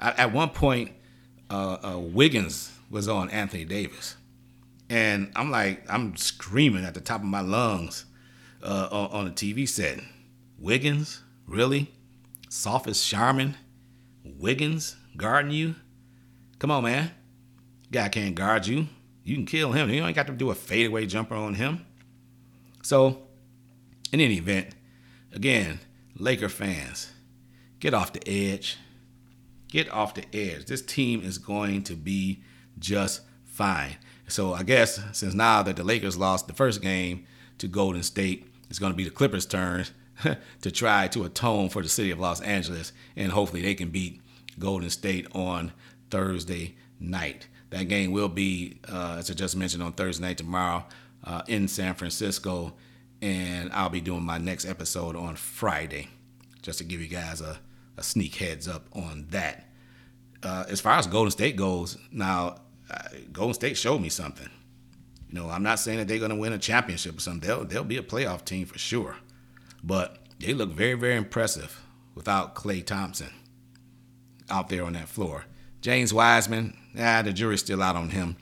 I, 0.00 0.10
at 0.12 0.32
one 0.32 0.50
point, 0.50 0.92
uh, 1.52 1.78
uh, 1.82 1.98
Wiggins 1.98 2.72
was 2.90 3.08
on 3.08 3.28
Anthony 3.28 3.64
Davis, 3.64 4.16
and 4.88 5.30
I'm 5.36 5.50
like, 5.50 5.84
I'm 5.90 6.16
screaming 6.16 6.84
at 6.84 6.94
the 6.94 7.00
top 7.00 7.20
of 7.20 7.26
my 7.26 7.42
lungs 7.42 8.06
uh, 8.62 8.88
on, 8.90 9.26
the 9.26 9.30
TV 9.30 9.68
set. 9.68 10.00
Wiggins, 10.58 11.22
really? 11.46 11.92
Sophist 12.48 13.04
Sharman, 13.04 13.56
Wiggins 14.24 14.96
guarding 15.16 15.52
you? 15.52 15.74
Come 16.58 16.70
on, 16.70 16.84
man. 16.84 17.10
Guy 17.90 18.08
can't 18.08 18.34
guard 18.34 18.66
you. 18.66 18.86
You 19.24 19.34
can 19.36 19.46
kill 19.46 19.72
him. 19.72 19.90
You 19.90 20.04
ain't 20.04 20.16
got 20.16 20.28
to 20.28 20.32
do 20.32 20.50
a 20.50 20.54
fadeaway 20.54 21.06
jumper 21.06 21.34
on 21.34 21.54
him. 21.54 21.84
So, 22.82 23.22
in 24.10 24.20
any 24.20 24.36
event, 24.36 24.74
again, 25.32 25.80
Laker 26.16 26.48
fans, 26.48 27.12
get 27.78 27.94
off 27.94 28.12
the 28.12 28.26
edge. 28.26 28.78
Get 29.72 29.90
off 29.90 30.12
the 30.12 30.26
edge. 30.34 30.66
This 30.66 30.82
team 30.82 31.22
is 31.22 31.38
going 31.38 31.84
to 31.84 31.94
be 31.94 32.42
just 32.78 33.22
fine. 33.46 33.96
So 34.28 34.52
I 34.52 34.64
guess 34.64 35.00
since 35.12 35.32
now 35.32 35.62
that 35.62 35.76
the 35.76 35.82
Lakers 35.82 36.18
lost 36.18 36.46
the 36.46 36.52
first 36.52 36.82
game 36.82 37.24
to 37.56 37.68
Golden 37.68 38.02
State, 38.02 38.46
it's 38.68 38.78
going 38.78 38.92
to 38.92 38.96
be 38.96 39.04
the 39.04 39.10
Clippers' 39.10 39.46
turn 39.46 39.86
to 40.60 40.70
try 40.70 41.08
to 41.08 41.24
atone 41.24 41.70
for 41.70 41.80
the 41.80 41.88
city 41.88 42.10
of 42.10 42.20
Los 42.20 42.42
Angeles, 42.42 42.92
and 43.16 43.32
hopefully 43.32 43.62
they 43.62 43.74
can 43.74 43.88
beat 43.88 44.20
Golden 44.58 44.90
State 44.90 45.26
on 45.34 45.72
Thursday 46.10 46.74
night. 47.00 47.48
That 47.70 47.88
game 47.88 48.12
will 48.12 48.28
be, 48.28 48.78
uh, 48.92 49.16
as 49.20 49.30
I 49.30 49.34
just 49.34 49.56
mentioned, 49.56 49.82
on 49.82 49.94
Thursday 49.94 50.22
night 50.22 50.36
tomorrow 50.36 50.84
uh, 51.24 51.40
in 51.48 51.66
San 51.66 51.94
Francisco, 51.94 52.74
and 53.22 53.72
I'll 53.72 53.88
be 53.88 54.02
doing 54.02 54.22
my 54.22 54.36
next 54.36 54.66
episode 54.66 55.16
on 55.16 55.34
Friday, 55.34 56.08
just 56.60 56.76
to 56.76 56.84
give 56.84 57.00
you 57.00 57.08
guys 57.08 57.40
a, 57.40 57.58
a 57.96 58.02
sneak 58.02 58.36
heads 58.36 58.68
up 58.68 58.86
on 58.92 59.26
that. 59.30 59.68
Uh, 60.42 60.64
as 60.68 60.80
far 60.80 60.98
as 60.98 61.06
Golden 61.06 61.30
State 61.30 61.56
goes, 61.56 61.96
now 62.10 62.56
uh, 62.90 63.08
Golden 63.32 63.54
State 63.54 63.76
showed 63.76 64.00
me 64.00 64.08
something. 64.08 64.48
You 65.28 65.38
know, 65.38 65.48
I'm 65.48 65.62
not 65.62 65.78
saying 65.78 65.98
that 65.98 66.08
they're 66.08 66.18
going 66.18 66.30
to 66.30 66.36
win 66.36 66.52
a 66.52 66.58
championship 66.58 67.16
or 67.16 67.20
something. 67.20 67.48
They'll 67.48 67.64
they'll 67.64 67.84
be 67.84 67.96
a 67.96 68.02
playoff 68.02 68.44
team 68.44 68.66
for 68.66 68.78
sure. 68.78 69.16
But 69.82 70.18
they 70.38 70.52
look 70.52 70.70
very, 70.70 70.94
very 70.94 71.16
impressive 71.16 71.80
without 72.14 72.54
Klay 72.54 72.84
Thompson 72.84 73.30
out 74.50 74.68
there 74.68 74.84
on 74.84 74.92
that 74.92 75.08
floor. 75.08 75.44
James 75.80 76.12
Wiseman, 76.12 76.76
ah, 76.98 77.22
the 77.22 77.32
jury's 77.32 77.60
still 77.60 77.82
out 77.82 77.96
on 77.96 78.10
him. 78.10 78.36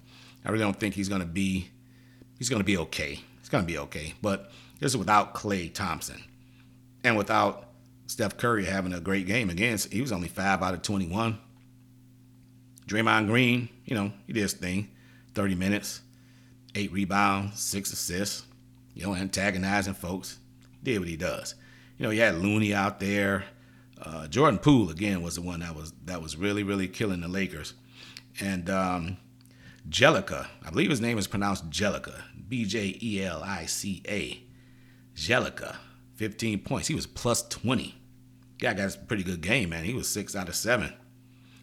I 0.44 0.50
really 0.50 0.64
don't 0.64 0.78
think 0.78 0.94
he's 0.94 1.08
gonna 1.08 1.24
be 1.26 1.70
he's 2.38 2.48
gonna 2.48 2.64
be 2.64 2.76
okay. 2.78 3.20
He's 3.38 3.48
gonna 3.48 3.64
be 3.66 3.78
okay. 3.78 4.14
But 4.20 4.50
this 4.78 4.92
is 4.92 4.96
without 4.96 5.34
Klay 5.34 5.72
Thompson. 5.72 6.22
And 7.04 7.16
without 7.16 7.69
Steph 8.10 8.36
Curry 8.36 8.64
having 8.64 8.92
a 8.92 8.98
great 8.98 9.28
game 9.28 9.50
again. 9.50 9.78
He 9.88 10.00
was 10.00 10.10
only 10.10 10.26
five 10.26 10.64
out 10.64 10.74
of 10.74 10.82
21. 10.82 11.38
Draymond 12.88 13.28
Green, 13.28 13.68
you 13.84 13.94
know, 13.94 14.12
he 14.26 14.32
did 14.32 14.40
his 14.40 14.52
thing. 14.52 14.90
30 15.34 15.54
minutes, 15.54 16.00
eight 16.74 16.90
rebounds, 16.90 17.60
six 17.60 17.92
assists, 17.92 18.42
you 18.94 19.06
know, 19.06 19.14
antagonizing 19.14 19.94
folks 19.94 20.40
did 20.82 20.98
what 20.98 21.06
he 21.06 21.16
does. 21.16 21.54
You 21.98 22.04
know, 22.04 22.10
you 22.10 22.20
had 22.20 22.34
Looney 22.34 22.74
out 22.74 22.98
there. 22.98 23.44
Uh, 24.02 24.26
Jordan 24.26 24.58
Poole 24.58 24.90
again 24.90 25.22
was 25.22 25.36
the 25.36 25.42
one 25.42 25.60
that 25.60 25.76
was 25.76 25.92
that 26.06 26.20
was 26.20 26.36
really 26.36 26.64
really 26.64 26.88
killing 26.88 27.20
the 27.20 27.28
Lakers, 27.28 27.74
and 28.40 28.68
um, 28.68 29.18
Bjelica, 29.88 30.48
I 30.64 30.70
believe 30.70 30.90
his 30.90 31.00
name 31.00 31.16
is 31.16 31.28
pronounced 31.28 31.70
Bjelica, 31.70 32.22
B 32.48 32.64
J 32.64 32.98
E 33.00 33.22
L 33.22 33.40
I 33.44 33.66
C 33.66 34.02
A, 34.08 34.42
Bjelica, 35.14 35.76
15 36.16 36.58
points. 36.60 36.88
He 36.88 36.94
was 36.94 37.06
plus 37.06 37.42
20. 37.42 37.99
Guy 38.60 38.74
got 38.74 38.94
a 38.94 38.98
pretty 38.98 39.22
good 39.22 39.40
game, 39.40 39.70
man. 39.70 39.84
He 39.84 39.94
was 39.94 40.08
six 40.08 40.36
out 40.36 40.48
of 40.48 40.54
seven, 40.54 40.92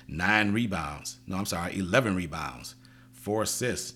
nine 0.08 0.52
rebounds. 0.52 1.20
No, 1.28 1.38
I'm 1.38 1.46
sorry, 1.46 1.78
11 1.78 2.16
rebounds, 2.16 2.76
four 3.14 3.44
assists. 3.44 3.94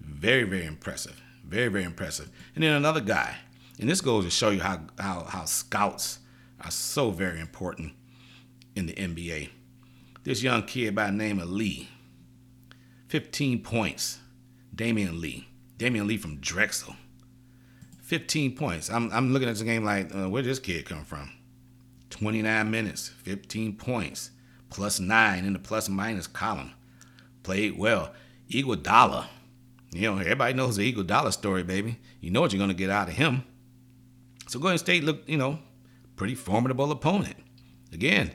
Very 0.00 0.44
very 0.44 0.64
impressive. 0.64 1.20
Very 1.44 1.68
very 1.68 1.84
impressive. 1.84 2.30
And 2.54 2.62
then 2.62 2.74
another 2.74 3.00
guy, 3.00 3.36
and 3.80 3.88
this 3.88 4.00
goes 4.00 4.24
to 4.24 4.30
show 4.30 4.50
you 4.50 4.60
how, 4.60 4.80
how, 4.98 5.24
how 5.24 5.44
scouts 5.44 6.20
are 6.60 6.70
so 6.70 7.10
very 7.10 7.40
important 7.40 7.92
in 8.76 8.86
the 8.86 8.92
NBA. 8.92 9.50
This 10.22 10.42
young 10.42 10.64
kid 10.64 10.94
by 10.94 11.06
the 11.06 11.12
name 11.12 11.38
of 11.40 11.50
Lee, 11.50 11.88
15 13.08 13.62
points. 13.62 14.18
Damion 14.74 15.20
Lee. 15.20 15.48
Damion 15.78 16.06
Lee 16.06 16.16
from 16.16 16.36
Drexel. 16.36 16.94
15 18.02 18.54
points. 18.56 18.90
I'm, 18.90 19.10
I'm 19.12 19.32
looking 19.32 19.48
at 19.48 19.56
the 19.56 19.64
game 19.64 19.84
like, 19.84 20.14
uh, 20.14 20.28
where 20.28 20.42
did 20.42 20.50
this 20.50 20.58
kid 20.58 20.86
come 20.86 21.04
from? 21.04 21.30
29 22.10 22.70
minutes, 22.70 23.08
15 23.08 23.76
points, 23.76 24.30
plus 24.68 25.00
nine 25.00 25.44
in 25.44 25.52
the 25.52 25.58
plus 25.58 25.88
minus 25.88 26.26
column. 26.26 26.72
Played 27.42 27.78
well. 27.78 28.12
Iguodala. 28.50 29.26
You 29.92 30.02
know, 30.02 30.18
everybody 30.18 30.54
knows 30.54 30.76
the 30.76 30.92
Iguodala 30.92 31.32
story, 31.32 31.62
baby. 31.62 31.98
You 32.20 32.30
know 32.30 32.40
what 32.40 32.52
you're 32.52 32.58
going 32.58 32.68
to 32.68 32.74
get 32.74 32.90
out 32.90 33.08
of 33.08 33.14
him. 33.14 33.44
So 34.48 34.58
Golden 34.58 34.78
State 34.78 35.04
looked, 35.04 35.28
you 35.28 35.36
know, 35.36 35.58
pretty 36.16 36.34
formidable 36.34 36.90
opponent. 36.90 37.36
Again, 37.92 38.32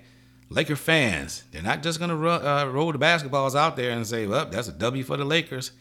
Laker 0.50 0.76
fans, 0.76 1.44
they're 1.52 1.62
not 1.62 1.84
just 1.84 2.00
going 2.00 2.12
to 2.12 2.30
uh, 2.30 2.66
roll 2.66 2.92
the 2.92 3.00
basketballs 3.00 3.56
out 3.56 3.76
there 3.76 3.92
and 3.92 4.06
say, 4.06 4.28
well, 4.28 4.46
that's 4.46 4.68
a 4.68 4.74
W 4.74 5.04
for 5.04 5.18
the 5.18 5.26
Lakers. 5.26 5.72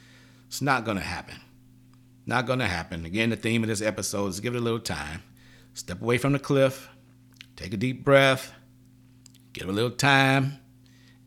It's 0.46 0.62
not 0.62 0.84
going 0.84 0.96
to 0.96 1.02
happen. 1.02 1.36
Not 2.26 2.46
going 2.46 2.60
to 2.60 2.66
happen. 2.66 3.04
Again, 3.04 3.30
the 3.30 3.36
theme 3.36 3.62
of 3.62 3.68
this 3.68 3.82
episode 3.82 4.28
is 4.28 4.40
give 4.40 4.54
it 4.54 4.58
a 4.58 4.62
little 4.62 4.80
time. 4.80 5.22
Step 5.74 6.00
away 6.00 6.18
from 6.18 6.32
the 6.32 6.38
cliff, 6.38 6.88
take 7.56 7.72
a 7.72 7.76
deep 7.76 8.04
breath, 8.04 8.52
give 9.52 9.68
a 9.68 9.72
little 9.72 9.90
time, 9.90 10.58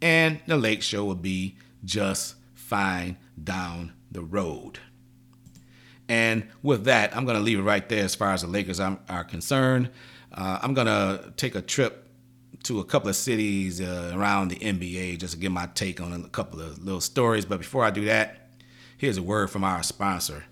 and 0.01 0.39
the 0.47 0.57
Lake 0.57 0.81
Show 0.81 1.05
will 1.05 1.15
be 1.15 1.57
just 1.83 2.35
fine 2.53 3.17
down 3.41 3.93
the 4.11 4.21
road. 4.21 4.79
And 6.09 6.47
with 6.63 6.85
that, 6.85 7.15
I'm 7.15 7.25
going 7.25 7.37
to 7.37 7.43
leave 7.43 7.59
it 7.59 7.63
right 7.63 7.87
there 7.89 8.03
as 8.03 8.15
far 8.15 8.33
as 8.33 8.41
the 8.41 8.47
Lakers 8.47 8.79
are 8.79 9.23
concerned. 9.25 9.91
Uh, 10.33 10.57
I'm 10.61 10.73
going 10.73 10.87
to 10.87 11.33
take 11.35 11.53
a 11.55 11.61
trip 11.61 12.05
to 12.63 12.79
a 12.79 12.85
couple 12.85 13.09
of 13.09 13.15
cities 13.15 13.81
uh, 13.81 14.11
around 14.13 14.49
the 14.49 14.57
NBA 14.57 15.19
just 15.19 15.33
to 15.33 15.39
get 15.39 15.51
my 15.51 15.67
take 15.73 15.99
on 16.01 16.13
a 16.13 16.29
couple 16.29 16.61
of 16.61 16.83
little 16.83 17.01
stories. 17.01 17.45
But 17.45 17.59
before 17.59 17.83
I 17.83 17.91
do 17.91 18.05
that, 18.05 18.49
here's 18.97 19.17
a 19.17 19.23
word 19.23 19.49
from 19.49 19.63
our 19.63 19.83
sponsor, 19.83 20.45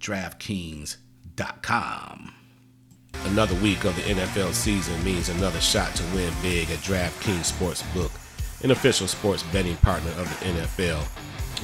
DraftKings.com. 0.00 2.37
Another 3.26 3.54
week 3.56 3.84
of 3.84 3.94
the 3.96 4.02
NFL 4.02 4.52
season 4.54 5.02
means 5.04 5.28
another 5.28 5.60
shot 5.60 5.94
to 5.96 6.02
win 6.14 6.32
big 6.40 6.70
at 6.70 6.78
DraftKings 6.78 7.52
Sportsbook, 7.52 8.10
an 8.62 8.70
official 8.70 9.06
sports 9.06 9.42
betting 9.52 9.76
partner 9.76 10.10
of 10.12 10.28
the 10.40 10.46
NFL. 10.46 11.04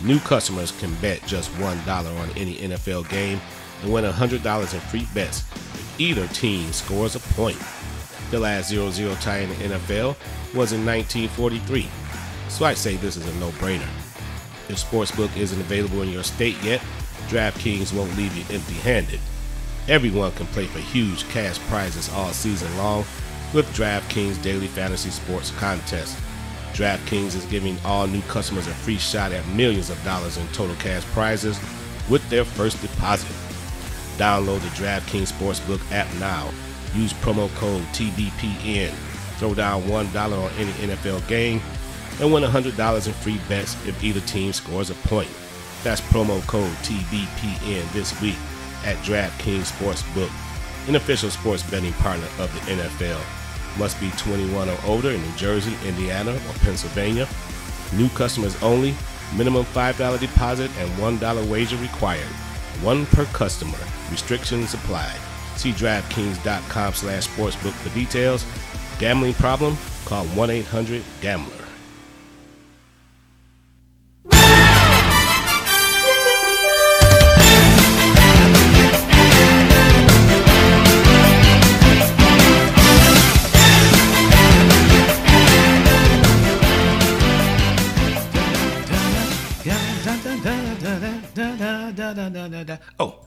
New 0.04 0.18
customers 0.20 0.72
can 0.72 0.92
bet 0.96 1.24
just 1.26 1.50
$1 1.52 2.20
on 2.20 2.30
any 2.36 2.56
NFL 2.56 3.08
game 3.08 3.40
and 3.82 3.92
win 3.92 4.04
$100 4.04 4.74
in 4.74 4.80
free 4.80 5.06
bets 5.14 5.40
if 5.74 6.00
either 6.00 6.26
team 6.28 6.72
scores 6.72 7.14
a 7.14 7.20
point. 7.20 7.58
The 8.30 8.40
last 8.40 8.68
0 8.68 8.90
0 8.90 9.14
tie 9.20 9.38
in 9.38 9.48
the 9.50 9.76
NFL 9.76 10.16
was 10.54 10.72
in 10.72 10.84
1943, 10.84 11.88
so 12.48 12.64
I'd 12.64 12.76
say 12.76 12.96
this 12.96 13.16
is 13.16 13.26
a 13.26 13.34
no 13.38 13.50
brainer. 13.52 13.88
If 14.68 14.82
Sportsbook 14.82 15.34
isn't 15.36 15.60
available 15.60 16.02
in 16.02 16.08
your 16.08 16.24
state 16.24 16.60
yet, 16.62 16.80
DraftKings 17.28 17.94
won't 17.94 18.16
leave 18.16 18.36
you 18.36 18.44
empty 18.54 18.74
handed. 18.74 19.20
Everyone 19.86 20.32
can 20.32 20.46
play 20.46 20.64
for 20.64 20.78
huge 20.78 21.28
cash 21.28 21.58
prizes 21.68 22.10
all 22.14 22.32
season 22.32 22.74
long 22.78 23.04
with 23.52 23.66
DraftKings 23.76 24.42
Daily 24.42 24.66
Fantasy 24.66 25.10
Sports 25.10 25.50
Contest. 25.50 26.16
DraftKings 26.72 27.36
is 27.36 27.44
giving 27.46 27.76
all 27.84 28.06
new 28.06 28.22
customers 28.22 28.66
a 28.66 28.70
free 28.70 28.96
shot 28.96 29.30
at 29.32 29.46
millions 29.48 29.90
of 29.90 30.02
dollars 30.02 30.38
in 30.38 30.48
total 30.48 30.74
cash 30.76 31.04
prizes 31.06 31.60
with 32.08 32.26
their 32.30 32.46
first 32.46 32.80
deposit. 32.80 33.28
Download 34.16 34.58
the 34.60 34.68
DraftKings 34.68 35.30
Sportsbook 35.30 35.80
app 35.92 36.12
now. 36.14 36.50
Use 36.94 37.12
promo 37.12 37.54
code 37.56 37.82
TBPN. 37.92 38.90
Throw 39.36 39.52
down 39.52 39.82
$1 39.82 40.16
on 40.16 40.50
any 40.52 40.72
NFL 40.72 41.28
game 41.28 41.60
and 42.20 42.32
win 42.32 42.42
$100 42.42 43.06
in 43.06 43.12
free 43.12 43.38
bets 43.50 43.74
if 43.86 44.02
either 44.02 44.20
team 44.20 44.54
scores 44.54 44.88
a 44.88 44.94
point. 44.94 45.28
That's 45.82 46.00
promo 46.00 46.40
code 46.46 46.72
TBPN 46.78 47.92
this 47.92 48.18
week 48.22 48.36
at 48.84 48.96
DraftKings 48.98 49.72
Sportsbook, 49.72 50.30
an 50.88 50.96
official 50.96 51.30
sports 51.30 51.62
betting 51.62 51.92
partner 51.94 52.26
of 52.38 52.52
the 52.52 52.72
NFL. 52.72 53.20
Must 53.78 53.98
be 54.00 54.10
21 54.12 54.68
or 54.68 54.78
older 54.84 55.10
in 55.10 55.20
New 55.20 55.36
Jersey, 55.36 55.74
Indiana, 55.86 56.32
or 56.32 56.52
Pennsylvania. 56.60 57.28
New 57.94 58.08
customers 58.10 58.60
only. 58.62 58.94
Minimum 59.36 59.64
$5 59.64 60.20
deposit 60.20 60.70
and 60.78 60.90
$1 60.92 61.50
wager 61.50 61.76
required. 61.78 62.26
One 62.82 63.06
per 63.06 63.24
customer. 63.26 63.78
Restrictions 64.10 64.74
apply. 64.74 65.12
See 65.56 65.72
DraftKings.com 65.72 66.92
slash 66.92 67.28
sportsbook 67.28 67.72
for 67.72 67.94
details. 67.94 68.44
Gambling 68.98 69.34
problem? 69.34 69.76
Call 70.04 70.24
1-800-GAMBLER. 70.26 71.63
Oh, 92.98 93.20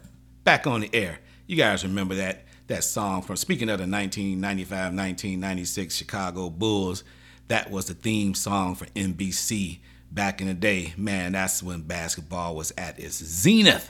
back 0.44 0.68
on 0.68 0.82
the 0.82 0.90
air. 0.94 1.20
You 1.46 1.56
guys 1.56 1.84
remember 1.84 2.16
that 2.16 2.44
that 2.68 2.84
song 2.84 3.22
from 3.22 3.38
speaking 3.38 3.70
of 3.70 3.80
the 3.80 3.86
1995-1996 3.86 5.92
Chicago 5.92 6.50
Bulls. 6.50 7.06
That 7.48 7.72
was 7.72 7.86
the 7.86 7.94
theme 7.94 8.34
song 8.34 8.76
for 8.76 8.86
NBC 8.88 9.80
back 10.12 10.42
in 10.42 10.48
the 10.48 10.54
day. 10.54 10.94
Man, 10.98 11.32
that's 11.32 11.64
when 11.64 11.82
basketball 11.82 12.56
was 12.56 12.74
at 12.78 13.00
its 13.00 13.24
zenith. 13.24 13.90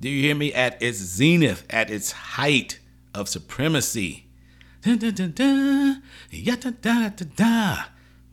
Do 0.00 0.08
you 0.08 0.22
hear 0.22 0.34
me? 0.34 0.52
At 0.52 0.82
its 0.82 0.98
zenith, 0.98 1.64
at 1.70 1.90
its 1.90 2.12
height 2.12 2.78
of 3.14 3.28
supremacy. 3.28 4.26
Dun, 4.82 4.98
dun, 4.98 5.14
dun, 5.14 5.32
dun, 5.32 6.02
da, 6.30 7.08
da, 7.08 7.24
da, 7.36 7.76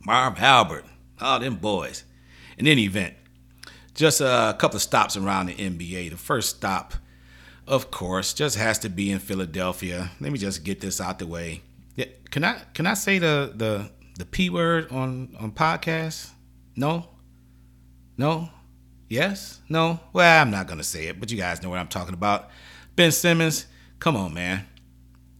Marv 0.04 0.38
Albert, 0.38 0.84
all 1.20 1.40
them 1.40 1.56
boys. 1.56 2.04
In 2.56 2.68
any 2.68 2.84
event, 2.84 3.14
just 3.96 4.20
a 4.20 4.54
couple 4.58 4.76
of 4.76 4.82
stops 4.82 5.16
around 5.16 5.46
the 5.46 5.54
NBA. 5.54 6.10
The 6.10 6.16
first 6.16 6.56
stop, 6.56 6.94
of 7.66 7.90
course, 7.90 8.32
just 8.34 8.56
has 8.56 8.78
to 8.80 8.88
be 8.88 9.10
in 9.10 9.18
Philadelphia. 9.18 10.12
Let 10.20 10.30
me 10.30 10.38
just 10.38 10.62
get 10.62 10.80
this 10.80 11.00
out 11.00 11.18
the 11.18 11.26
way. 11.26 11.62
Yeah, 11.96 12.04
Can 12.30 12.44
I 12.44 12.60
can 12.74 12.86
I 12.86 12.94
say 12.94 13.18
the 13.18 13.52
the 13.54 13.90
the 14.18 14.26
p 14.26 14.50
word 14.50 14.92
on 14.92 15.34
on 15.40 15.50
podcast? 15.50 16.30
No, 16.76 17.08
no, 18.18 18.50
yes, 19.08 19.60
no. 19.68 19.98
Well, 20.12 20.42
I'm 20.42 20.50
not 20.50 20.66
gonna 20.66 20.84
say 20.84 21.06
it, 21.06 21.18
but 21.18 21.30
you 21.32 21.38
guys 21.38 21.62
know 21.62 21.70
what 21.70 21.78
I'm 21.78 21.88
talking 21.88 22.14
about. 22.14 22.50
Ben 22.96 23.12
Simmons, 23.12 23.66
come 23.98 24.14
on, 24.14 24.34
man, 24.34 24.66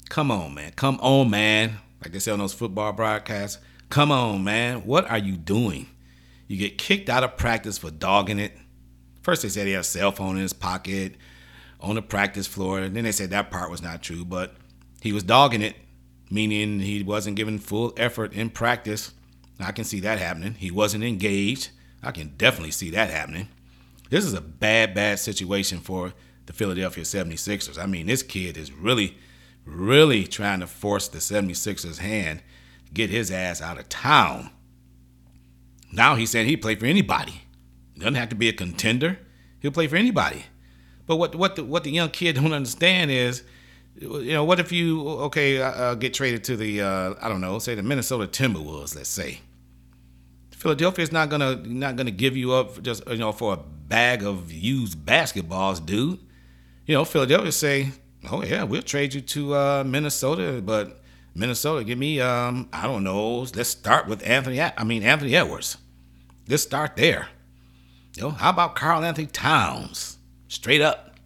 come 0.09 0.31
on, 0.31 0.55
man, 0.55 0.73
come 0.73 0.99
on, 1.03 1.29
man. 1.29 1.77
Like 2.03 2.13
they 2.13 2.19
say 2.21 2.33
on 2.33 2.39
those 2.39 2.55
football 2.55 2.93
broadcasts, 2.95 3.59
come 3.91 4.11
on, 4.11 4.45
man. 4.45 4.87
What 4.87 5.11
are 5.11 5.19
you 5.19 5.37
doing? 5.37 5.89
You 6.49 6.57
get 6.57 6.79
kicked 6.79 7.09
out 7.09 7.25
of 7.25 7.37
practice 7.37 7.79
for 7.79 7.91
dogging 7.91 8.39
it. 8.39 8.57
First, 9.23 9.43
they 9.43 9.49
said 9.49 9.67
he 9.67 9.73
had 9.73 9.81
a 9.81 9.85
cell 9.85 10.13
phone 10.13 10.37
in 10.37 10.43
his 10.43 10.53
pocket 10.53 11.17
on 11.81 11.97
the 11.97 12.03
practice 12.03 12.47
floor. 12.47 12.79
And 12.79 12.95
then 12.95 13.05
they 13.05 13.13
said 13.13 13.31
that 13.31 13.51
part 13.51 13.71
was 13.71 13.83
not 13.83 14.03
true, 14.03 14.25
but 14.25 14.55
he 15.01 15.13
was 15.13 15.23
dogging 15.23 15.63
it, 15.63 15.77
meaning 16.31 16.81
he 16.81 17.03
wasn't 17.03 17.37
giving 17.37 17.59
full 17.59 17.93
effort 17.97 18.33
in 18.33 18.51
practice. 18.51 19.13
I 19.59 19.73
can 19.73 19.85
see 19.85 20.01
that 20.01 20.19
happening. 20.19 20.55
He 20.55 20.71
wasn't 20.71 21.05
engaged. 21.05 21.71
I 22.03 22.13
can 22.13 22.35
definitely 22.37 22.71
see 22.71 22.91
that 22.91 23.11
happening. 23.11 23.49
This 24.11 24.25
is 24.25 24.35
a 24.35 24.41
bad, 24.41 24.95
bad 24.95 25.19
situation 25.19 25.81
for 25.81 26.13
the 26.47 26.53
Philadelphia 26.53 27.03
76ers. 27.03 27.83
I 27.83 27.87
mean, 27.87 28.07
this 28.07 28.23
kid 28.23 28.57
is 28.57 28.71
really, 28.71 29.17
really 29.65 30.25
trying 30.27 30.61
to 30.61 30.67
force 30.69 31.09
the 31.09 31.19
76ers' 31.19 31.99
hand, 31.99 32.43
to 32.87 32.93
get 32.93 33.11
his 33.11 33.33
ass 33.33 33.61
out 33.61 33.79
of 33.79 33.89
town. 33.89 34.51
Now 35.97 36.15
he's 36.15 36.31
saying 36.31 36.47
he'd 36.47 36.59
play 36.59 36.75
for 36.75 36.85
anybody. 36.85 37.41
Doesn't 37.97 38.17
have 38.17 38.29
to 38.29 38.35
be 38.37 38.51
a 38.51 38.53
contender. 38.53 39.19
He'll 39.61 39.71
play 39.71 39.87
for 39.87 39.97
anybody. 39.97 40.45
But 41.07 41.17
what 41.17 41.35
what 41.35 41.57
the, 41.57 41.65
what 41.65 41.85
the 41.85 41.91
young 41.91 42.11
kid 42.11 42.35
don't 42.37 42.53
understand 42.53 43.11
is, 43.11 43.43
you 43.99 44.33
know, 44.33 44.45
what 44.45 44.61
if 44.61 44.71
you 44.71 45.09
okay 45.09 45.61
uh, 45.61 45.71
uh, 45.71 45.95
get 45.95 46.13
traded 46.13 46.45
to 46.45 46.57
the 46.57 46.83
uh, 46.83 47.15
I 47.21 47.31
don't 47.31 47.41
know, 47.41 47.59
say 47.59 47.75
the 47.75 47.83
Minnesota 47.83 48.27
Timberwolves, 48.27 48.95
let's 48.95 49.09
say. 49.09 49.41
Philadelphia 50.51 51.03
is 51.03 51.13
not 51.13 51.31
gonna 51.31 51.57
not 51.57 51.97
gonna 51.97 52.11
give 52.11 52.37
you 52.37 52.53
up 52.53 52.83
just 52.83 53.07
you 53.09 53.17
know 53.17 53.33
for 53.33 53.55
a 53.55 53.57
bag 53.57 54.23
of 54.23 54.53
used 54.53 54.99
basketballs, 54.99 55.85
dude. 55.85 56.19
You 56.85 56.95
know, 56.95 57.07
Philadelphia 57.07 57.53
say, 57.53 57.93
oh 58.31 58.45
yeah, 58.45 58.65
we'll 58.65 58.83
trade 58.83 59.15
you 59.15 59.23
to 59.23 59.55
uh, 59.55 59.85
Minnesota, 59.87 60.61
but 60.63 61.03
Minnesota, 61.35 61.85
give 61.85 61.99
me 61.99 62.21
um 62.21 62.69
I 62.71 62.87
don't 62.87 63.03
know. 63.03 63.47
Let's 63.55 63.71
start 63.71 64.09
with 64.09 64.27
Anthony. 64.27 64.61
I 64.61 64.85
mean 64.85 65.03
Anthony 65.03 65.35
Edwards. 65.35 65.79
Let's 66.49 66.63
start 66.63 66.97
there. 66.97 67.29
You 68.15 68.25
know, 68.25 68.31
how 68.31 68.51
about 68.51 68.77
Karl-Anthony 68.77 69.27
Towns? 69.27 70.19
Straight 70.49 70.81
up. 70.81 71.17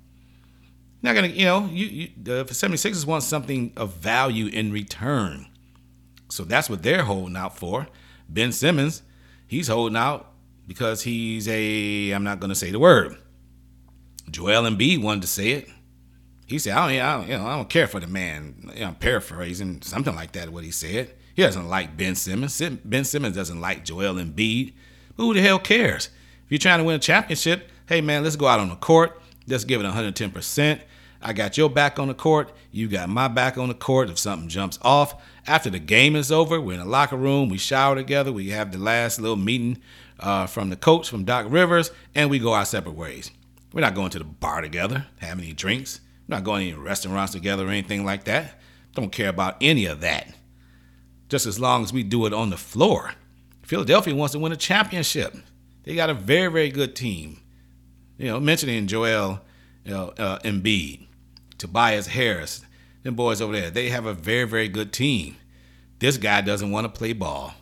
Not 1.02 1.14
gonna, 1.14 1.28
you 1.28 1.44
know, 1.44 1.66
you, 1.66 1.87
you 1.87 2.09
the 2.22 2.44
76ers 2.44 3.06
want 3.06 3.22
something 3.22 3.72
of 3.76 3.94
value 3.94 4.46
in 4.46 4.72
return. 4.72 5.46
So 6.30 6.44
that's 6.44 6.68
what 6.68 6.83
they're 6.83 7.04
holding 7.04 7.37
out 7.37 7.56
for. 7.56 7.87
Ben 8.28 8.52
Simmons, 8.52 9.02
he's 9.46 9.68
holding 9.68 9.96
out 9.96 10.33
because 10.66 11.02
he's 11.02 11.48
a 11.48 12.11
I'm 12.12 12.22
not 12.22 12.40
gonna 12.40 12.54
say 12.54 12.70
the 12.70 12.78
word. 12.78 13.16
Joel 14.30 14.62
Embiid 14.62 15.02
wanted 15.02 15.22
to 15.22 15.28
say 15.28 15.50
it. 15.52 15.68
He 16.46 16.59
said, 16.59 16.76
I 16.76 16.92
don't, 16.92 17.00
I 17.00 17.16
don't, 17.16 17.28
you 17.28 17.38
know, 17.38 17.46
I 17.46 17.56
don't 17.56 17.70
care 17.70 17.87
for 17.87 18.00
the 18.00 18.06
man. 18.06 18.70
You 18.74 18.80
know, 18.80 18.87
I'm 18.88 18.94
paraphrasing, 18.96 19.83
something 19.83 20.14
like 20.14 20.33
that, 20.33 20.50
what 20.50 20.64
he 20.64 20.70
said. 20.70 21.14
He 21.35 21.42
doesn't 21.42 21.68
like 21.68 21.96
Ben 21.96 22.14
Simmons. 22.16 22.61
Ben 22.85 23.04
Simmons 23.04 23.37
doesn't 23.37 23.61
like 23.61 23.85
Joel 23.85 24.14
Embiid. 24.14 24.74
Who 25.20 25.35
the 25.35 25.42
hell 25.42 25.59
cares? 25.59 26.09
If 26.46 26.50
you're 26.50 26.59
trying 26.59 26.78
to 26.78 26.85
win 26.85 26.96
a 26.96 26.98
championship, 26.98 27.68
hey 27.87 28.00
man, 28.00 28.24
let's 28.24 28.37
go 28.37 28.46
out 28.46 28.59
on 28.59 28.70
the 28.70 28.76
court. 28.76 29.20
Let's 29.46 29.64
give 29.64 29.78
it 29.78 29.85
110%. 29.85 30.80
I 31.20 31.35
got 31.35 31.59
your 31.59 31.68
back 31.68 31.98
on 31.98 32.09
the 32.09 32.14
court. 32.14 32.54
You 32.72 32.88
got 32.88 33.11
my 33.11 33.28
back 33.28 33.59
on 33.59 33.68
the 33.68 33.74
court. 33.74 34.09
If 34.09 34.18
something 34.18 34.48
jumps 34.48 34.78
off, 34.80 35.22
after 35.46 35.68
the 35.68 35.78
game 35.78 36.16
is 36.16 36.33
over, 36.33 36.59
we're 36.59 36.72
in 36.72 36.78
the 36.78 36.87
locker 36.87 37.18
room. 37.18 37.50
We 37.50 37.59
shower 37.59 37.96
together. 37.96 38.33
We 38.33 38.48
have 38.48 38.72
the 38.72 38.78
last 38.78 39.20
little 39.20 39.37
meeting 39.37 39.83
uh, 40.18 40.46
from 40.46 40.70
the 40.70 40.76
coach, 40.76 41.11
from 41.11 41.24
Doc 41.24 41.44
Rivers, 41.50 41.90
and 42.14 42.30
we 42.30 42.38
go 42.38 42.54
our 42.54 42.64
separate 42.64 42.94
ways. 42.94 43.30
We're 43.74 43.83
not 43.83 43.94
going 43.94 44.09
to 44.12 44.18
the 44.20 44.24
bar 44.24 44.62
together, 44.62 45.04
having 45.18 45.44
any 45.44 45.52
drinks. 45.52 46.00
We're 46.28 46.37
not 46.37 46.44
going 46.44 46.66
to 46.66 46.72
any 46.72 46.83
restaurants 46.83 47.33
together 47.33 47.66
or 47.66 47.70
anything 47.70 48.06
like 48.06 48.24
that. 48.24 48.59
Don't 48.94 49.12
care 49.12 49.28
about 49.28 49.59
any 49.61 49.85
of 49.85 50.00
that. 50.00 50.33
just 51.28 51.44
as 51.44 51.61
long 51.61 51.83
as 51.83 51.92
we 51.92 52.02
do 52.04 52.24
it 52.24 52.33
on 52.33 52.48
the 52.48 52.56
floor. 52.56 53.12
Philadelphia 53.70 54.16
wants 54.16 54.33
to 54.33 54.38
win 54.40 54.50
a 54.50 54.56
championship. 54.56 55.33
They 55.85 55.94
got 55.94 56.11
a 56.11 56.14
very, 56.14 56.50
very 56.50 56.70
good 56.70 56.96
team. 56.96 57.40
You 58.18 58.26
know, 58.26 58.40
mentioning 58.40 58.88
Joel 58.88 59.42
you 59.85 59.92
know, 59.92 60.09
uh, 60.18 60.40
Embiid, 60.40 61.06
Tobias 61.56 62.09
Harris, 62.09 62.62
them 63.04 63.14
boys 63.14 63.40
over 63.40 63.52
there, 63.52 63.70
they 63.70 63.90
have 63.90 64.06
a 64.06 64.12
very, 64.12 64.42
very 64.42 64.66
good 64.66 64.92
team. 64.92 65.37
This 66.00 66.16
guy 66.16 66.40
doesn't 66.40 66.72
want 66.72 66.92
to 66.92 66.98
play 66.98 67.12
ball. 67.12 67.54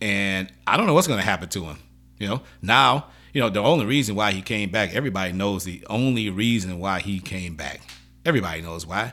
And 0.00 0.50
I 0.66 0.78
don't 0.78 0.86
know 0.86 0.94
what's 0.94 1.06
going 1.06 1.20
to 1.20 1.26
happen 1.26 1.50
to 1.50 1.64
him. 1.64 1.80
You 2.18 2.28
know, 2.28 2.42
now, 2.62 3.08
you 3.34 3.42
know, 3.42 3.50
the 3.50 3.60
only 3.60 3.84
reason 3.84 4.14
why 4.14 4.32
he 4.32 4.40
came 4.40 4.70
back, 4.70 4.94
everybody 4.94 5.34
knows 5.34 5.64
the 5.64 5.84
only 5.90 6.30
reason 6.30 6.78
why 6.78 7.00
he 7.00 7.20
came 7.20 7.56
back. 7.56 7.82
Everybody 8.24 8.62
knows 8.62 8.86
why. 8.86 9.12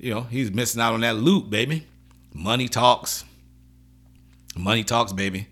You 0.00 0.12
know, 0.12 0.22
he's 0.22 0.50
missing 0.50 0.80
out 0.80 0.94
on 0.94 1.02
that 1.02 1.14
loot, 1.14 1.50
baby. 1.50 1.86
Money 2.34 2.66
talks. 2.66 3.24
Money 4.56 4.84
talks, 4.84 5.12
baby. 5.12 5.48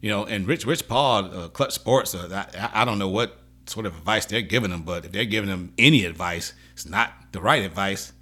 You 0.00 0.10
know, 0.10 0.24
and 0.24 0.46
Rich 0.46 0.66
Rich 0.66 0.86
Paul, 0.88 1.24
uh, 1.24 1.48
Clutch 1.48 1.72
Sports, 1.72 2.14
uh, 2.14 2.46
I, 2.54 2.82
I 2.82 2.84
don't 2.84 2.98
know 2.98 3.08
what 3.08 3.38
sort 3.66 3.86
of 3.86 3.96
advice 3.96 4.26
they're 4.26 4.42
giving 4.42 4.70
him, 4.70 4.82
but 4.82 5.06
if 5.06 5.12
they're 5.12 5.24
giving 5.24 5.48
him 5.48 5.72
any 5.78 6.04
advice, 6.04 6.52
it's 6.74 6.86
not 6.86 7.12
the 7.32 7.40
right 7.40 7.62
advice. 7.62 8.12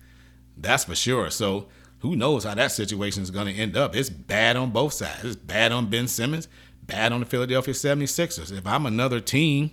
That's 0.57 0.85
for 0.85 0.95
sure. 0.95 1.31
So 1.31 1.69
who 2.01 2.15
knows 2.15 2.45
how 2.45 2.55
that 2.55 2.73
situation 2.73 3.23
is 3.23 3.31
going 3.31 3.53
to 3.53 3.61
end 3.61 3.77
up? 3.77 3.97
It's 3.97 4.11
bad 4.11 4.57
on 4.57 4.71
both 4.71 4.93
sides. 4.93 5.25
It's 5.25 5.37
bad 5.37 5.73
on 5.73 5.91
Ben 5.91 6.07
Simmons, 6.07 6.49
bad 6.83 7.13
on 7.13 7.21
the 7.21 7.27
Philadelphia 7.27 7.75
76ers. 7.75 8.57
If 8.57 8.67
I'm 8.67 8.87
another 8.87 9.21
team, 9.21 9.73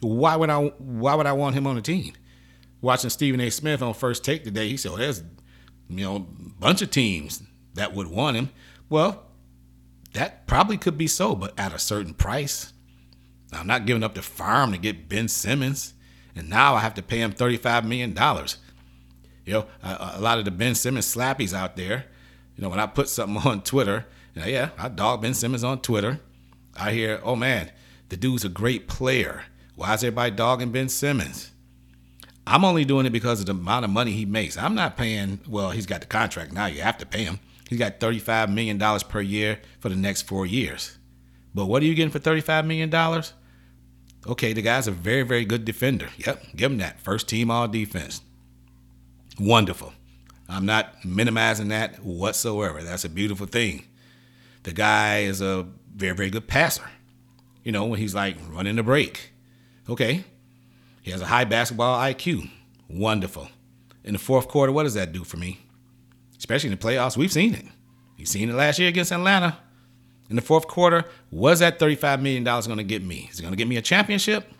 why 0.00 0.36
would 0.36 0.48
I 0.48 0.58
why 0.78 1.14
would 1.14 1.26
I 1.26 1.32
want 1.32 1.54
him 1.54 1.66
on 1.66 1.76
the 1.76 1.82
team? 1.82 2.14
Watching 2.80 3.10
Stephen 3.10 3.40
A. 3.40 3.50
Smith 3.50 3.82
on 3.82 3.92
first 3.92 4.24
take 4.24 4.44
today, 4.44 4.68
he 4.68 4.78
said, 4.78 4.92
well, 4.92 5.00
there's 5.00 5.22
you 5.90 6.04
know, 6.04 6.16
a 6.16 6.20
bunch 6.60 6.82
of 6.82 6.90
teams 6.90 7.42
that 7.74 7.94
would 7.94 8.06
want 8.06 8.36
him. 8.36 8.50
Well, 8.88 9.24
that 10.12 10.46
probably 10.46 10.76
could 10.76 10.98
be 10.98 11.06
so, 11.06 11.34
but 11.34 11.58
at 11.58 11.72
a 11.72 11.78
certain 11.78 12.14
price. 12.14 12.72
I'm 13.52 13.66
not 13.66 13.86
giving 13.86 14.02
up 14.02 14.14
the 14.14 14.22
farm 14.22 14.72
to 14.72 14.78
get 14.78 15.08
Ben 15.08 15.28
Simmons, 15.28 15.94
and 16.34 16.48
now 16.48 16.74
I 16.74 16.80
have 16.80 16.94
to 16.94 17.02
pay 17.02 17.18
him 17.18 17.32
$35 17.32 17.84
million. 17.84 18.10
You 19.44 19.52
know, 19.52 19.66
a, 19.82 20.12
a 20.16 20.20
lot 20.20 20.38
of 20.38 20.44
the 20.44 20.50
Ben 20.50 20.74
Simmons 20.74 21.12
slappies 21.12 21.52
out 21.52 21.76
there, 21.76 22.06
you 22.56 22.62
know, 22.62 22.68
when 22.68 22.80
I 22.80 22.86
put 22.86 23.08
something 23.08 23.36
on 23.50 23.62
Twitter, 23.62 24.06
you 24.34 24.42
know, 24.42 24.48
yeah, 24.48 24.70
I 24.78 24.88
dog 24.88 25.22
Ben 25.22 25.34
Simmons 25.34 25.64
on 25.64 25.80
Twitter. 25.80 26.20
I 26.76 26.92
hear, 26.92 27.20
oh 27.24 27.36
man, 27.36 27.70
the 28.08 28.16
dude's 28.16 28.44
a 28.44 28.48
great 28.48 28.88
player. 28.88 29.44
Why 29.74 29.94
is 29.94 30.04
everybody 30.04 30.32
dogging 30.32 30.72
Ben 30.72 30.88
Simmons? 30.88 31.50
I'm 32.46 32.64
only 32.64 32.84
doing 32.84 33.06
it 33.06 33.10
because 33.10 33.40
of 33.40 33.46
the 33.46 33.52
amount 33.52 33.84
of 33.84 33.90
money 33.90 34.12
he 34.12 34.24
makes. 34.24 34.56
I'm 34.56 34.74
not 34.74 34.96
paying, 34.96 35.40
well, 35.48 35.70
he's 35.70 35.86
got 35.86 36.00
the 36.00 36.06
contract 36.06 36.52
now. 36.52 36.66
You 36.66 36.82
have 36.82 36.98
to 36.98 37.06
pay 37.06 37.24
him. 37.24 37.38
He's 37.70 37.78
got 37.78 38.00
$35 38.00 38.52
million 38.52 38.80
per 39.08 39.20
year 39.20 39.60
for 39.78 39.88
the 39.88 39.94
next 39.94 40.22
four 40.22 40.44
years. 40.44 40.98
But 41.54 41.66
what 41.66 41.82
are 41.82 41.86
you 41.86 41.94
getting 41.94 42.10
for 42.10 42.18
$35 42.18 42.66
million? 42.66 42.92
Okay, 44.26 44.52
the 44.52 44.60
guy's 44.60 44.88
a 44.88 44.90
very, 44.90 45.22
very 45.22 45.44
good 45.44 45.64
defender. 45.64 46.08
Yep, 46.18 46.46
give 46.56 46.72
him 46.72 46.78
that. 46.78 47.00
First 47.00 47.28
team 47.28 47.48
all 47.48 47.68
defense. 47.68 48.22
Wonderful. 49.38 49.92
I'm 50.48 50.66
not 50.66 51.04
minimizing 51.04 51.68
that 51.68 52.04
whatsoever. 52.04 52.82
That's 52.82 53.04
a 53.04 53.08
beautiful 53.08 53.46
thing. 53.46 53.84
The 54.64 54.72
guy 54.72 55.20
is 55.20 55.40
a 55.40 55.64
very, 55.94 56.16
very 56.16 56.30
good 56.30 56.48
passer. 56.48 56.90
You 57.62 57.70
know, 57.70 57.86
when 57.86 58.00
he's 58.00 58.16
like 58.16 58.36
running 58.50 58.76
the 58.76 58.82
break. 58.82 59.30
Okay. 59.88 60.24
He 61.02 61.12
has 61.12 61.20
a 61.20 61.26
high 61.26 61.44
basketball 61.44 62.00
IQ. 62.00 62.50
Wonderful. 62.88 63.48
In 64.02 64.14
the 64.14 64.18
fourth 64.18 64.48
quarter, 64.48 64.72
what 64.72 64.82
does 64.82 64.94
that 64.94 65.12
do 65.12 65.22
for 65.22 65.36
me? 65.36 65.60
Especially 66.40 66.72
in 66.72 66.76
the 66.76 66.84
playoffs, 66.84 67.16
we've 67.16 67.30
seen 67.30 67.54
it. 67.54 67.66
You've 68.16 68.28
seen 68.28 68.50
it 68.50 68.54
last 68.54 68.80
year 68.80 68.88
against 68.88 69.12
Atlanta 69.12 69.56
in 70.30 70.36
the 70.36 70.42
fourth 70.42 70.66
quarter, 70.68 71.04
was 71.30 71.58
that 71.58 71.78
$35 71.78 72.22
million 72.22 72.44
going 72.44 72.78
to 72.78 72.84
get 72.84 73.04
me? 73.04 73.28
Is 73.30 73.38
it 73.38 73.42
going 73.42 73.52
to 73.52 73.56
get 73.56 73.68
me 73.68 73.76
a 73.76 73.82
championship? 73.82 74.50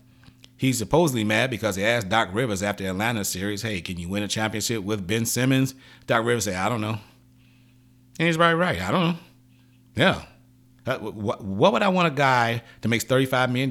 He's 0.56 0.76
supposedly 0.76 1.24
mad 1.24 1.48
because 1.48 1.76
he 1.76 1.84
asked 1.84 2.10
Doc 2.10 2.28
Rivers 2.32 2.62
after 2.62 2.84
the 2.84 2.90
Atlanta 2.90 3.24
series, 3.24 3.62
hey, 3.62 3.80
can 3.80 3.96
you 3.98 4.08
win 4.08 4.22
a 4.22 4.28
championship 4.28 4.82
with 4.84 5.06
Ben 5.06 5.24
Simmons? 5.24 5.74
Doc 6.06 6.24
Rivers 6.24 6.44
said, 6.44 6.56
I 6.56 6.68
don't 6.68 6.82
know. 6.82 6.98
And 8.18 8.26
he's 8.26 8.36
right, 8.36 8.52
right. 8.52 8.80
I 8.80 8.90
don't 8.90 9.00
know. 9.00 9.16
Yeah. 9.96 10.22
What 10.84 11.42
would 11.44 11.82
I 11.82 11.88
want 11.88 12.08
a 12.08 12.10
guy 12.10 12.62
that 12.80 12.88
makes 12.88 13.04
$35 13.04 13.50
million 13.50 13.70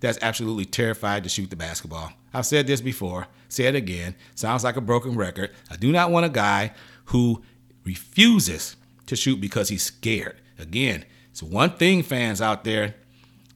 that's 0.00 0.18
absolutely 0.22 0.64
terrified 0.64 1.24
to 1.24 1.28
shoot 1.28 1.50
the 1.50 1.56
basketball? 1.56 2.12
I've 2.32 2.46
said 2.46 2.66
this 2.66 2.80
before, 2.80 3.26
say 3.48 3.64
it 3.64 3.74
again. 3.74 4.14
Sounds 4.34 4.64
like 4.64 4.76
a 4.76 4.80
broken 4.80 5.16
record. 5.16 5.50
I 5.70 5.76
do 5.76 5.92
not 5.92 6.10
want 6.10 6.26
a 6.26 6.30
guy 6.30 6.72
who 7.06 7.42
refuses 7.84 8.76
to 9.06 9.16
shoot 9.16 9.40
because 9.40 9.68
he's 9.68 9.82
scared. 9.82 10.40
Again, 10.58 11.04
it's 11.30 11.42
one 11.42 11.70
thing, 11.70 12.02
fans 12.02 12.40
out 12.40 12.64
there, 12.64 12.94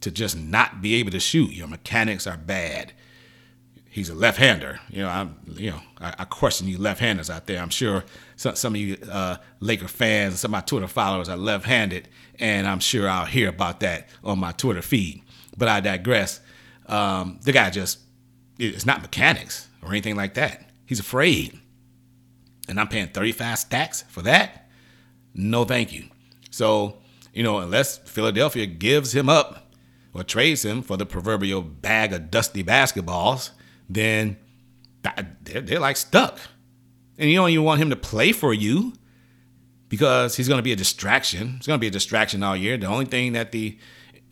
to 0.00 0.10
just 0.10 0.36
not 0.36 0.82
be 0.82 0.94
able 0.96 1.10
to 1.12 1.20
shoot. 1.20 1.52
Your 1.52 1.68
mechanics 1.68 2.26
are 2.26 2.36
bad. 2.36 2.92
He's 3.90 4.10
a 4.10 4.14
left-hander. 4.14 4.80
You 4.90 5.02
know, 5.02 5.08
I'm, 5.08 5.36
you 5.46 5.70
know, 5.70 5.80
I, 6.00 6.14
I 6.18 6.24
question 6.24 6.68
you 6.68 6.78
left-handers 6.78 7.30
out 7.30 7.46
there. 7.46 7.60
I'm 7.60 7.70
sure 7.70 8.04
some, 8.36 8.54
some 8.54 8.74
of 8.74 8.80
you 8.80 8.96
uh, 9.10 9.36
Laker 9.60 9.88
fans, 9.88 10.40
some 10.40 10.50
of 10.50 10.52
my 10.52 10.60
Twitter 10.60 10.86
followers 10.86 11.28
are 11.28 11.36
left-handed, 11.36 12.08
and 12.38 12.66
I'm 12.66 12.80
sure 12.80 13.08
I'll 13.08 13.24
hear 13.24 13.48
about 13.48 13.80
that 13.80 14.08
on 14.22 14.38
my 14.38 14.52
Twitter 14.52 14.82
feed. 14.82 15.22
But 15.56 15.68
I 15.68 15.80
digress. 15.80 16.40
Um, 16.86 17.40
the 17.42 17.52
guy 17.52 17.70
just, 17.70 17.98
it's 18.58 18.86
not 18.86 19.02
mechanics 19.02 19.68
or 19.82 19.90
anything 19.90 20.16
like 20.16 20.34
that. 20.34 20.70
He's 20.86 21.00
afraid. 21.00 21.58
And 22.68 22.78
I'm 22.78 22.88
paying 22.88 23.08
35 23.08 23.58
stacks 23.58 24.02
for 24.08 24.22
that? 24.22 24.68
No, 25.34 25.64
thank 25.64 25.92
you. 25.92 26.04
So 26.50 26.98
you 27.38 27.44
know, 27.44 27.58
unless 27.58 27.98
Philadelphia 27.98 28.66
gives 28.66 29.14
him 29.14 29.28
up 29.28 29.72
or 30.12 30.24
trades 30.24 30.64
him 30.64 30.82
for 30.82 30.96
the 30.96 31.06
proverbial 31.06 31.62
bag 31.62 32.12
of 32.12 32.32
dusty 32.32 32.64
basketballs, 32.64 33.50
then 33.88 34.36
they're, 35.42 35.80
like 35.80 35.96
stuck. 35.96 36.38
And 37.18 37.30
you 37.30 37.36
don't 37.36 37.50
even 37.50 37.64
want 37.64 37.80
him 37.80 37.90
to 37.90 37.96
play 37.96 38.32
for 38.32 38.52
you 38.52 38.92
because 39.88 40.36
he's 40.36 40.48
going 40.48 40.58
to 40.58 40.62
be 40.62 40.72
a 40.72 40.76
distraction. 40.76 41.54
It's 41.56 41.66
going 41.66 41.78
to 41.78 41.80
be 41.80 41.88
a 41.88 41.92
distraction 41.92 42.42
all 42.42 42.56
year. 42.56 42.76
The 42.76 42.86
only 42.86 43.06
thing 43.06 43.32
that 43.32 43.52
the 43.52 43.78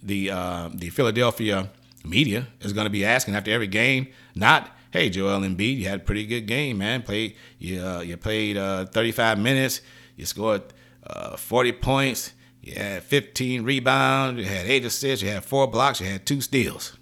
the 0.03 0.31
uh, 0.31 0.71
the 0.73 0.91
Philadelphia 0.91 1.71
media 2.05 2.47
is 2.61 2.73
going 2.73 2.85
to 2.85 2.91
be 2.91 3.05
asking 3.05 3.35
after 3.35 3.51
every 3.51 3.67
game, 3.67 4.09
not 4.35 4.71
hey 4.93 5.11
Joel 5.11 5.41
Embiid, 5.41 5.79
you 5.79 5.89
had 5.89 6.01
a 6.01 6.05
pretty 6.05 6.27
good 6.27 6.47
game, 6.47 6.79
man. 6.79 7.03
Played 7.03 7.37
you 7.59 7.83
uh, 7.83 8.01
you 8.01 8.17
played 8.17 8.57
uh, 8.57 8.87
35 8.87 9.39
minutes, 9.39 9.81
you 10.17 10.27
scored 10.27 10.63
uh, 11.07 11.37
40 11.37 11.73
points, 11.73 12.33
you 12.63 12.75
had 12.75 13.03
15 13.03 13.65
rebounds, 13.65 14.41
you 14.41 14.47
had 14.47 14.67
eight 14.67 14.85
assists, 14.85 15.23
you 15.25 15.31
had 15.31 15.45
four 15.45 15.67
blocks, 15.67 16.01
you 16.01 16.07
had 16.07 16.25
two 16.25 16.41
steals. 16.41 16.97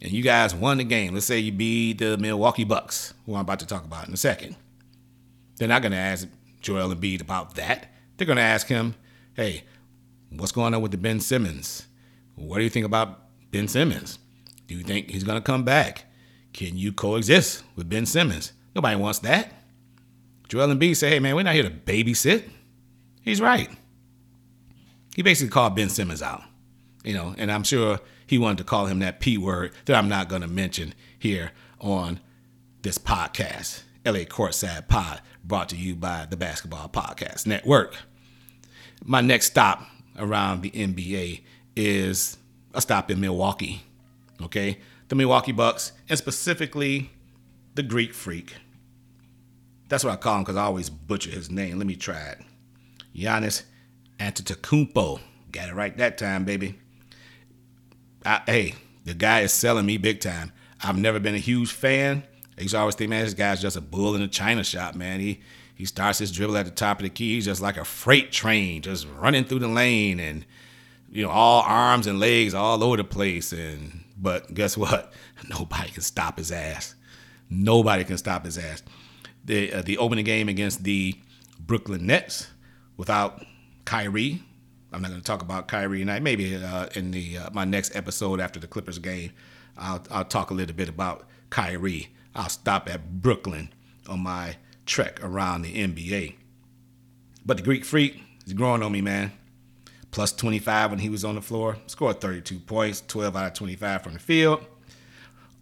And 0.00 0.12
you 0.12 0.22
guys 0.22 0.54
won 0.54 0.78
the 0.78 0.84
game. 0.84 1.14
Let's 1.14 1.26
say 1.26 1.38
you 1.38 1.52
beat 1.52 1.98
the 1.98 2.16
Milwaukee 2.18 2.64
Bucks, 2.64 3.14
who 3.26 3.34
I'm 3.34 3.40
about 3.40 3.60
to 3.60 3.66
talk 3.66 3.84
about 3.84 4.06
in 4.06 4.14
a 4.14 4.16
second. 4.16 4.56
They're 5.56 5.68
not 5.68 5.82
going 5.82 5.92
to 5.92 5.98
ask 5.98 6.28
Joel 6.60 6.94
Embiid 6.94 7.20
about 7.20 7.56
that. 7.56 7.92
They're 8.16 8.26
going 8.26 8.36
to 8.36 8.42
ask 8.42 8.68
him, 8.68 8.94
hey, 9.34 9.64
what's 10.30 10.52
going 10.52 10.74
on 10.74 10.82
with 10.82 10.92
the 10.92 10.98
Ben 10.98 11.20
Simmons? 11.20 11.86
What 12.36 12.58
do 12.58 12.64
you 12.64 12.70
think 12.70 12.86
about 12.86 13.20
Ben 13.50 13.66
Simmons? 13.66 14.18
Do 14.68 14.76
you 14.76 14.84
think 14.84 15.10
he's 15.10 15.24
going 15.24 15.38
to 15.38 15.44
come 15.44 15.64
back? 15.64 16.04
Can 16.52 16.76
you 16.76 16.92
coexist 16.92 17.64
with 17.74 17.88
Ben 17.88 18.06
Simmons? 18.06 18.52
Nobody 18.74 18.96
wants 18.96 19.18
that. 19.20 19.52
Joel 20.48 20.68
Embiid 20.68 20.96
say, 20.96 21.10
hey, 21.10 21.18
man, 21.18 21.34
we're 21.34 21.42
not 21.42 21.54
here 21.54 21.64
to 21.64 21.70
babysit. 21.70 22.44
He's 23.22 23.40
right 23.40 23.68
he 25.18 25.22
basically 25.22 25.50
called 25.50 25.74
Ben 25.74 25.88
Simmons 25.88 26.22
out. 26.22 26.44
You 27.02 27.12
know, 27.12 27.34
and 27.36 27.50
I'm 27.50 27.64
sure 27.64 27.98
he 28.28 28.38
wanted 28.38 28.58
to 28.58 28.64
call 28.64 28.86
him 28.86 28.98
that 29.00 29.20
P 29.20 29.38
word 29.38 29.72
that 29.86 29.96
I'm 29.96 30.08
not 30.08 30.28
going 30.28 30.42
to 30.42 30.48
mention 30.48 30.94
here 31.18 31.52
on 31.80 32.20
this 32.82 32.98
podcast. 32.98 33.82
LA 34.04 34.20
Courtside 34.20 34.86
Pod, 34.86 35.20
brought 35.42 35.68
to 35.70 35.76
you 35.76 35.96
by 35.96 36.26
the 36.28 36.36
Basketball 36.36 36.88
Podcast 36.88 37.46
Network. 37.46 37.96
My 39.04 39.20
next 39.20 39.46
stop 39.46 39.82
around 40.18 40.60
the 40.60 40.70
NBA 40.70 41.42
is 41.74 42.36
a 42.74 42.80
stop 42.80 43.10
in 43.10 43.20
Milwaukee. 43.20 43.82
Okay? 44.42 44.78
The 45.08 45.14
Milwaukee 45.14 45.52
Bucks, 45.52 45.92
and 46.08 46.18
specifically 46.18 47.10
the 47.74 47.82
Greek 47.82 48.12
Freak. 48.12 48.54
That's 49.88 50.04
what 50.04 50.12
I 50.12 50.16
call 50.16 50.36
him 50.36 50.42
because 50.42 50.56
I 50.56 50.64
always 50.64 50.90
butcher 50.90 51.30
his 51.30 51.50
name. 51.50 51.78
Let 51.78 51.86
me 51.86 51.96
try 51.96 52.20
it. 52.20 52.40
Giannis 53.16 53.62
Antetokounmpo. 54.18 55.20
Got 55.50 55.70
it 55.70 55.74
right 55.74 55.96
that 55.96 56.18
time, 56.18 56.44
baby. 56.44 56.78
I, 58.28 58.42
hey, 58.44 58.74
the 59.06 59.14
guy 59.14 59.40
is 59.40 59.52
selling 59.54 59.86
me 59.86 59.96
big 59.96 60.20
time. 60.20 60.52
I've 60.82 60.98
never 60.98 61.18
been 61.18 61.34
a 61.34 61.38
huge 61.38 61.72
fan. 61.72 62.24
I 62.58 62.60
used 62.62 62.74
to 62.74 62.80
always 62.80 62.94
think, 62.94 63.08
man, 63.08 63.24
this 63.24 63.32
guy's 63.32 63.62
just 63.62 63.76
a 63.76 63.80
bull 63.80 64.14
in 64.14 64.20
a 64.20 64.28
china 64.28 64.62
shop, 64.62 64.94
man. 64.94 65.20
He 65.20 65.40
he 65.74 65.86
starts 65.86 66.18
his 66.18 66.30
dribble 66.30 66.56
at 66.58 66.66
the 66.66 66.72
top 66.72 66.98
of 66.98 67.04
the 67.04 67.08
key. 67.08 67.34
He's 67.34 67.46
just 67.46 67.62
like 67.62 67.78
a 67.78 67.84
freight 67.84 68.30
train, 68.30 68.82
just 68.82 69.06
running 69.18 69.44
through 69.44 69.60
the 69.60 69.68
lane 69.68 70.20
and 70.20 70.44
you 71.10 71.22
know, 71.22 71.30
all 71.30 71.62
arms 71.62 72.06
and 72.06 72.20
legs 72.20 72.52
all 72.52 72.84
over 72.84 72.98
the 72.98 73.04
place. 73.04 73.52
And 73.52 74.04
but 74.18 74.52
guess 74.52 74.76
what? 74.76 75.12
Nobody 75.48 75.90
can 75.90 76.02
stop 76.02 76.36
his 76.36 76.52
ass. 76.52 76.94
Nobody 77.48 78.04
can 78.04 78.18
stop 78.18 78.44
his 78.44 78.58
ass. 78.58 78.82
The 79.44 79.72
uh, 79.72 79.82
the 79.82 79.96
opening 79.96 80.26
game 80.26 80.50
against 80.50 80.84
the 80.84 81.14
Brooklyn 81.58 82.06
Nets, 82.06 82.48
without 82.98 83.42
Kyrie. 83.86 84.42
I'm 84.92 85.02
not 85.02 85.08
going 85.08 85.20
to 85.20 85.26
talk 85.26 85.42
about 85.42 85.68
Kyrie 85.68 85.98
tonight. 85.98 86.22
Maybe 86.22 86.56
uh, 86.56 86.86
in 86.94 87.10
the 87.10 87.38
uh, 87.38 87.50
my 87.52 87.64
next 87.64 87.94
episode 87.94 88.40
after 88.40 88.58
the 88.58 88.66
Clippers 88.66 88.98
game, 88.98 89.32
I'll, 89.76 90.02
I'll 90.10 90.24
talk 90.24 90.50
a 90.50 90.54
little 90.54 90.74
bit 90.74 90.88
about 90.88 91.26
Kyrie. 91.50 92.08
I'll 92.34 92.48
stop 92.48 92.88
at 92.88 93.20
Brooklyn 93.20 93.72
on 94.08 94.20
my 94.20 94.56
trek 94.86 95.22
around 95.22 95.62
the 95.62 95.74
NBA. 95.74 96.36
But 97.44 97.58
the 97.58 97.62
Greek 97.62 97.84
Freak 97.84 98.22
is 98.46 98.52
growing 98.52 98.82
on 98.82 98.92
me, 98.92 99.00
man. 99.00 99.32
Plus 100.10 100.32
25 100.32 100.90
when 100.90 101.00
he 101.00 101.10
was 101.10 101.24
on 101.24 101.34
the 101.34 101.42
floor. 101.42 101.76
Scored 101.86 102.20
32 102.20 102.58
points, 102.60 103.02
12 103.06 103.36
out 103.36 103.46
of 103.46 103.52
25 103.54 104.02
from 104.02 104.12
the 104.14 104.18
field. 104.18 104.64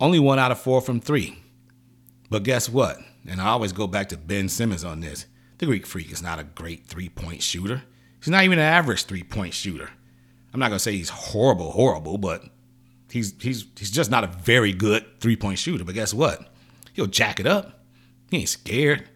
Only 0.01 0.18
one 0.18 0.39
out 0.39 0.53
of 0.53 0.61
four 0.61 0.81
from 0.81 1.01
three. 1.01 1.39
But 2.31 2.45
guess 2.45 2.68
what? 2.68 2.99
And 3.27 3.41
I 3.41 3.49
always 3.49 3.72
go 3.72 3.87
back 3.87 4.09
to 4.11 4.16
Ben 4.16 4.49
Simmons 4.49 4.85
on 4.85 5.01
this. 5.01 5.27
The 5.59 5.66
Greek 5.66 5.87
Freak 5.87 6.12
is 6.12 6.22
not 6.22 6.39
a 6.39 6.45
great 6.45 6.87
three 6.87 7.09
point 7.09 7.43
shooter. 7.43 7.83
He's 8.21 8.29
not 8.29 8.45
even 8.45 8.59
an 8.59 8.64
average 8.64 9.05
three 9.05 9.23
point 9.23 9.55
shooter. 9.55 9.91
I'm 10.53 10.61
not 10.61 10.69
gonna 10.69 10.79
say 10.79 10.97
he's 10.97 11.11
horrible, 11.11 11.73
horrible, 11.73 12.19
but 12.19 12.45
he's 13.11 13.35
he's 13.41 13.67
he's 13.77 13.91
just 13.91 14.11
not 14.11 14.25
a 14.25 14.29
very 14.29 14.73
good 14.73 15.05
three 15.21 15.37
point 15.37 15.59
shooter. 15.59 15.85
But 15.85 15.95
guess 15.95 16.14
what? 16.14 16.53
He'll 16.93 17.07
jack 17.07 17.41
it 17.41 17.47
up. 17.47 17.85
He 18.31 18.39
ain't 18.39 18.49
scared. 18.49 19.09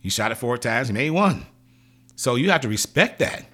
He 0.00 0.10
shot 0.10 0.32
it 0.32 0.36
four 0.36 0.58
times. 0.58 0.88
He 0.88 0.94
made 0.94 1.10
one. 1.10 1.46
So 2.16 2.34
you 2.34 2.50
have 2.50 2.60
to 2.60 2.68
respect 2.68 3.18
that. 3.18 3.46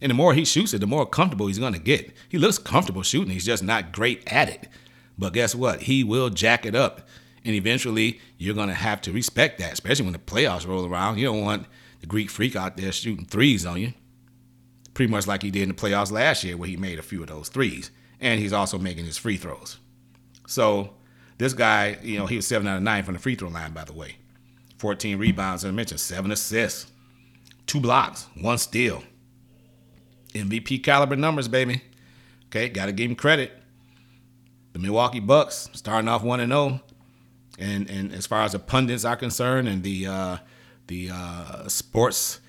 And 0.00 0.10
the 0.10 0.14
more 0.14 0.34
he 0.34 0.44
shoots 0.44 0.74
it, 0.74 0.80
the 0.80 0.86
more 0.86 1.06
comfortable 1.06 1.46
he's 1.46 1.58
gonna 1.58 1.78
get. 1.78 2.12
He 2.28 2.38
looks 2.38 2.58
comfortable 2.58 3.02
shooting. 3.02 3.30
He's 3.30 3.46
just 3.46 3.62
not 3.62 3.92
great 3.92 4.22
at 4.26 4.48
it. 4.48 4.68
But 5.16 5.32
guess 5.32 5.54
what? 5.54 5.82
He 5.82 6.04
will 6.04 6.30
jack 6.30 6.66
it 6.66 6.74
up. 6.74 7.08
And 7.44 7.54
eventually, 7.54 8.20
you're 8.38 8.54
going 8.54 8.68
to 8.68 8.74
have 8.74 9.00
to 9.02 9.12
respect 9.12 9.58
that, 9.58 9.74
especially 9.74 10.04
when 10.06 10.14
the 10.14 10.18
playoffs 10.18 10.66
roll 10.66 10.86
around. 10.86 11.18
You 11.18 11.26
don't 11.26 11.42
want 11.42 11.66
the 12.00 12.06
Greek 12.06 12.30
freak 12.30 12.56
out 12.56 12.76
there 12.76 12.90
shooting 12.90 13.26
threes 13.26 13.66
on 13.66 13.80
you. 13.80 13.92
Pretty 14.94 15.10
much 15.10 15.26
like 15.26 15.42
he 15.42 15.50
did 15.50 15.62
in 15.62 15.68
the 15.70 15.74
playoffs 15.74 16.12
last 16.12 16.44
year, 16.44 16.56
where 16.56 16.68
he 16.68 16.76
made 16.76 16.98
a 16.98 17.02
few 17.02 17.22
of 17.22 17.28
those 17.28 17.48
threes. 17.48 17.90
And 18.20 18.40
he's 18.40 18.52
also 18.52 18.78
making 18.78 19.04
his 19.04 19.18
free 19.18 19.36
throws. 19.36 19.78
So, 20.46 20.94
this 21.38 21.52
guy, 21.52 21.98
you 22.02 22.18
know, 22.18 22.26
he 22.26 22.36
was 22.36 22.46
7 22.46 22.66
out 22.66 22.76
of 22.76 22.82
9 22.82 23.04
from 23.04 23.14
the 23.14 23.20
free 23.20 23.34
throw 23.34 23.48
line, 23.48 23.72
by 23.72 23.84
the 23.84 23.92
way. 23.92 24.16
14 24.78 25.18
rebounds, 25.18 25.64
as 25.64 25.68
I 25.68 25.72
mentioned, 25.72 26.00
7 26.00 26.30
assists, 26.30 26.90
2 27.66 27.80
blocks, 27.80 28.28
1 28.40 28.58
steal. 28.58 29.02
MVP 30.32 30.82
caliber 30.82 31.16
numbers, 31.16 31.48
baby. 31.48 31.82
Okay, 32.46 32.68
got 32.68 32.86
to 32.86 32.92
give 32.92 33.10
him 33.10 33.16
credit. 33.16 33.52
The 34.72 34.78
Milwaukee 34.78 35.20
Bucks 35.20 35.68
starting 35.72 36.08
off 36.08 36.22
1 36.22 36.40
and 36.40 36.52
0 36.52 36.80
and 37.58 37.88
and 37.90 38.12
as 38.12 38.26
far 38.26 38.42
as 38.42 38.52
the 38.52 38.58
pundits 38.58 39.04
are 39.04 39.16
concerned, 39.16 39.68
and 39.68 39.82
the 39.82 40.06
uh, 40.06 40.36
the 40.86 41.10
uh, 41.12 41.68
sports 41.68 42.40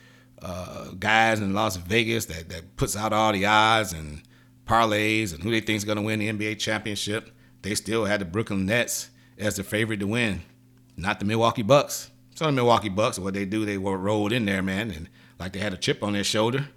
uh, 0.41 0.89
guys 0.99 1.39
in 1.39 1.53
Las 1.53 1.77
Vegas 1.77 2.25
that 2.25 2.49
that 2.49 2.75
puts 2.77 2.95
out 2.95 3.13
all 3.13 3.31
the 3.33 3.45
odds 3.45 3.93
and 3.93 4.21
parlays 4.65 5.33
and 5.33 5.43
who 5.43 5.51
they 5.51 5.59
think 5.59 5.77
is 5.77 5.85
going 5.85 5.97
to 5.97 6.01
win 6.01 6.19
the 6.19 6.31
NBA 6.31 6.59
championship, 6.59 7.31
they 7.61 7.75
still 7.75 8.05
had 8.05 8.21
the 8.21 8.25
Brooklyn 8.25 8.65
Nets 8.65 9.09
as 9.37 9.55
the 9.55 9.63
favorite 9.63 9.99
to 9.99 10.07
win, 10.07 10.41
not 10.97 11.19
the 11.19 11.25
Milwaukee 11.25 11.61
Bucks. 11.61 12.11
So 12.35 12.45
the 12.45 12.51
Milwaukee 12.51 12.89
Bucks, 12.89 13.17
what 13.17 13.33
they 13.33 13.45
do, 13.45 13.65
they 13.65 13.77
were 13.77 13.97
rolled 13.97 14.33
in 14.33 14.45
there, 14.45 14.61
man, 14.61 14.91
and 14.91 15.09
like 15.39 15.53
they 15.53 15.59
had 15.59 15.73
a 15.73 15.77
chip 15.77 16.03
on 16.03 16.13
their 16.13 16.23
shoulder, 16.23 16.67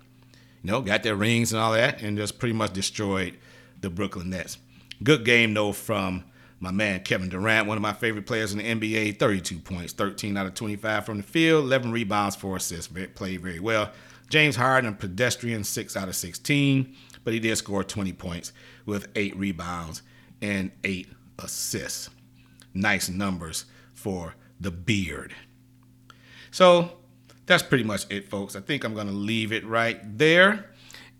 you 0.62 0.70
know, 0.70 0.80
got 0.80 1.02
their 1.02 1.16
rings 1.16 1.52
and 1.52 1.60
all 1.60 1.72
that, 1.72 2.02
and 2.02 2.16
just 2.16 2.38
pretty 2.38 2.54
much 2.54 2.72
destroyed 2.72 3.36
the 3.80 3.90
Brooklyn 3.90 4.30
Nets. 4.30 4.58
Good 5.02 5.24
game 5.24 5.54
though 5.54 5.72
from 5.72 6.24
my 6.60 6.70
man 6.70 7.00
Kevin 7.00 7.28
Durant, 7.28 7.66
one 7.66 7.76
of 7.76 7.82
my 7.82 7.92
favorite 7.92 8.26
players 8.26 8.52
in 8.52 8.58
the 8.58 8.64
NBA, 8.64 9.18
32 9.18 9.58
points, 9.58 9.92
13 9.92 10.36
out 10.36 10.46
of 10.46 10.54
25 10.54 11.06
from 11.06 11.18
the 11.18 11.22
field, 11.22 11.64
11 11.64 11.92
rebounds, 11.92 12.36
4 12.36 12.56
assists, 12.56 12.92
played 13.14 13.40
very 13.40 13.60
well. 13.60 13.92
James 14.28 14.56
Harden, 14.56 14.94
pedestrian, 14.94 15.64
6 15.64 15.96
out 15.96 16.08
of 16.08 16.16
16, 16.16 16.94
but 17.24 17.32
he 17.32 17.40
did 17.40 17.56
score 17.56 17.84
20 17.84 18.12
points 18.12 18.52
with 18.86 19.08
8 19.14 19.36
rebounds 19.36 20.02
and 20.42 20.70
8 20.84 21.08
assists. 21.38 22.10
Nice 22.74 23.08
numbers 23.08 23.64
for 23.94 24.34
the 24.60 24.70
beard. 24.70 25.34
So 26.50 26.98
that's 27.46 27.62
pretty 27.62 27.84
much 27.84 28.04
it, 28.10 28.28
folks. 28.28 28.56
I 28.56 28.60
think 28.60 28.84
I'm 28.84 28.94
going 28.94 29.06
to 29.06 29.12
leave 29.12 29.52
it 29.52 29.64
right 29.64 30.00
there. 30.18 30.70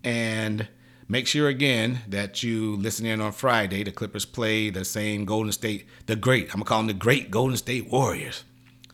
And 0.05 0.68
Make 1.11 1.26
sure 1.26 1.48
again 1.48 2.00
that 2.06 2.42
you 2.42 2.76
listen 2.76 3.06
in 3.06 3.22
on 3.22 3.32
Friday. 3.32 3.82
The 3.82 3.92
Clippers 3.92 4.26
play 4.26 4.68
the 4.68 4.84
same 4.84 5.24
Golden 5.24 5.52
State, 5.52 5.86
the 6.04 6.16
great, 6.16 6.48
I'm 6.48 6.61
gonna 6.61 6.64
call 6.66 6.78
them 6.80 6.86
the 6.88 6.92
great 6.92 7.30
Golden 7.30 7.56
State 7.56 7.90
Warriors. 7.90 8.44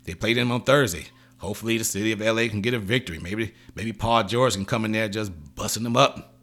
They 0.05 0.15
played 0.15 0.37
them 0.37 0.53
on 0.53 0.63
Thursday. 0.63 1.07
Hopefully 1.39 1.77
the 1.77 1.85
city 1.85 2.13
of 2.13 2.21
LA 2.21 2.49
can 2.49 2.61
get 2.61 2.73
a 2.73 2.79
victory. 2.79 3.19
Maybe 3.19 3.53
maybe 3.75 3.93
Paul 3.93 4.23
George 4.25 4.55
can 4.55 4.65
come 4.65 4.85
in 4.85 4.93
there 4.93 5.09
just 5.09 5.33
busting 5.57 5.83
them 5.83 5.97
up. 5.97 6.37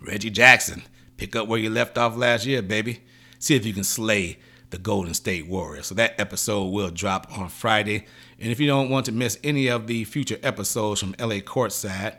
Reggie 0.00 0.30
Jackson, 0.30 0.82
pick 1.16 1.34
up 1.34 1.48
where 1.48 1.58
you 1.58 1.70
left 1.70 1.98
off 1.98 2.16
last 2.16 2.46
year, 2.46 2.62
baby. 2.62 3.00
See 3.40 3.56
if 3.56 3.66
you 3.66 3.72
can 3.72 3.84
slay 3.84 4.38
the 4.70 4.78
Golden 4.78 5.14
State 5.14 5.48
Warriors. 5.48 5.86
So 5.86 5.94
that 5.96 6.18
episode 6.20 6.66
will 6.66 6.90
drop 6.90 7.36
on 7.36 7.48
Friday. 7.48 8.06
And 8.38 8.52
if 8.52 8.60
you 8.60 8.66
don't 8.68 8.90
want 8.90 9.06
to 9.06 9.12
miss 9.12 9.38
any 9.42 9.66
of 9.66 9.88
the 9.88 10.04
future 10.04 10.38
episodes 10.42 11.00
from 11.00 11.16
LA 11.18 11.40
Courtside, 11.40 12.16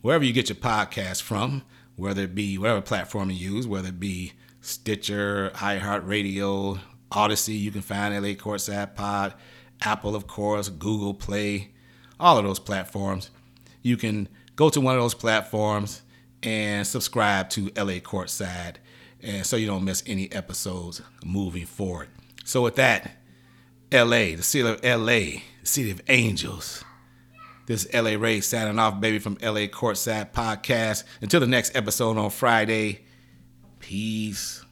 wherever 0.00 0.24
you 0.24 0.32
get 0.32 0.48
your 0.48 0.56
podcast 0.56 1.22
from, 1.22 1.62
whether 1.96 2.22
it 2.22 2.34
be 2.34 2.58
whatever 2.58 2.80
platform 2.80 3.30
you 3.30 3.52
use, 3.52 3.66
whether 3.66 3.88
it 3.88 4.00
be 4.00 4.32
Stitcher, 4.60 5.50
iHeartRadio, 5.54 6.80
Audacy, 7.12 7.58
you 7.60 7.70
can 7.70 7.82
find 7.82 8.14
LA 8.14 8.30
Courtside 8.30 8.94
Pod, 8.94 9.34
Apple, 9.82 10.16
of 10.16 10.26
course, 10.26 10.68
Google 10.68 11.14
Play, 11.14 11.70
all 12.18 12.38
of 12.38 12.44
those 12.44 12.58
platforms. 12.58 13.30
You 13.82 13.96
can 13.96 14.28
go 14.56 14.70
to 14.70 14.80
one 14.80 14.94
of 14.94 15.02
those 15.02 15.14
platforms 15.14 16.02
and 16.42 16.86
subscribe 16.86 17.50
to 17.50 17.70
LA 17.76 18.00
Courtside, 18.00 18.76
and 19.22 19.44
so 19.44 19.56
you 19.56 19.66
don't 19.66 19.84
miss 19.84 20.02
any 20.06 20.32
episodes 20.32 21.02
moving 21.24 21.66
forward. 21.66 22.08
So 22.44 22.62
with 22.62 22.76
that, 22.76 23.12
LA, 23.92 24.36
the 24.36 24.42
city 24.42 24.68
of 24.68 24.82
LA, 24.82 25.06
the 25.06 25.42
city 25.62 25.90
of 25.90 26.00
angels. 26.08 26.84
This 27.66 27.86
is 27.86 27.94
LA 27.94 28.20
Ray 28.20 28.40
signing 28.40 28.78
off, 28.78 29.00
baby, 29.00 29.18
from 29.18 29.38
LA 29.42 29.66
Courtside 29.66 30.32
Podcast. 30.32 31.04
Until 31.22 31.40
the 31.40 31.46
next 31.46 31.74
episode 31.74 32.18
on 32.18 32.28
Friday, 32.28 33.04
peace. 33.78 34.63